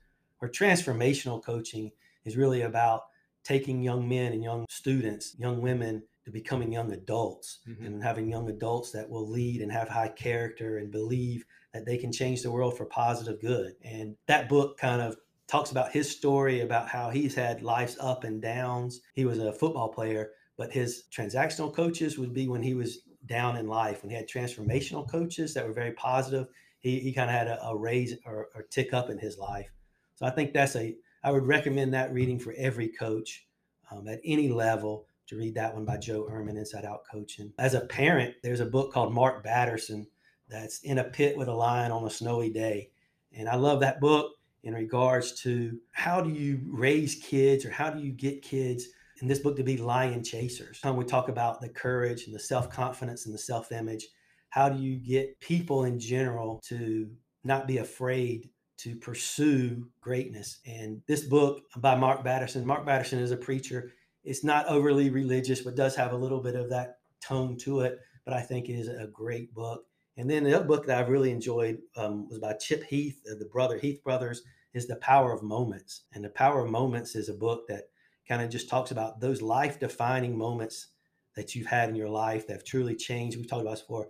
Or 0.41 0.49
transformational 0.49 1.43
coaching 1.43 1.91
is 2.25 2.37
really 2.37 2.63
about 2.63 3.03
taking 3.45 3.83
young 3.83 4.09
men 4.09 4.33
and 4.33 4.43
young 4.43 4.67
students, 4.69 5.37
young 5.39 5.61
women 5.61 6.03
to 6.25 6.31
becoming 6.31 6.73
young 6.73 6.93
adults 6.93 7.61
mm-hmm. 7.69 7.85
and 7.85 8.03
having 8.03 8.29
young 8.29 8.49
adults 8.49 8.91
that 8.93 9.09
will 9.09 9.29
lead 9.29 9.61
and 9.61 9.71
have 9.71 9.89
high 9.89 10.09
character 10.09 10.79
and 10.79 10.91
believe 10.91 11.45
that 11.73 11.85
they 11.85 11.99
can 11.99 12.11
change 12.11 12.43
the 12.43 12.51
world 12.51 12.77
for 12.77 12.87
positive 12.87 13.41
good. 13.41 13.75
And 13.85 14.17
that 14.27 14.49
book 14.49 14.79
kind 14.79 15.03
of 15.03 15.17
talks 15.47 15.71
about 15.71 15.93
his 15.93 16.11
story 16.11 16.63
about 16.63 16.89
how 16.89 17.11
he's 17.11 17.35
had 17.35 17.63
life's 17.63 17.99
up 18.01 18.25
and 18.25 18.41
downs. 18.41 19.03
He 19.15 19.27
was 19.27 19.39
a 19.39 19.53
football 19.53 19.89
player, 19.89 20.31
but 20.57 20.73
his 20.73 21.05
transactional 21.15 21.75
coaches 21.75 22.19
would 22.19 22.33
be 22.33 22.49
when 22.49 22.63
he 22.63 22.75
was 22.75 23.01
down 23.27 23.57
in 23.57 23.67
life. 23.67 24.03
When 24.03 24.11
he 24.11 24.17
had 24.17 24.29
transformational 24.29 25.09
coaches 25.11 25.53
that 25.55 25.67
were 25.67 25.73
very 25.73 25.93
positive, 25.93 26.47
he, 26.79 27.01
he 27.01 27.13
kind 27.13 27.29
of 27.29 27.37
had 27.37 27.49
a, 27.49 27.63
a 27.67 27.77
raise 27.77 28.15
or, 28.25 28.49
or 28.55 28.63
tick 28.71 28.95
up 28.95 29.11
in 29.11 29.19
his 29.19 29.37
life. 29.37 29.71
So 30.15 30.27
I 30.27 30.31
think 30.31 30.53
that's 30.53 30.77
a 30.77 30.95
I 31.25 31.31
would 31.31 31.47
recommend 31.47 31.95
that 31.95 32.13
reading 32.13 32.39
for 32.39 32.55
every 32.57 32.89
coach 32.89 33.47
um, 33.91 34.07
at 34.09 34.21
any 34.25 34.49
level 34.49 35.07
to 35.27 35.39
read 35.39 35.55
that 35.55 35.75
one 35.75 35.87
by 35.87 35.97
Joe 35.97 36.29
Ehrmann, 36.31 36.59
Inside 36.59 36.85
Out 36.85 37.01
Coaching. 37.11 37.51
As 37.59 37.73
a 37.73 37.81
parent, 37.81 38.35
there's 38.43 38.61
a 38.61 38.67
book 38.67 38.93
called 38.93 39.15
Mark 39.15 39.43
Batterson 39.43 40.07
that's 40.51 40.81
in 40.83 40.99
a 40.99 41.05
pit 41.05 41.39
with 41.39 41.49
a 41.49 41.55
lion 41.55 41.91
on 41.91 42.07
a 42.07 42.11
snowy 42.11 42.51
day. 42.51 42.91
And 43.33 43.49
I 43.49 43.57
love 43.57 43.81
that 43.81 44.01
book 44.01 44.33
in 44.65 44.75
regards 44.75 45.33
to 45.43 45.81
how 45.93 46.21
do 46.21 46.29
you 46.29 46.61
raise 46.67 47.15
kids 47.17 47.65
or 47.65 47.71
how 47.71 47.89
do 47.89 48.01
you 48.01 48.13
get 48.13 48.43
kids 48.43 48.89
in 49.23 49.29
this 49.29 49.39
book 49.39 49.57
to 49.57 49.63
be 49.63 49.79
lion 49.79 50.23
chasers. 50.23 50.79
When 50.83 50.97
we 50.97 51.05
talk 51.07 51.31
about 51.31 51.63
the 51.63 51.71
courage 51.71 52.27
and 52.27 52.35
the 52.35 52.39
self 52.39 52.69
confidence 52.69 53.25
and 53.25 53.35
the 53.35 53.39
self 53.39 53.73
image, 53.73 54.09
how 54.51 54.69
do 54.69 54.79
you 54.79 54.97
get 54.97 55.41
people 55.41 55.85
in 55.85 55.99
general 55.99 56.61
to 56.69 57.11
not 57.45 57.67
be 57.67 57.79
afraid 57.79 58.51
to 58.85 58.95
pursue 58.95 59.89
greatness. 60.03 60.59
And 60.67 61.01
this 61.07 61.25
book 61.25 61.63
by 61.79 61.95
Mark 61.95 62.23
Batterson, 62.23 62.67
Mark 62.67 62.85
Batterson 62.85 63.19
is 63.19 63.31
a 63.31 63.37
preacher. 63.37 63.93
It's 64.25 64.45
not 64.45 64.67
overly 64.67 65.09
religious, 65.09 65.63
but 65.63 65.75
does 65.75 65.97
have 65.97 66.13
a 66.13 66.17
little 66.17 66.43
bit 66.43 66.55
of 66.55 66.69
that 66.69 66.99
tone 67.23 67.57
to 67.59 67.81
it. 67.81 67.99
But 68.27 68.35
I 68.35 68.43
think 68.43 68.69
it 68.69 68.75
is 68.75 68.89
a 68.89 69.07
great 69.07 69.55
book. 69.55 69.87
And 70.19 70.31
then 70.31 70.45
the 70.45 70.55
other 70.55 70.67
book 70.67 70.85
that 70.87 70.99
I've 70.99 71.09
really 71.09 71.31
enjoyed 71.31 71.79
um, 71.97 72.29
was 72.29 72.39
by 72.39 72.53
Chip 72.53 72.85
Heath, 72.85 73.23
uh, 73.27 73.37
the 73.39 73.47
brother 73.47 73.79
Heath 73.79 74.05
brothers, 74.05 74.43
is 74.75 74.87
The 74.87 74.97
Power 74.97 75.33
of 75.33 75.43
Moments. 75.43 76.03
And 76.13 76.23
The 76.23 76.29
Power 76.29 76.63
of 76.63 76.71
Moments 76.71 77.17
is 77.17 77.31
a 77.31 77.35
book 77.35 77.67
that 77.69 77.85
kind 78.29 78.43
of 78.43 78.51
just 78.51 78.69
talks 78.69 78.91
about 78.91 79.19
those 79.19 79.41
life 79.41 79.81
defining 79.81 80.37
moments 80.37 80.89
that 81.37 81.55
you've 81.55 81.67
had 81.67 81.89
in 81.89 81.97
your 81.97 82.11
life 82.11 82.47
that 82.47 82.53
have 82.53 82.65
truly 82.65 82.95
changed. 82.95 83.39
We've 83.39 83.49
talked 83.49 83.63
about 83.63 83.73
this 83.73 83.81
before, 83.81 84.09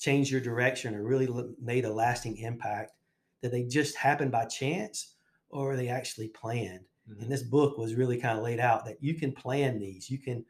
changed 0.00 0.32
your 0.32 0.40
direction 0.40 0.96
or 0.96 1.04
really 1.04 1.28
made 1.62 1.84
a 1.84 1.92
lasting 1.92 2.38
impact 2.38 2.92
that 3.42 3.52
they 3.52 3.64
just 3.64 3.96
happened 3.96 4.32
by 4.32 4.44
chance 4.46 5.14
or 5.48 5.72
are 5.72 5.76
they 5.76 5.88
actually 5.88 6.28
planned. 6.28 6.84
Mm-hmm. 7.08 7.22
And 7.22 7.30
this 7.30 7.42
book 7.42 7.78
was 7.78 7.94
really 7.94 8.18
kind 8.18 8.38
of 8.38 8.44
laid 8.44 8.60
out 8.60 8.84
that 8.84 9.02
you 9.02 9.14
can 9.14 9.32
plan 9.32 9.78
these, 9.78 10.10
you 10.10 10.18
can 10.18 10.44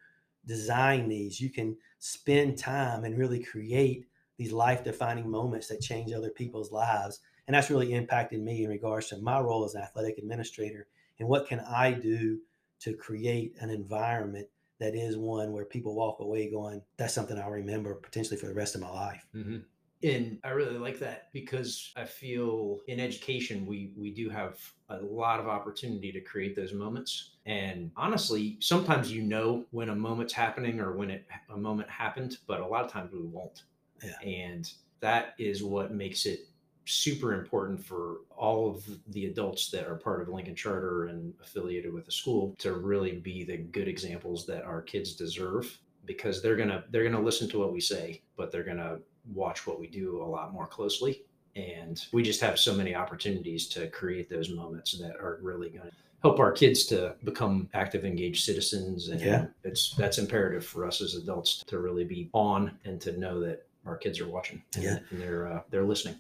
design 0.47 1.09
these, 1.09 1.41
you 1.41 1.51
can 1.51 1.77
spend 1.99 2.57
time 2.57 3.05
and 3.05 3.19
really 3.19 3.43
create 3.43 4.07
these 4.39 4.53
life 4.53 4.85
defining 4.85 5.29
moments 5.31 5.69
that 5.69 5.81
change 5.81 6.13
other 6.13 6.31
people's 6.31 6.73
lives. 6.73 7.21
And 7.47 7.55
that's 7.55 7.71
really 7.71 7.93
impacted 7.93 8.43
me 8.43 8.65
in 8.65 8.71
regards 8.71 9.09
to 9.09 9.19
my 9.19 9.41
role 9.41 9.65
as 9.65 9.75
an 9.75 9.83
athletic 9.83 10.19
administrator 10.19 10.89
and 11.19 11.29
what 11.29 11.47
can 11.47 11.61
I 11.61 11.93
do 11.93 12.39
to 12.81 12.95
create 12.95 13.57
an 13.61 13.71
environment 13.71 14.49
that 14.79 14.95
is 14.95 15.17
one 15.17 15.53
where 15.53 15.65
people 15.65 15.95
walk 15.95 16.21
away 16.21 16.51
going, 16.51 16.83
that's 16.99 17.15
something 17.15 17.39
I'll 17.39 17.51
remember 17.51 17.95
potentially 17.95 18.37
for 18.37 18.47
the 18.47 18.55
rest 18.55 18.75
of 18.75 18.83
my 18.83 18.91
life. 18.91 19.27
Mm-hmm. 19.35 19.59
And 20.03 20.39
I 20.45 20.51
really 20.51 20.79
like 20.79 20.99
that 20.99 21.33
because 21.33 21.93
I 21.97 22.05
feel 22.05 22.81
in 22.87 23.01
education 23.01 23.67
we 23.67 23.93
we 23.97 24.11
do 24.11 24.29
have 24.29 24.59
a 24.91 24.99
lot 24.99 25.41
of 25.41 25.49
opportunity 25.49 26.13
to 26.13 26.21
create 26.21 26.55
those 26.55 26.73
moments. 26.73 27.37
And 27.47 27.91
honestly, 27.97 28.59
sometimes 28.61 29.11
you 29.13 29.23
know 29.23 29.65
when 29.71 29.89
a 29.89 29.95
moment's 29.95 30.33
happening 30.33 30.81
or 30.81 30.97
when 30.97 31.11
it 31.11 31.27
a 31.51 31.57
moment 31.57 31.89
happened, 31.89 32.39
but 32.47 32.61
a 32.61 32.67
lot 32.67 32.85
of 32.85 32.91
times 32.91 33.13
we 33.13 33.23
won't. 33.23 33.63
Yeah. 34.05 34.19
And 34.23 34.71
that 35.01 35.35
is 35.39 35.63
what 35.63 35.93
makes 35.93 36.27
it 36.27 36.41
super 36.85 37.35
important 37.35 37.85
for 37.85 38.19
all 38.37 38.71
of 38.71 38.85
the 39.09 39.27
adults 39.27 39.71
that 39.71 39.87
are 39.87 39.97
part 39.97 40.23
of 40.23 40.29
Lincoln 40.29 40.55
Charter 40.55 41.07
and 41.07 41.35
affiliated 41.43 41.93
with 41.93 42.07
the 42.07 42.13
school 42.13 42.55
to 42.59 42.75
really 42.75 43.13
be 43.19 43.45
the 43.45 43.57
good 43.57 43.89
examples 43.89 44.47
that 44.47 44.65
our 44.65 44.83
kids 44.83 45.15
deserve 45.15 45.79
because 46.05 46.41
they're 46.41 46.57
going 46.57 46.69
to 46.69 46.85
they're 46.91 47.03
going 47.03 47.15
to 47.15 47.21
listen 47.21 47.49
to 47.51 47.59
what 47.59 47.73
we 47.73 47.81
say, 47.81 48.23
but 48.37 48.53
they're 48.53 48.63
going 48.63 48.77
to 48.77 49.01
watch 49.33 49.67
what 49.67 49.81
we 49.81 49.87
do 49.87 50.23
a 50.23 50.25
lot 50.25 50.53
more 50.53 50.67
closely. 50.67 51.23
And 51.55 52.05
we 52.13 52.23
just 52.23 52.41
have 52.43 52.59
so 52.59 52.75
many 52.75 52.95
opportunities 52.95 53.67
to 53.69 53.89
create 53.89 54.29
those 54.29 54.51
moments 54.51 54.99
that 54.99 55.17
are 55.17 55.39
really 55.43 55.71
going 55.71 55.89
to 55.89 55.97
help 56.23 56.39
our 56.39 56.53
kids 56.53 56.85
to 56.87 57.15
become 57.25 57.69
active, 57.73 58.05
engaged 58.05 58.45
citizens. 58.45 59.09
And 59.09 59.21
yeah. 59.21 59.47
it's 59.65 59.95
that's 59.95 60.19
imperative 60.19 60.67
for 60.67 60.85
us 60.85 61.01
as 61.01 61.15
adults 61.15 61.63
to 61.67 61.79
really 61.79 62.05
be 62.05 62.29
on 62.33 62.79
and 62.85 63.01
to 63.01 63.19
know 63.19 63.41
that 63.41 63.67
our 63.87 63.97
kids 63.97 64.21
are 64.21 64.29
watching 64.29 64.63
and, 64.75 64.85
yeah. 64.85 64.99
and 65.11 65.21
they're 65.21 65.47
uh, 65.47 65.61
they're 65.71 65.85
listening. 65.85 66.17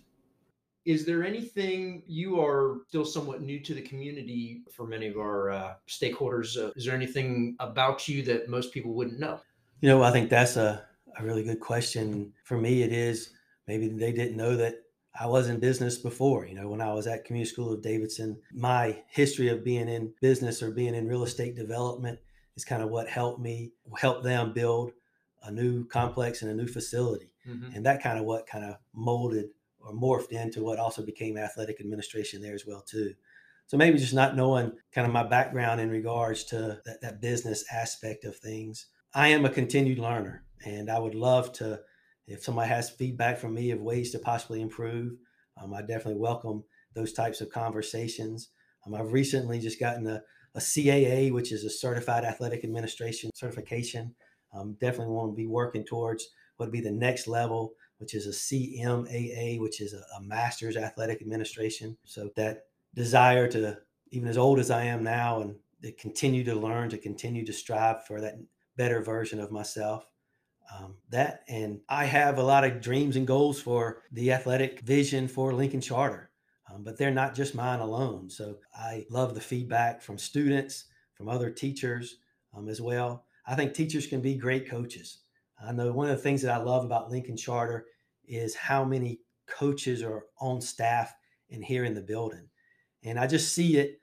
Is 0.84 1.04
there 1.04 1.24
anything 1.24 2.04
you 2.06 2.40
are 2.40 2.78
still 2.86 3.04
somewhat 3.04 3.42
new 3.42 3.58
to 3.58 3.74
the 3.74 3.82
community 3.82 4.62
for 4.70 4.86
many 4.86 5.08
of 5.08 5.16
our 5.16 5.50
uh, 5.50 5.74
stakeholders? 5.88 6.56
Uh, 6.56 6.70
is 6.76 6.84
there 6.84 6.94
anything 6.94 7.56
about 7.58 8.06
you 8.06 8.22
that 8.22 8.48
most 8.48 8.72
people 8.72 8.94
wouldn't 8.94 9.18
know? 9.18 9.40
You 9.80 9.88
know, 9.88 10.02
I 10.04 10.12
think 10.12 10.30
that's 10.30 10.56
a 10.56 10.84
a 11.18 11.24
really 11.24 11.42
good 11.42 11.60
question. 11.60 12.32
For 12.44 12.56
me, 12.56 12.82
it 12.82 12.92
is 12.92 13.30
maybe 13.66 13.88
they 13.88 14.12
didn't 14.12 14.36
know 14.36 14.56
that 14.56 14.82
I 15.18 15.26
was 15.26 15.48
in 15.48 15.60
business 15.60 15.98
before. 15.98 16.46
You 16.46 16.54
know, 16.54 16.68
when 16.68 16.80
I 16.80 16.92
was 16.92 17.06
at 17.06 17.24
Community 17.24 17.50
School 17.50 17.72
of 17.72 17.82
Davidson, 17.82 18.38
my 18.52 19.02
history 19.08 19.48
of 19.48 19.64
being 19.64 19.88
in 19.88 20.12
business 20.20 20.62
or 20.62 20.70
being 20.70 20.94
in 20.94 21.08
real 21.08 21.24
estate 21.24 21.56
development 21.56 22.18
is 22.56 22.64
kind 22.64 22.82
of 22.82 22.90
what 22.90 23.08
helped 23.08 23.40
me 23.40 23.72
help 23.98 24.22
them 24.22 24.52
build 24.52 24.92
a 25.44 25.50
new 25.50 25.86
complex 25.86 26.42
and 26.42 26.50
a 26.50 26.54
new 26.54 26.66
facility. 26.66 27.30
Mm-hmm. 27.48 27.74
And 27.74 27.86
that 27.86 28.02
kind 28.02 28.18
of 28.18 28.24
what 28.24 28.46
kind 28.46 28.64
of 28.64 28.76
molded 28.92 29.46
or 29.80 29.92
morphed 29.92 30.32
into 30.32 30.64
what 30.64 30.78
also 30.78 31.04
became 31.04 31.38
athletic 31.38 31.80
administration 31.80 32.42
there 32.42 32.54
as 32.54 32.66
well 32.66 32.82
too. 32.82 33.14
So 33.68 33.76
maybe 33.76 33.98
just 33.98 34.14
not 34.14 34.36
knowing 34.36 34.72
kind 34.92 35.06
of 35.06 35.12
my 35.12 35.24
background 35.24 35.80
in 35.80 35.90
regards 35.90 36.44
to 36.44 36.80
that, 36.84 37.00
that 37.02 37.20
business 37.20 37.64
aspect 37.72 38.24
of 38.24 38.36
things. 38.36 38.86
I 39.14 39.28
am 39.28 39.44
a 39.44 39.50
continued 39.50 39.98
learner. 39.98 40.44
And 40.64 40.90
I 40.90 40.98
would 40.98 41.14
love 41.14 41.52
to, 41.54 41.80
if 42.26 42.42
somebody 42.42 42.68
has 42.68 42.90
feedback 42.90 43.38
from 43.38 43.54
me 43.54 43.70
of 43.70 43.80
ways 43.80 44.10
to 44.12 44.18
possibly 44.18 44.60
improve, 44.60 45.12
um, 45.60 45.74
I 45.74 45.80
definitely 45.80 46.20
welcome 46.20 46.64
those 46.94 47.12
types 47.12 47.40
of 47.40 47.50
conversations. 47.50 48.50
Um, 48.86 48.94
I've 48.94 49.12
recently 49.12 49.58
just 49.60 49.80
gotten 49.80 50.06
a, 50.06 50.22
a, 50.54 50.60
CAA, 50.60 51.32
which 51.32 51.52
is 51.52 51.64
a 51.64 51.70
Certified 51.70 52.24
Athletic 52.24 52.64
Administration 52.64 53.30
certification. 53.34 54.14
Um, 54.52 54.76
definitely 54.80 55.14
want 55.14 55.32
to 55.32 55.36
be 55.36 55.46
working 55.46 55.84
towards 55.84 56.28
what 56.56 56.66
would 56.66 56.72
be 56.72 56.80
the 56.80 56.90
next 56.90 57.26
level, 57.26 57.74
which 57.98 58.14
is 58.14 58.26
a 58.26 58.30
CMAA, 58.30 59.60
which 59.60 59.80
is 59.80 59.92
a, 59.92 60.02
a 60.16 60.22
Master's 60.22 60.76
Athletic 60.76 61.20
Administration. 61.20 61.96
So 62.04 62.30
that 62.36 62.64
desire 62.94 63.48
to, 63.48 63.78
even 64.10 64.28
as 64.28 64.38
old 64.38 64.58
as 64.58 64.70
I 64.70 64.84
am 64.84 65.02
now, 65.02 65.42
and 65.42 65.56
to 65.82 65.92
continue 65.92 66.44
to 66.44 66.54
learn, 66.54 66.88
to 66.90 66.98
continue 66.98 67.44
to 67.44 67.52
strive 67.52 68.06
for 68.06 68.20
that 68.20 68.34
better 68.76 69.02
version 69.02 69.40
of 69.40 69.52
myself 69.52 70.04
um, 70.74 70.94
that. 71.10 71.44
And 71.48 71.80
I 71.88 72.04
have 72.04 72.38
a 72.38 72.42
lot 72.42 72.64
of 72.64 72.80
dreams 72.80 73.16
and 73.16 73.26
goals 73.26 73.60
for 73.60 74.02
the 74.12 74.32
athletic 74.32 74.80
vision 74.80 75.28
for 75.28 75.52
Lincoln 75.52 75.80
Charter, 75.80 76.30
um, 76.70 76.82
but 76.82 76.96
they're 76.96 77.10
not 77.10 77.34
just 77.34 77.54
mine 77.54 77.80
alone. 77.80 78.30
So 78.30 78.56
I 78.74 79.06
love 79.10 79.34
the 79.34 79.40
feedback 79.40 80.02
from 80.02 80.18
students, 80.18 80.84
from 81.14 81.28
other 81.28 81.50
teachers 81.50 82.16
um, 82.54 82.68
as 82.68 82.80
well. 82.80 83.24
I 83.46 83.54
think 83.54 83.74
teachers 83.74 84.06
can 84.06 84.20
be 84.20 84.34
great 84.34 84.68
coaches. 84.68 85.18
I 85.62 85.72
know 85.72 85.92
one 85.92 86.10
of 86.10 86.16
the 86.16 86.22
things 86.22 86.42
that 86.42 86.54
I 86.54 86.62
love 86.62 86.84
about 86.84 87.10
Lincoln 87.10 87.36
Charter 87.36 87.86
is 88.26 88.54
how 88.54 88.84
many 88.84 89.20
coaches 89.46 90.02
are 90.02 90.24
on 90.40 90.60
staff 90.60 91.14
and 91.50 91.64
here 91.64 91.84
in 91.84 91.94
the 91.94 92.02
building. 92.02 92.48
And 93.04 93.18
I 93.18 93.26
just 93.26 93.52
see 93.52 93.76
it 93.76 94.00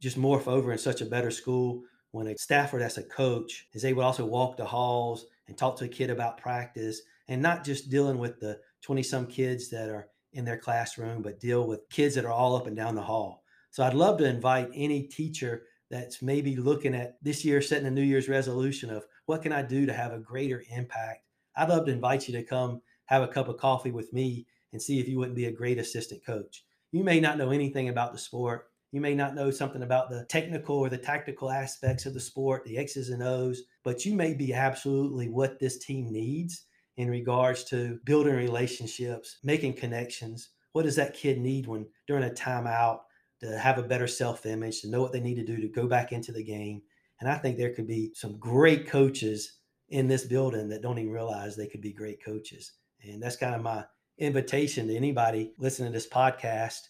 just 0.00 0.18
morph 0.18 0.48
over 0.48 0.72
in 0.72 0.78
such 0.78 1.00
a 1.00 1.06
better 1.06 1.30
school 1.30 1.82
when 2.10 2.26
a 2.26 2.36
staffer 2.36 2.78
that's 2.78 2.98
a 2.98 3.02
coach 3.02 3.68
is 3.72 3.84
able 3.84 4.02
to 4.02 4.06
also 4.06 4.26
walk 4.26 4.56
the 4.56 4.64
halls 4.64 5.26
and 5.50 5.58
talk 5.58 5.76
to 5.76 5.84
a 5.84 5.88
kid 5.88 6.08
about 6.08 6.38
practice 6.38 7.02
and 7.26 7.42
not 7.42 7.64
just 7.64 7.90
dealing 7.90 8.18
with 8.18 8.38
the 8.38 8.58
20 8.82 9.02
some 9.02 9.26
kids 9.26 9.68
that 9.68 9.90
are 9.90 10.08
in 10.32 10.44
their 10.44 10.56
classroom, 10.56 11.22
but 11.22 11.40
deal 11.40 11.66
with 11.66 11.88
kids 11.90 12.14
that 12.14 12.24
are 12.24 12.32
all 12.32 12.54
up 12.54 12.68
and 12.68 12.76
down 12.76 12.94
the 12.94 13.02
hall. 13.02 13.42
So 13.72 13.82
I'd 13.82 13.94
love 13.94 14.16
to 14.18 14.24
invite 14.24 14.70
any 14.72 15.02
teacher 15.02 15.64
that's 15.90 16.22
maybe 16.22 16.54
looking 16.54 16.94
at 16.94 17.16
this 17.20 17.44
year, 17.44 17.60
setting 17.60 17.86
a 17.86 17.90
New 17.90 18.02
Year's 18.02 18.28
resolution 18.28 18.90
of 18.90 19.04
what 19.26 19.42
can 19.42 19.52
I 19.52 19.62
do 19.62 19.86
to 19.86 19.92
have 19.92 20.12
a 20.12 20.18
greater 20.20 20.62
impact, 20.70 21.24
I'd 21.56 21.68
love 21.68 21.86
to 21.86 21.92
invite 21.92 22.28
you 22.28 22.34
to 22.38 22.44
come 22.44 22.80
have 23.06 23.22
a 23.22 23.28
cup 23.28 23.48
of 23.48 23.56
coffee 23.56 23.90
with 23.90 24.12
me 24.12 24.46
and 24.72 24.80
see 24.80 25.00
if 25.00 25.08
you 25.08 25.18
wouldn't 25.18 25.36
be 25.36 25.46
a 25.46 25.52
great 25.52 25.78
assistant 25.78 26.24
coach. 26.24 26.64
You 26.92 27.02
may 27.02 27.18
not 27.18 27.38
know 27.38 27.50
anything 27.50 27.88
about 27.88 28.12
the 28.12 28.18
sport. 28.18 28.69
You 28.92 29.00
may 29.00 29.14
not 29.14 29.36
know 29.36 29.50
something 29.50 29.82
about 29.82 30.10
the 30.10 30.24
technical 30.24 30.76
or 30.76 30.88
the 30.88 30.98
tactical 30.98 31.50
aspects 31.50 32.06
of 32.06 32.14
the 32.14 32.20
sport, 32.20 32.64
the 32.64 32.76
X's 32.76 33.10
and 33.10 33.22
O's, 33.22 33.62
but 33.84 34.04
you 34.04 34.14
may 34.14 34.34
be 34.34 34.52
absolutely 34.52 35.28
what 35.28 35.60
this 35.60 35.78
team 35.78 36.10
needs 36.10 36.64
in 36.96 37.08
regards 37.08 37.64
to 37.64 38.00
building 38.04 38.34
relationships, 38.34 39.38
making 39.44 39.74
connections. 39.74 40.50
What 40.72 40.82
does 40.82 40.96
that 40.96 41.14
kid 41.14 41.38
need 41.38 41.66
when 41.66 41.86
during 42.08 42.24
a 42.24 42.30
timeout 42.30 43.00
to 43.40 43.58
have 43.58 43.78
a 43.78 43.82
better 43.82 44.08
self 44.08 44.44
image, 44.44 44.80
to 44.80 44.90
know 44.90 45.00
what 45.00 45.12
they 45.12 45.20
need 45.20 45.36
to 45.36 45.44
do 45.44 45.60
to 45.60 45.68
go 45.68 45.86
back 45.86 46.12
into 46.12 46.32
the 46.32 46.44
game? 46.44 46.82
And 47.20 47.30
I 47.30 47.36
think 47.36 47.56
there 47.56 47.74
could 47.74 47.86
be 47.86 48.12
some 48.14 48.38
great 48.38 48.88
coaches 48.88 49.58
in 49.88 50.08
this 50.08 50.24
building 50.24 50.68
that 50.68 50.82
don't 50.82 50.98
even 50.98 51.12
realize 51.12 51.54
they 51.54 51.66
could 51.68 51.80
be 51.80 51.92
great 51.92 52.24
coaches. 52.24 52.72
And 53.02 53.22
that's 53.22 53.36
kind 53.36 53.54
of 53.54 53.62
my 53.62 53.84
invitation 54.18 54.88
to 54.88 54.96
anybody 54.96 55.52
listening 55.58 55.92
to 55.92 55.96
this 55.96 56.08
podcast 56.08 56.80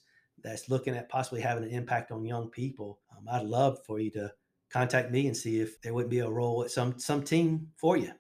that's 0.43 0.69
looking 0.69 0.95
at 0.95 1.09
possibly 1.09 1.41
having 1.41 1.65
an 1.65 1.71
impact 1.71 2.11
on 2.11 2.25
young 2.25 2.49
people. 2.49 3.01
Um, 3.17 3.29
I'd 3.31 3.47
love 3.47 3.79
for 3.87 3.99
you 4.01 4.11
to 4.13 4.33
contact 4.71 5.11
me 5.11 5.27
and 5.27 5.37
see 5.37 5.61
if 5.61 5.81
there 5.83 5.95
wouldn't 5.95 6.11
be 6.11 6.21
a 6.21 6.31
role 6.31 6.63
at 6.63 6.71
some 6.71 6.99
some 6.99 7.23
team 7.23 7.69
for 7.77 7.97
you. 7.97 8.13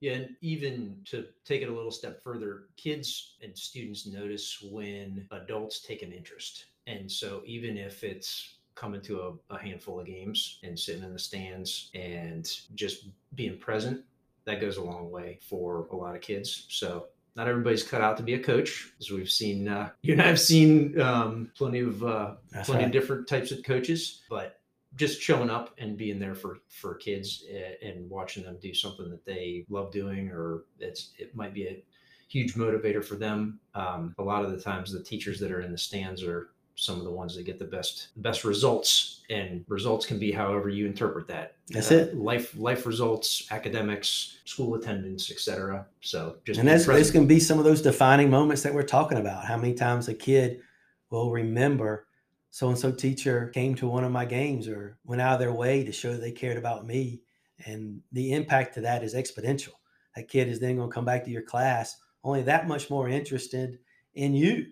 Yeah, 0.00 0.12
and 0.12 0.36
even 0.42 0.98
to 1.06 1.26
take 1.46 1.62
it 1.62 1.68
a 1.70 1.74
little 1.74 1.90
step 1.90 2.22
further, 2.22 2.64
kids 2.76 3.36
and 3.42 3.56
students 3.56 4.06
notice 4.06 4.60
when 4.70 5.26
adults 5.30 5.80
take 5.80 6.02
an 6.02 6.12
interest. 6.12 6.66
And 6.86 7.10
so 7.10 7.42
even 7.46 7.78
if 7.78 8.04
it's 8.04 8.56
coming 8.74 9.00
to 9.02 9.20
a, 9.20 9.54
a 9.54 9.58
handful 9.58 10.00
of 10.00 10.06
games 10.06 10.58
and 10.62 10.78
sitting 10.78 11.04
in 11.04 11.12
the 11.12 11.18
stands 11.18 11.90
and 11.94 12.44
just 12.74 13.06
being 13.34 13.56
present, 13.56 14.02
that 14.44 14.60
goes 14.60 14.76
a 14.76 14.82
long 14.82 15.10
way 15.10 15.38
for 15.40 15.86
a 15.90 15.96
lot 15.96 16.14
of 16.14 16.20
kids. 16.20 16.66
So 16.68 17.06
not 17.36 17.48
everybody's 17.48 17.82
cut 17.82 18.00
out 18.00 18.16
to 18.16 18.22
be 18.22 18.34
a 18.34 18.38
coach, 18.38 18.92
as 19.00 19.10
we've 19.10 19.30
seen. 19.30 19.68
Uh, 19.68 19.90
you 20.02 20.12
and 20.12 20.22
I've 20.22 20.40
seen 20.40 21.00
um, 21.00 21.50
plenty 21.56 21.80
of 21.80 22.02
uh, 22.04 22.34
plenty 22.64 22.84
right. 22.84 22.86
of 22.86 22.92
different 22.92 23.28
types 23.28 23.50
of 23.50 23.62
coaches, 23.62 24.22
but 24.28 24.60
just 24.96 25.20
showing 25.20 25.50
up 25.50 25.74
and 25.78 25.96
being 25.96 26.18
there 26.18 26.34
for 26.34 26.58
for 26.68 26.94
kids 26.94 27.44
and 27.82 28.08
watching 28.08 28.44
them 28.44 28.58
do 28.60 28.72
something 28.72 29.10
that 29.10 29.24
they 29.24 29.66
love 29.68 29.92
doing, 29.92 30.30
or 30.30 30.64
it's 30.78 31.10
it 31.18 31.34
might 31.34 31.54
be 31.54 31.66
a 31.66 31.82
huge 32.28 32.54
motivator 32.54 33.04
for 33.04 33.16
them. 33.16 33.60
Um, 33.74 34.14
a 34.18 34.22
lot 34.22 34.44
of 34.44 34.50
the 34.50 34.60
times, 34.60 34.92
the 34.92 35.02
teachers 35.02 35.38
that 35.40 35.52
are 35.52 35.60
in 35.60 35.72
the 35.72 35.78
stands 35.78 36.22
are 36.22 36.50
some 36.76 36.98
of 36.98 37.04
the 37.04 37.10
ones 37.10 37.36
that 37.36 37.44
get 37.44 37.58
the 37.58 37.64
best 37.64 38.08
best 38.16 38.44
results. 38.44 39.22
And 39.30 39.64
results 39.68 40.04
can 40.04 40.18
be 40.18 40.32
however 40.32 40.68
you 40.68 40.86
interpret 40.86 41.26
that. 41.28 41.56
That's 41.68 41.90
uh, 41.90 41.94
it. 41.94 42.16
life 42.16 42.56
life 42.56 42.86
results 42.86 43.46
academics 43.50 44.38
school 44.44 44.74
attendance 44.74 45.30
etc 45.30 45.86
so 46.00 46.36
just 46.44 46.60
and 46.60 46.68
that's 46.68 46.86
this 46.86 47.10
can 47.10 47.26
be 47.26 47.40
some 47.40 47.58
of 47.58 47.64
those 47.64 47.80
defining 47.80 48.28
moments 48.30 48.62
that 48.62 48.74
we're 48.74 48.82
talking 48.82 49.18
about. 49.18 49.44
How 49.44 49.56
many 49.56 49.74
times 49.74 50.08
a 50.08 50.14
kid 50.14 50.60
will 51.10 51.30
remember 51.30 52.06
so 52.50 52.68
and 52.68 52.78
so 52.78 52.92
teacher 52.92 53.48
came 53.48 53.74
to 53.76 53.88
one 53.88 54.04
of 54.04 54.12
my 54.12 54.24
games 54.24 54.68
or 54.68 54.98
went 55.04 55.20
out 55.20 55.34
of 55.34 55.40
their 55.40 55.52
way 55.52 55.84
to 55.84 55.90
show 55.90 56.16
they 56.16 56.30
cared 56.30 56.56
about 56.56 56.86
me. 56.86 57.20
And 57.66 58.00
the 58.12 58.32
impact 58.32 58.74
to 58.74 58.80
that 58.82 59.02
is 59.02 59.14
exponential. 59.14 59.72
That 60.14 60.28
kid 60.28 60.48
is 60.48 60.60
then 60.60 60.76
going 60.76 60.88
to 60.88 60.94
come 60.94 61.04
back 61.04 61.24
to 61.24 61.30
your 61.30 61.42
class 61.42 61.96
only 62.24 62.42
that 62.42 62.66
much 62.66 62.90
more 62.90 63.08
interested 63.08 63.78
in 64.14 64.34
you 64.34 64.66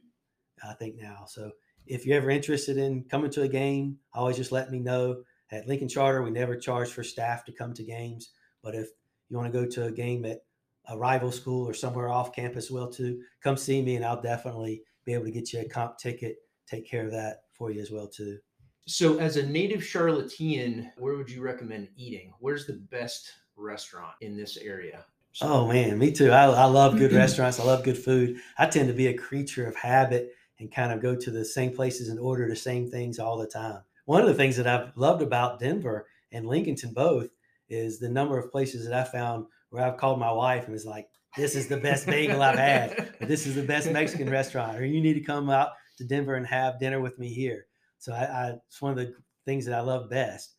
i 0.68 0.74
think 0.74 0.96
now. 0.96 1.24
So 1.26 1.50
if 1.86 2.06
you're 2.06 2.16
ever 2.16 2.30
interested 2.30 2.76
in 2.76 3.04
coming 3.04 3.30
to 3.32 3.42
a 3.42 3.48
game, 3.48 3.98
always 4.12 4.36
just 4.36 4.52
let 4.52 4.70
me 4.70 4.78
know. 4.78 5.22
At 5.50 5.68
Lincoln 5.68 5.88
Charter, 5.88 6.22
we 6.22 6.30
never 6.30 6.56
charge 6.56 6.90
for 6.90 7.02
staff 7.04 7.44
to 7.44 7.52
come 7.52 7.74
to 7.74 7.84
games. 7.84 8.30
But 8.62 8.74
if 8.74 8.88
you 9.28 9.36
want 9.36 9.52
to 9.52 9.58
go 9.60 9.66
to 9.68 9.84
a 9.84 9.92
game 9.92 10.24
at 10.24 10.44
a 10.88 10.96
rival 10.96 11.30
school 11.30 11.68
or 11.68 11.74
somewhere 11.74 12.08
off 12.08 12.34
campus, 12.34 12.70
well, 12.70 12.90
too, 12.90 13.20
come 13.42 13.56
see 13.56 13.82
me 13.82 13.96
and 13.96 14.04
I'll 14.04 14.20
definitely 14.20 14.82
be 15.04 15.12
able 15.14 15.24
to 15.24 15.30
get 15.30 15.52
you 15.52 15.60
a 15.60 15.68
comp 15.68 15.98
ticket, 15.98 16.36
take 16.66 16.88
care 16.88 17.04
of 17.04 17.12
that 17.12 17.42
for 17.52 17.70
you 17.70 17.80
as 17.80 17.90
well, 17.90 18.06
too. 18.08 18.38
So, 18.86 19.18
as 19.18 19.36
a 19.36 19.46
native 19.46 19.84
Charlottean, 19.84 20.90
where 20.96 21.16
would 21.16 21.30
you 21.30 21.40
recommend 21.42 21.88
eating? 21.96 22.32
Where's 22.40 22.66
the 22.66 22.74
best 22.90 23.30
restaurant 23.56 24.14
in 24.22 24.36
this 24.36 24.56
area? 24.56 25.04
So- 25.32 25.46
oh 25.46 25.68
man, 25.68 25.98
me 25.98 26.12
too. 26.12 26.30
I, 26.30 26.44
I 26.44 26.64
love 26.64 26.96
good 26.98 27.12
restaurants. 27.12 27.58
I 27.60 27.64
love 27.64 27.84
good 27.84 27.96
food. 27.98 28.40
I 28.58 28.66
tend 28.66 28.88
to 28.88 28.94
be 28.94 29.06
a 29.08 29.14
creature 29.16 29.66
of 29.66 29.74
habit 29.76 30.32
and 30.62 30.72
kind 30.72 30.92
of 30.92 31.02
go 31.02 31.14
to 31.14 31.30
the 31.30 31.44
same 31.44 31.74
places 31.74 32.08
and 32.08 32.18
order 32.18 32.48
the 32.48 32.56
same 32.56 32.90
things 32.90 33.18
all 33.18 33.36
the 33.36 33.46
time. 33.46 33.82
One 34.06 34.22
of 34.22 34.28
the 34.28 34.34
things 34.34 34.56
that 34.56 34.66
I've 34.66 34.96
loved 34.96 35.22
about 35.22 35.60
Denver 35.60 36.06
and 36.32 36.46
Lincolnton 36.46 36.94
both 36.94 37.28
is 37.68 37.98
the 37.98 38.08
number 38.08 38.38
of 38.38 38.50
places 38.50 38.86
that 38.86 38.94
I 38.94 39.04
found 39.04 39.46
where 39.70 39.84
I've 39.84 39.96
called 39.96 40.18
my 40.18 40.32
wife 40.32 40.64
and 40.64 40.72
was 40.72 40.86
like, 40.86 41.08
this 41.36 41.54
is 41.54 41.66
the 41.66 41.76
best 41.76 42.06
bagel 42.06 42.42
I've 42.42 42.58
had, 42.58 43.14
or 43.20 43.26
this 43.26 43.46
is 43.46 43.54
the 43.54 43.62
best 43.62 43.90
Mexican 43.90 44.30
restaurant, 44.38 44.78
or 44.78 44.84
you 44.84 45.00
need 45.00 45.14
to 45.14 45.20
come 45.20 45.50
out 45.50 45.70
to 45.98 46.04
Denver 46.04 46.34
and 46.34 46.46
have 46.46 46.78
dinner 46.78 47.00
with 47.00 47.18
me 47.18 47.28
here. 47.28 47.66
So 47.98 48.12
I, 48.12 48.24
I, 48.24 48.54
it's 48.66 48.82
one 48.82 48.92
of 48.92 48.98
the 48.98 49.14
things 49.46 49.64
that 49.66 49.74
I 49.74 49.80
love 49.80 50.10
best. 50.10 50.54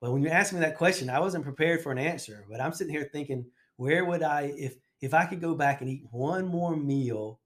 But 0.00 0.12
when 0.12 0.22
you 0.22 0.28
asked 0.28 0.52
me 0.52 0.60
that 0.60 0.78
question, 0.78 1.10
I 1.10 1.20
wasn't 1.20 1.44
prepared 1.44 1.82
for 1.82 1.92
an 1.92 1.98
answer. 1.98 2.44
But 2.50 2.60
I'm 2.60 2.72
sitting 2.72 2.92
here 2.92 3.08
thinking, 3.12 3.44
where 3.76 4.04
would 4.04 4.22
I, 4.22 4.52
if 4.56 4.76
if 5.00 5.14
I 5.14 5.24
could 5.24 5.40
go 5.40 5.54
back 5.54 5.80
and 5.80 5.88
eat 5.88 6.04
one 6.10 6.46
more 6.46 6.76
meal 6.76 7.40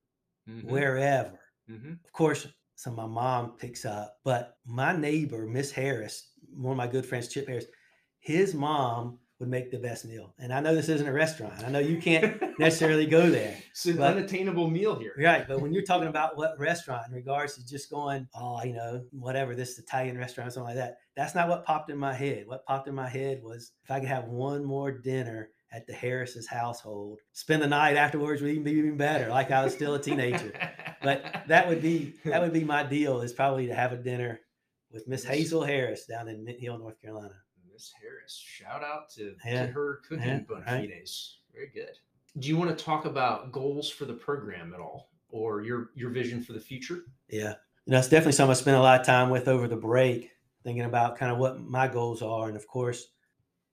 mm-hmm. 0.49 0.69
wherever, 0.69 1.39
Mm-hmm. 1.71 1.93
Of 2.05 2.13
course, 2.13 2.47
so 2.77 2.91
my 2.91 3.07
mom 3.07 3.53
picks 3.59 3.85
up, 3.85 4.19
but 4.25 4.57
my 4.67 4.97
neighbor, 4.97 5.47
Miss 5.47 5.71
Harris, 5.71 6.31
one 6.53 6.73
of 6.73 6.77
my 6.77 6.87
good 6.87 7.07
friends, 7.07 7.29
Chip 7.29 7.49
Harris, 7.49 7.67
his 8.21 8.55
mom 8.55 9.19
would 9.41 9.49
make 9.49 9.71
the 9.71 9.79
best 9.79 10.05
meal. 10.05 10.33
And 10.39 10.53
I 10.53 10.61
know 10.61 10.75
this 10.75 10.89
isn't 10.89 11.07
a 11.07 11.13
restaurant. 11.13 11.65
I 11.65 11.69
know 11.69 11.81
you 11.81 12.01
can't 12.01 12.41
necessarily 12.59 13.07
go 13.07 13.29
there. 13.29 13.59
It's 13.71 13.87
an 13.87 13.97
but, 13.97 14.17
unattainable 14.17 14.71
meal 14.71 14.95
here. 14.95 15.13
Right. 15.19 15.47
But 15.47 15.61
when 15.61 15.73
you're 15.73 15.83
talking 15.83 16.07
about 16.07 16.37
what 16.37 16.59
restaurant 16.59 17.03
in 17.09 17.15
regards 17.15 17.57
to 17.57 17.67
just 17.67 17.91
going, 17.91 18.29
oh, 18.35 18.63
you 18.63 18.73
know, 18.73 19.03
whatever, 19.11 19.57
this 19.57 19.79
Italian 19.79 20.17
restaurant, 20.17 20.49
or 20.49 20.51
something 20.53 20.77
like 20.77 20.77
that, 20.77 20.99
that's 21.17 21.35
not 21.35 21.49
what 21.49 21.65
popped 21.65 21.91
in 21.91 21.99
my 21.99 22.15
head. 22.15 22.45
What 22.47 22.65
popped 22.65 22.87
in 22.87 22.95
my 22.95 23.09
head 23.09 23.43
was 23.43 23.73
if 23.83 23.91
I 23.91 23.99
could 23.99 24.09
have 24.09 24.27
one 24.27 24.65
more 24.65 24.93
dinner 24.93 25.51
at 25.75 25.87
the 25.87 25.93
Harris's 25.93 26.47
household. 26.47 27.21
Spend 27.33 27.63
the 27.63 27.67
night 27.67 27.97
afterwards 27.97 28.41
would 28.41 28.51
even 28.51 28.63
be 28.63 28.73
even 28.73 28.97
better, 28.97 29.29
like 29.29 29.51
I 29.51 29.65
was 29.65 29.75
still 29.75 29.95
a 29.95 30.01
teenager. 30.01 30.53
but 31.03 31.45
that 31.49 31.69
would 31.69 31.83
be 31.83 32.15
that 32.25 32.41
would 32.41 32.53
be 32.53 32.65
my 32.65 32.83
deal 32.83 33.21
is 33.21 33.33
probably 33.33 33.67
to 33.67 33.75
have 33.75 33.93
a 33.93 33.97
dinner 33.97 34.41
with 34.93 35.09
Miss 35.09 35.25
Hazel 35.25 35.65
Harris 35.65 36.07
down 36.07 36.29
in 36.29 36.45
Mint 36.45 36.61
Hill, 36.61 36.79
North 36.79 37.01
Carolina. 37.03 37.35
Miss 37.73 37.93
Harris, 38.01 38.41
shout 38.41 38.85
out 38.85 39.11
to, 39.17 39.35
yeah. 39.45 39.67
to 39.67 39.73
her 39.73 40.01
cooking 40.09 40.25
yeah. 40.25 40.41
Bonafides. 40.49 40.69
Right. 40.69 40.93
Very 41.53 41.71
good. 41.75 41.99
Do 42.39 42.49
you 42.49 42.57
want 42.57 42.77
to 42.77 42.85
talk 42.85 43.05
about 43.05 43.51
goals 43.51 43.91
for 43.91 44.05
the 44.05 44.15
program 44.15 44.73
at 44.73 44.81
all, 44.81 45.11
or 45.29 45.63
your 45.63 45.91
your 45.95 46.11
vision 46.11 46.43
for 46.43 46.53
the 46.53 46.61
future? 46.61 47.01
Yeah, 47.29 47.55
you 47.87 47.93
know, 47.93 47.99
it's 47.99 48.09
definitely 48.09 48.33
something 48.33 48.53
I 48.53 48.55
spent 48.55 48.77
a 48.77 48.81
lot 48.81 49.01
of 49.01 49.07
time 49.07 49.31
with 49.31 49.49
over 49.49 49.67
the 49.67 49.77
break, 49.77 50.31
thinking 50.63 50.85
about 50.85 51.17
kind 51.17 51.33
of 51.33 51.39
what 51.39 51.61
my 51.61 51.89
goals 51.89 52.23
are, 52.23 52.49
and 52.49 52.57
of 52.57 52.67
course, 52.67 53.09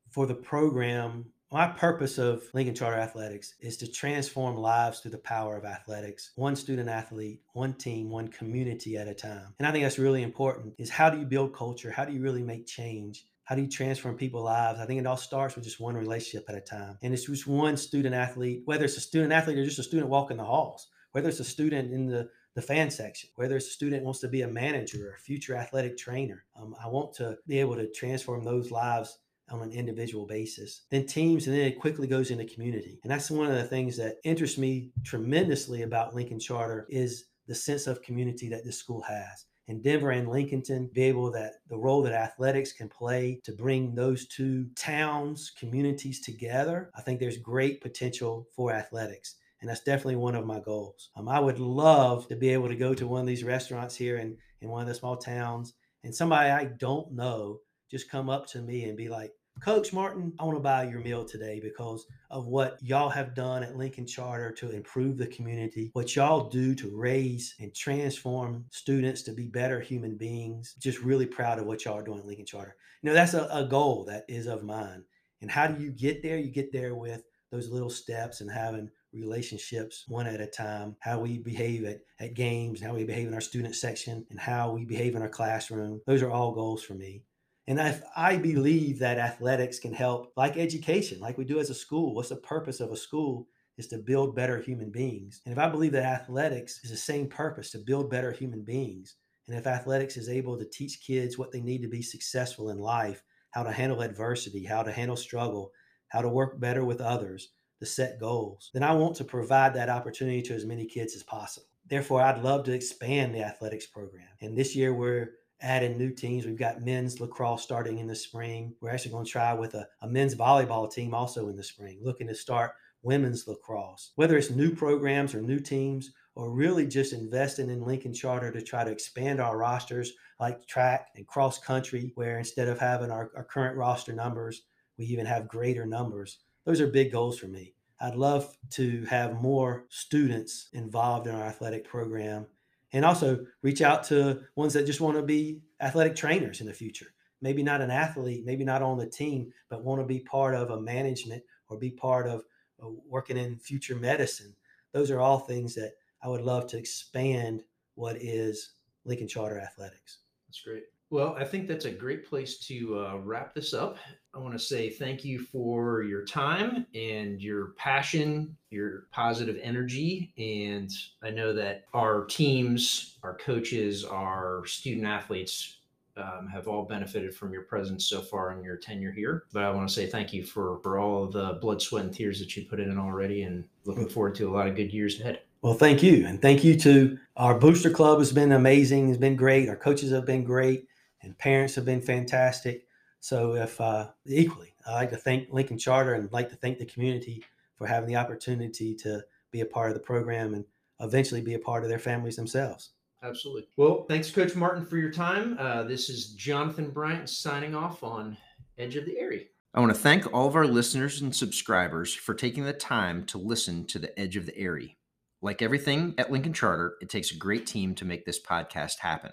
for 0.09 0.25
the 0.25 0.35
program, 0.35 1.25
my 1.51 1.67
purpose 1.67 2.17
of 2.17 2.43
Lincoln 2.53 2.75
Charter 2.75 2.97
Athletics 2.97 3.55
is 3.59 3.75
to 3.77 3.91
transform 3.91 4.55
lives 4.55 5.01
through 5.01 5.11
the 5.11 5.17
power 5.17 5.57
of 5.57 5.65
athletics, 5.65 6.31
one 6.35 6.55
student 6.55 6.87
athlete, 6.87 7.41
one 7.51 7.73
team, 7.73 8.09
one 8.09 8.29
community 8.29 8.97
at 8.97 9.09
a 9.09 9.13
time. 9.13 9.53
And 9.59 9.67
I 9.67 9.71
think 9.71 9.83
that's 9.83 9.99
really 9.99 10.23
important 10.23 10.75
is 10.77 10.89
how 10.89 11.09
do 11.09 11.19
you 11.19 11.25
build 11.25 11.53
culture? 11.53 11.91
How 11.91 12.05
do 12.05 12.13
you 12.13 12.21
really 12.21 12.41
make 12.41 12.67
change? 12.67 13.25
How 13.43 13.55
do 13.55 13.63
you 13.63 13.67
transform 13.67 14.15
people's 14.15 14.45
lives? 14.45 14.79
I 14.79 14.85
think 14.85 15.01
it 15.01 15.05
all 15.05 15.17
starts 15.17 15.55
with 15.55 15.65
just 15.65 15.81
one 15.81 15.95
relationship 15.95 16.45
at 16.47 16.55
a 16.55 16.61
time. 16.61 16.97
And 17.01 17.13
it's 17.13 17.25
just 17.25 17.47
one 17.47 17.75
student 17.75 18.15
athlete, 18.15 18.61
whether 18.63 18.85
it's 18.85 18.95
a 18.95 19.01
student 19.01 19.33
athlete 19.33 19.57
or 19.57 19.65
just 19.65 19.79
a 19.79 19.83
student 19.83 20.09
walking 20.09 20.37
the 20.37 20.45
halls, 20.45 20.87
whether 21.11 21.27
it's 21.27 21.41
a 21.41 21.45
student 21.45 21.91
in 21.91 22.07
the 22.07 22.29
the 22.53 22.61
fan 22.61 22.91
section, 22.91 23.29
whether 23.35 23.55
it's 23.55 23.67
a 23.67 23.71
student 23.71 24.03
wants 24.03 24.19
to 24.19 24.27
be 24.27 24.41
a 24.41 24.47
manager 24.47 25.07
or 25.09 25.13
a 25.13 25.19
future 25.19 25.55
athletic 25.55 25.97
trainer. 25.97 26.43
Um, 26.59 26.75
I 26.83 26.89
want 26.89 27.13
to 27.15 27.37
be 27.47 27.59
able 27.61 27.75
to 27.75 27.89
transform 27.91 28.43
those 28.43 28.71
lives 28.71 29.19
on 29.51 29.61
an 29.61 29.71
individual 29.71 30.25
basis, 30.25 30.83
then 30.89 31.05
teams, 31.05 31.47
and 31.47 31.55
then 31.55 31.65
it 31.65 31.79
quickly 31.79 32.07
goes 32.07 32.31
into 32.31 32.45
community. 32.45 32.99
And 33.03 33.11
that's 33.11 33.31
one 33.31 33.47
of 33.47 33.55
the 33.55 33.63
things 33.63 33.97
that 33.97 34.17
interests 34.23 34.57
me 34.57 34.91
tremendously 35.03 35.83
about 35.83 36.15
Lincoln 36.15 36.39
Charter 36.39 36.85
is 36.89 37.25
the 37.47 37.55
sense 37.55 37.87
of 37.87 38.01
community 38.01 38.49
that 38.49 38.63
this 38.63 38.77
school 38.77 39.01
has. 39.01 39.45
And 39.67 39.83
Denver 39.83 40.11
and 40.11 40.27
Lincolnton 40.27 40.91
be 40.91 41.03
able 41.03 41.31
that 41.31 41.53
the 41.69 41.77
role 41.77 42.01
that 42.01 42.13
athletics 42.13 42.73
can 42.73 42.89
play 42.89 43.39
to 43.43 43.53
bring 43.53 43.95
those 43.95 44.27
two 44.27 44.67
towns, 44.75 45.51
communities 45.57 46.19
together. 46.19 46.91
I 46.95 47.01
think 47.01 47.19
there's 47.19 47.37
great 47.37 47.81
potential 47.81 48.47
for 48.55 48.73
athletics. 48.73 49.35
And 49.61 49.69
that's 49.69 49.83
definitely 49.83 50.15
one 50.15 50.35
of 50.35 50.45
my 50.45 50.59
goals. 50.59 51.11
Um, 51.15 51.29
I 51.29 51.39
would 51.39 51.59
love 51.59 52.27
to 52.29 52.35
be 52.35 52.49
able 52.49 52.67
to 52.67 52.75
go 52.75 52.93
to 52.93 53.07
one 53.07 53.21
of 53.21 53.27
these 53.27 53.43
restaurants 53.43 53.95
here 53.95 54.17
in, 54.17 54.35
in 54.61 54.69
one 54.69 54.81
of 54.81 54.87
the 54.87 54.95
small 54.95 55.17
towns 55.17 55.73
and 56.03 56.13
somebody 56.13 56.49
I 56.49 56.65
don't 56.65 57.11
know 57.11 57.59
just 57.89 58.09
come 58.09 58.29
up 58.29 58.47
to 58.47 58.61
me 58.61 58.85
and 58.85 58.97
be 58.97 59.09
like, 59.09 59.31
Coach 59.59 59.93
Martin, 59.93 60.33
I 60.39 60.45
want 60.45 60.57
to 60.57 60.61
buy 60.61 60.85
your 60.85 61.01
meal 61.01 61.23
today 61.23 61.59
because 61.59 62.07
of 62.31 62.47
what 62.47 62.79
y'all 62.81 63.09
have 63.09 63.35
done 63.35 63.61
at 63.61 63.75
Lincoln 63.75 64.07
Charter 64.07 64.51
to 64.53 64.71
improve 64.71 65.19
the 65.19 65.27
community, 65.27 65.91
what 65.93 66.15
y'all 66.15 66.49
do 66.49 66.73
to 66.73 66.89
raise 66.95 67.53
and 67.59 67.73
transform 67.75 68.65
students 68.71 69.21
to 69.23 69.33
be 69.33 69.45
better 69.45 69.79
human 69.79 70.17
beings. 70.17 70.73
Just 70.79 71.01
really 71.01 71.27
proud 71.27 71.59
of 71.59 71.67
what 71.67 71.85
y'all 71.85 71.99
are 71.99 72.03
doing 72.03 72.17
at 72.17 72.25
Lincoln 72.25 72.47
Charter. 72.47 72.75
You 73.03 73.09
know, 73.09 73.13
that's 73.13 73.35
a, 73.35 73.47
a 73.51 73.65
goal 73.65 74.03
that 74.05 74.25
is 74.27 74.47
of 74.47 74.63
mine. 74.63 75.03
And 75.41 75.51
how 75.51 75.67
do 75.67 75.83
you 75.83 75.91
get 75.91 76.23
there? 76.23 76.39
You 76.39 76.49
get 76.49 76.71
there 76.71 76.95
with 76.95 77.21
those 77.51 77.69
little 77.69 77.89
steps 77.91 78.41
and 78.41 78.49
having 78.49 78.89
relationships 79.13 80.05
one 80.07 80.25
at 80.25 80.41
a 80.41 80.47
time, 80.47 80.95
how 81.01 81.19
we 81.19 81.37
behave 81.37 81.83
at, 81.83 81.99
at 82.19 82.33
games, 82.33 82.81
how 82.81 82.95
we 82.95 83.03
behave 83.03 83.27
in 83.27 83.33
our 83.35 83.41
student 83.41 83.75
section, 83.75 84.25
and 84.31 84.39
how 84.39 84.71
we 84.71 84.85
behave 84.85 85.15
in 85.15 85.21
our 85.21 85.29
classroom. 85.29 86.01
Those 86.07 86.23
are 86.23 86.31
all 86.31 86.53
goals 86.53 86.81
for 86.81 86.93
me. 86.95 87.23
And 87.68 87.80
if 87.80 88.01
I 88.16 88.38
believe 88.38 88.99
that 88.99 89.20
athletics 89.20 89.80
can 89.80 89.93
help, 89.93 90.34
like 90.36 90.57
education, 90.57 91.20
like 91.20 91.38
we 91.38 91.45
do 91.45 91.59
as 91.59 91.70
a 91.70 91.76
school, 91.76 92.16
what's 92.16 92.30
the 92.30 92.36
purpose 92.38 92.80
of 92.80 92.91
a 92.91 92.97
school? 92.97 93.47
Is 93.78 93.88
to 93.88 93.97
build 93.97 94.36
better 94.36 94.59
human 94.59 94.91
beings. 94.91 95.41
And 95.45 95.53
if 95.53 95.57
I 95.57 95.70
believe 95.70 95.93
that 95.93 96.03
athletics 96.03 96.84
is 96.84 96.91
the 96.91 96.97
same 96.97 97.28
purpose 97.28 97.72
to 97.72 97.80
build 97.80 98.12
better 98.12 98.32
human 98.32 98.64
beings, 98.64 99.16
and 99.47 99.57
if 99.57 99.66
athletics 99.66 100.18
is 100.18 100.30
able 100.30 100.57
to 100.57 100.66
teach 100.66 101.01
kids 101.05 101.38
what 101.38 101.51
they 101.51 101.62
need 101.62 101.82
to 101.82 101.88
be 101.88 102.01
successful 102.01 102.70
in 102.70 102.78
life, 102.78 103.24
how 103.51 103.64
to 103.64 103.72
handle 103.72 104.01
adversity, 104.01 104.66
how 104.66 104.84
to 104.84 104.91
handle 104.91 105.16
struggle, 105.16 105.72
how 106.09 106.22
to 106.22 106.30
work 106.30 106.59
better 106.59 106.86
with 106.86 107.01
others, 107.01 107.49
to 107.80 107.86
set 107.88 108.20
goals, 108.20 108.70
then 108.74 108.84
I 108.84 108.93
want 108.93 109.16
to 109.16 109.24
provide 109.24 109.74
that 109.74 109.89
opportunity 109.89 110.41
to 110.43 110.53
as 110.53 110.66
many 110.66 110.86
kids 110.86 111.16
as 111.16 111.24
possible. 111.24 111.68
Therefore, 111.88 112.22
I'd 112.22 112.43
love 112.43 112.64
to 112.66 112.74
expand 112.74 113.34
the 113.34 113.43
athletics 113.43 113.88
program. 113.88 114.28
And 114.39 114.55
this 114.55 114.76
year, 114.76 114.93
we're 114.93 115.32
adding 115.62 115.97
new 115.97 116.12
teams. 116.12 116.45
We've 116.45 116.57
got 116.57 116.82
men's 116.82 117.20
lacrosse 117.20 117.64
starting 117.64 117.99
in 117.99 118.07
the 118.07 118.16
spring. 118.16 118.76
We're 118.82 118.91
actually 118.91 119.12
going 119.12 119.26
to 119.26 119.32
try 119.32 119.53
with 119.53 119.74
a, 119.76 119.88
a 120.01 120.07
men's 120.07 120.36
volleyball 120.36 120.91
team 120.91 121.14
also 121.14 121.49
in 121.49 121.55
the 121.55 121.64
spring, 121.64 121.99
looking 122.01 122.28
to 122.28 122.36
start 122.36 122.72
women's 123.03 123.47
lacrosse. 123.47 124.12
Whether 124.16 124.38
it's 124.38 124.49
new 124.49 124.76
programs 124.76 125.34
or 125.34 125.41
new 125.41 125.59
teams, 125.59 126.12
or 126.36 126.51
really 126.51 126.88
just 126.88 127.14
investing 127.14 127.70
in 127.70 127.86
Lincoln 127.86 128.14
Charter 128.14 128.51
to 128.51 128.62
try 128.62 128.84
to 128.84 128.91
expand 128.91 129.41
our 129.41 129.57
rosters 129.57 130.14
like 130.39 130.66
track 130.66 131.09
and 131.16 131.28
cross 131.28 131.59
country, 131.59 132.12
where 132.16 132.38
instead 132.38 132.70
of 132.70 132.80
having 132.80 133.12
our, 133.12 133.32
our 133.36 133.43
current 133.43 133.76
roster 133.76 134.14
numbers, 134.14 134.64
we 134.97 135.05
even 135.05 135.26
have 135.26 135.47
greater 135.47 135.86
numbers. 135.86 136.39
Those 136.66 136.80
are 136.80 136.88
big 136.88 137.12
goals 137.12 137.38
for 137.38 137.47
me. 137.47 137.74
I'd 137.99 138.16
love 138.16 138.55
to 138.72 139.05
have 139.05 139.41
more 139.41 139.86
students 139.89 140.70
involved 140.74 141.28
in 141.28 141.36
our 141.36 141.43
athletic 141.43 141.88
program 141.88 142.47
and 142.93 143.05
also 143.05 143.45
reach 143.61 143.81
out 143.81 144.03
to 144.05 144.41
ones 144.55 144.73
that 144.73 144.85
just 144.85 145.01
want 145.01 145.17
to 145.17 145.23
be 145.23 145.61
athletic 145.79 146.15
trainers 146.15 146.61
in 146.61 146.67
the 146.67 146.73
future. 146.73 147.07
Maybe 147.41 147.63
not 147.63 147.81
an 147.81 147.89
athlete, 147.91 148.45
maybe 148.45 148.63
not 148.63 148.81
on 148.81 148.97
the 148.97 149.07
team, 149.07 149.51
but 149.69 149.83
want 149.83 150.01
to 150.01 150.05
be 150.05 150.19
part 150.19 150.53
of 150.53 150.69
a 150.69 150.79
management 150.79 151.43
or 151.69 151.77
be 151.77 151.89
part 151.89 152.27
of 152.27 152.43
uh, 152.83 152.89
working 153.07 153.37
in 153.37 153.57
future 153.57 153.95
medicine. 153.95 154.55
Those 154.91 155.09
are 155.09 155.19
all 155.19 155.39
things 155.39 155.73
that 155.75 155.93
I 156.21 156.27
would 156.27 156.41
love 156.41 156.67
to 156.67 156.77
expand 156.77 157.63
what 157.95 158.17
is 158.17 158.73
Lincoln 159.05 159.27
Charter 159.27 159.59
Athletics. 159.59 160.19
That's 160.47 160.61
great. 160.61 160.83
Well, 161.12 161.36
I 161.38 161.43
think 161.43 161.68
that's 161.68 161.84
a 161.84 161.91
great 161.91 162.26
place 162.26 162.57
to 162.68 162.99
uh, 162.99 163.18
wrap 163.18 163.53
this 163.53 163.74
up. 163.74 163.97
I 164.34 164.39
want 164.39 164.53
to 164.53 164.59
say 164.59 164.89
thank 164.89 165.26
you 165.26 165.39
for 165.39 166.03
your 166.03 166.24
time 166.24 166.86
and 166.95 167.41
your 167.41 167.74
passion, 167.78 168.55
your 168.70 169.07
positive 169.12 169.59
energy. 169.62 170.34
And 170.38 170.89
I 171.22 171.30
know 171.30 171.51
that 171.51 171.84
our 171.93 172.24
teams, 172.24 173.18
our 173.24 173.36
coaches, 173.36 174.05
our 174.05 174.66
student 174.66 175.05
athletes 175.05 175.80
um, 176.16 176.47
have 176.47 176.70
all 176.70 176.86
benefited 176.86 177.36
from 177.36 177.51
your 177.51 177.64
presence 177.64 178.05
so 178.05 178.22
far 178.22 178.53
in 178.53 178.64
your 178.64 178.78
tenure 178.78 179.12
here. 179.12 179.43
But 179.51 179.64
I 179.64 179.72
want 179.72 179.89
to 179.89 179.93
say 179.93 180.07
thank 180.07 180.32
you 180.32 180.45
for, 180.45 180.80
for 180.82 180.97
all 180.97 181.28
the 181.28 181.57
blood, 181.62 181.82
sweat, 181.82 182.05
and 182.05 182.14
tears 182.14 182.39
that 182.39 182.55
you 182.55 182.64
put 182.64 182.80
in 182.80 182.97
already 182.97 183.43
and 183.43 183.66
looking 183.84 184.07
forward 184.07 184.36
to 184.36 184.47
a 184.47 184.53
lot 184.53 184.68
of 184.68 184.78
good 184.78 184.93
years 184.93 185.20
ahead. 185.20 185.41
Well, 185.62 185.74
thank 185.74 186.01
you. 186.01 186.26
And 186.26 186.41
thank 186.41 186.64
you 186.64 186.80
to 186.80 187.20
our 187.36 187.59
booster 187.59 187.89
club 187.89 188.20
has 188.20 188.32
been 188.32 188.53
amazing. 188.53 189.09
It's 189.09 189.18
been 189.18 189.36
great. 189.36 189.68
Our 189.68 189.76
coaches 189.76 190.12
have 190.14 190.26
been 190.26 190.45
great 190.45 190.88
and 191.22 191.38
parents 191.38 191.76
have 191.76 191.86
been 191.86 192.01
fantastic. 192.01 192.88
So, 193.19 193.55
if 193.55 193.80
uh, 193.80 194.07
equally, 194.26 194.74
I 194.88 194.93
like 194.93 195.09
to 195.11 195.17
thank 195.17 195.51
Lincoln 195.51 195.78
Charter 195.78 196.13
and 196.15 196.32
like 196.32 196.49
to 196.49 196.55
thank 196.55 196.80
the 196.80 196.86
community 196.86 197.43
for 197.76 197.88
having 197.88 198.07
the 198.07 198.15
opportunity 198.15 198.95
to 198.95 199.24
be 199.51 199.61
a 199.61 199.65
part 199.65 199.89
of 199.89 199.93
the 199.93 200.03
program 200.03 200.53
and 200.53 200.65
eventually 200.99 201.41
be 201.41 201.53
a 201.53 201.59
part 201.59 201.84
of 201.84 201.89
their 201.89 201.99
families 201.99 202.36
themselves. 202.36 202.91
Absolutely. 203.24 203.67
Well, 203.78 204.05
thanks, 204.07 204.32
Coach 204.32 204.55
Martin, 204.55 204.86
for 204.86 204.97
your 204.97 205.11
time. 205.11 205.55
Uh, 205.59 205.84
this 205.84 206.09
is 206.09 206.34
Jonathan 206.34 206.89
Bryant 206.89 207.30
signing 207.30 207.76
off 207.76 208.03
on 208.03 208.36
Edge 208.78 208.95
of 208.95 209.05
the 209.05 209.17
Aerie. 209.19 209.49
I 209.74 209.80
want 209.80 209.93
to 209.93 209.99
thank 209.99 210.34
all 210.34 210.47
of 210.47 210.55
our 210.55 210.65
listeners 210.65 211.22
and 211.22 211.36
subscribers 211.36 212.13
for 212.13 212.34
taking 212.34 212.65
the 212.65 212.74
time 212.74 213.26
to 213.28 213.38
listen 213.38 213.86
to 213.86 213.99
the 213.99 214.17
Edge 214.19 214.36
of 214.36 214.45
the 214.45 214.57
Aerie. 214.57 214.97
Like 215.41 215.61
everything 215.61 216.13
at 216.17 216.32
Lincoln 216.32 216.53
Charter, 216.53 216.95
it 217.01 217.09
takes 217.09 217.32
a 217.32 217.38
great 217.38 217.65
team 217.65 217.95
to 217.95 218.05
make 218.05 218.26
this 218.26 218.41
podcast 218.41 218.99
happen. 218.99 219.32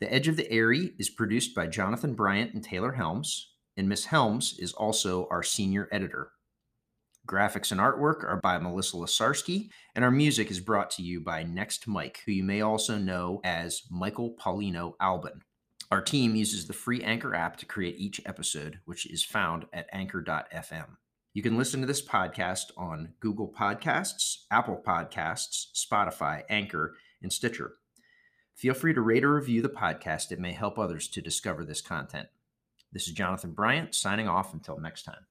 The 0.00 0.12
Edge 0.12 0.28
of 0.28 0.36
the 0.36 0.48
Aerie 0.52 0.92
is 0.96 1.10
produced 1.10 1.56
by 1.56 1.66
Jonathan 1.66 2.14
Bryant 2.14 2.54
and 2.54 2.62
Taylor 2.62 2.92
Helms, 2.92 3.54
and 3.76 3.88
Miss 3.88 4.04
Helms 4.04 4.56
is 4.60 4.72
also 4.72 5.26
our 5.28 5.42
senior 5.42 5.88
editor. 5.90 6.30
Graphics 7.26 7.72
and 7.72 7.80
artwork 7.80 8.22
are 8.22 8.40
by 8.40 8.58
Melissa 8.58 8.96
Lasarski, 8.96 9.70
and 9.96 10.04
our 10.04 10.12
music 10.12 10.52
is 10.52 10.60
brought 10.60 10.90
to 10.92 11.02
you 11.02 11.20
by 11.20 11.42
Next 11.42 11.88
Mike, 11.88 12.20
who 12.24 12.30
you 12.30 12.44
may 12.44 12.60
also 12.60 12.96
know 12.96 13.40
as 13.42 13.82
Michael 13.90 14.36
Paulino 14.40 14.92
Albin. 15.00 15.42
Our 15.90 16.00
team 16.00 16.36
uses 16.36 16.68
the 16.68 16.72
free 16.72 17.02
Anchor 17.02 17.34
app 17.34 17.56
to 17.56 17.66
create 17.66 17.98
each 17.98 18.20
episode, 18.24 18.78
which 18.84 19.04
is 19.10 19.24
found 19.24 19.66
at 19.72 19.88
anchor.fm. 19.92 20.86
You 21.34 21.42
can 21.42 21.58
listen 21.58 21.80
to 21.80 21.88
this 21.88 22.06
podcast 22.06 22.70
on 22.76 23.14
Google 23.18 23.52
Podcasts, 23.52 24.44
Apple 24.52 24.80
Podcasts, 24.86 25.66
Spotify, 25.74 26.44
Anchor, 26.48 26.94
and 27.20 27.32
Stitcher. 27.32 27.74
Feel 28.58 28.74
free 28.74 28.92
to 28.92 29.00
rate 29.00 29.22
or 29.22 29.36
review 29.36 29.62
the 29.62 29.68
podcast. 29.68 30.32
It 30.32 30.40
may 30.40 30.50
help 30.50 30.80
others 30.80 31.06
to 31.10 31.22
discover 31.22 31.64
this 31.64 31.80
content. 31.80 32.26
This 32.92 33.06
is 33.06 33.14
Jonathan 33.14 33.52
Bryant 33.52 33.94
signing 33.94 34.26
off 34.26 34.52
until 34.52 34.80
next 34.80 35.04
time. 35.04 35.26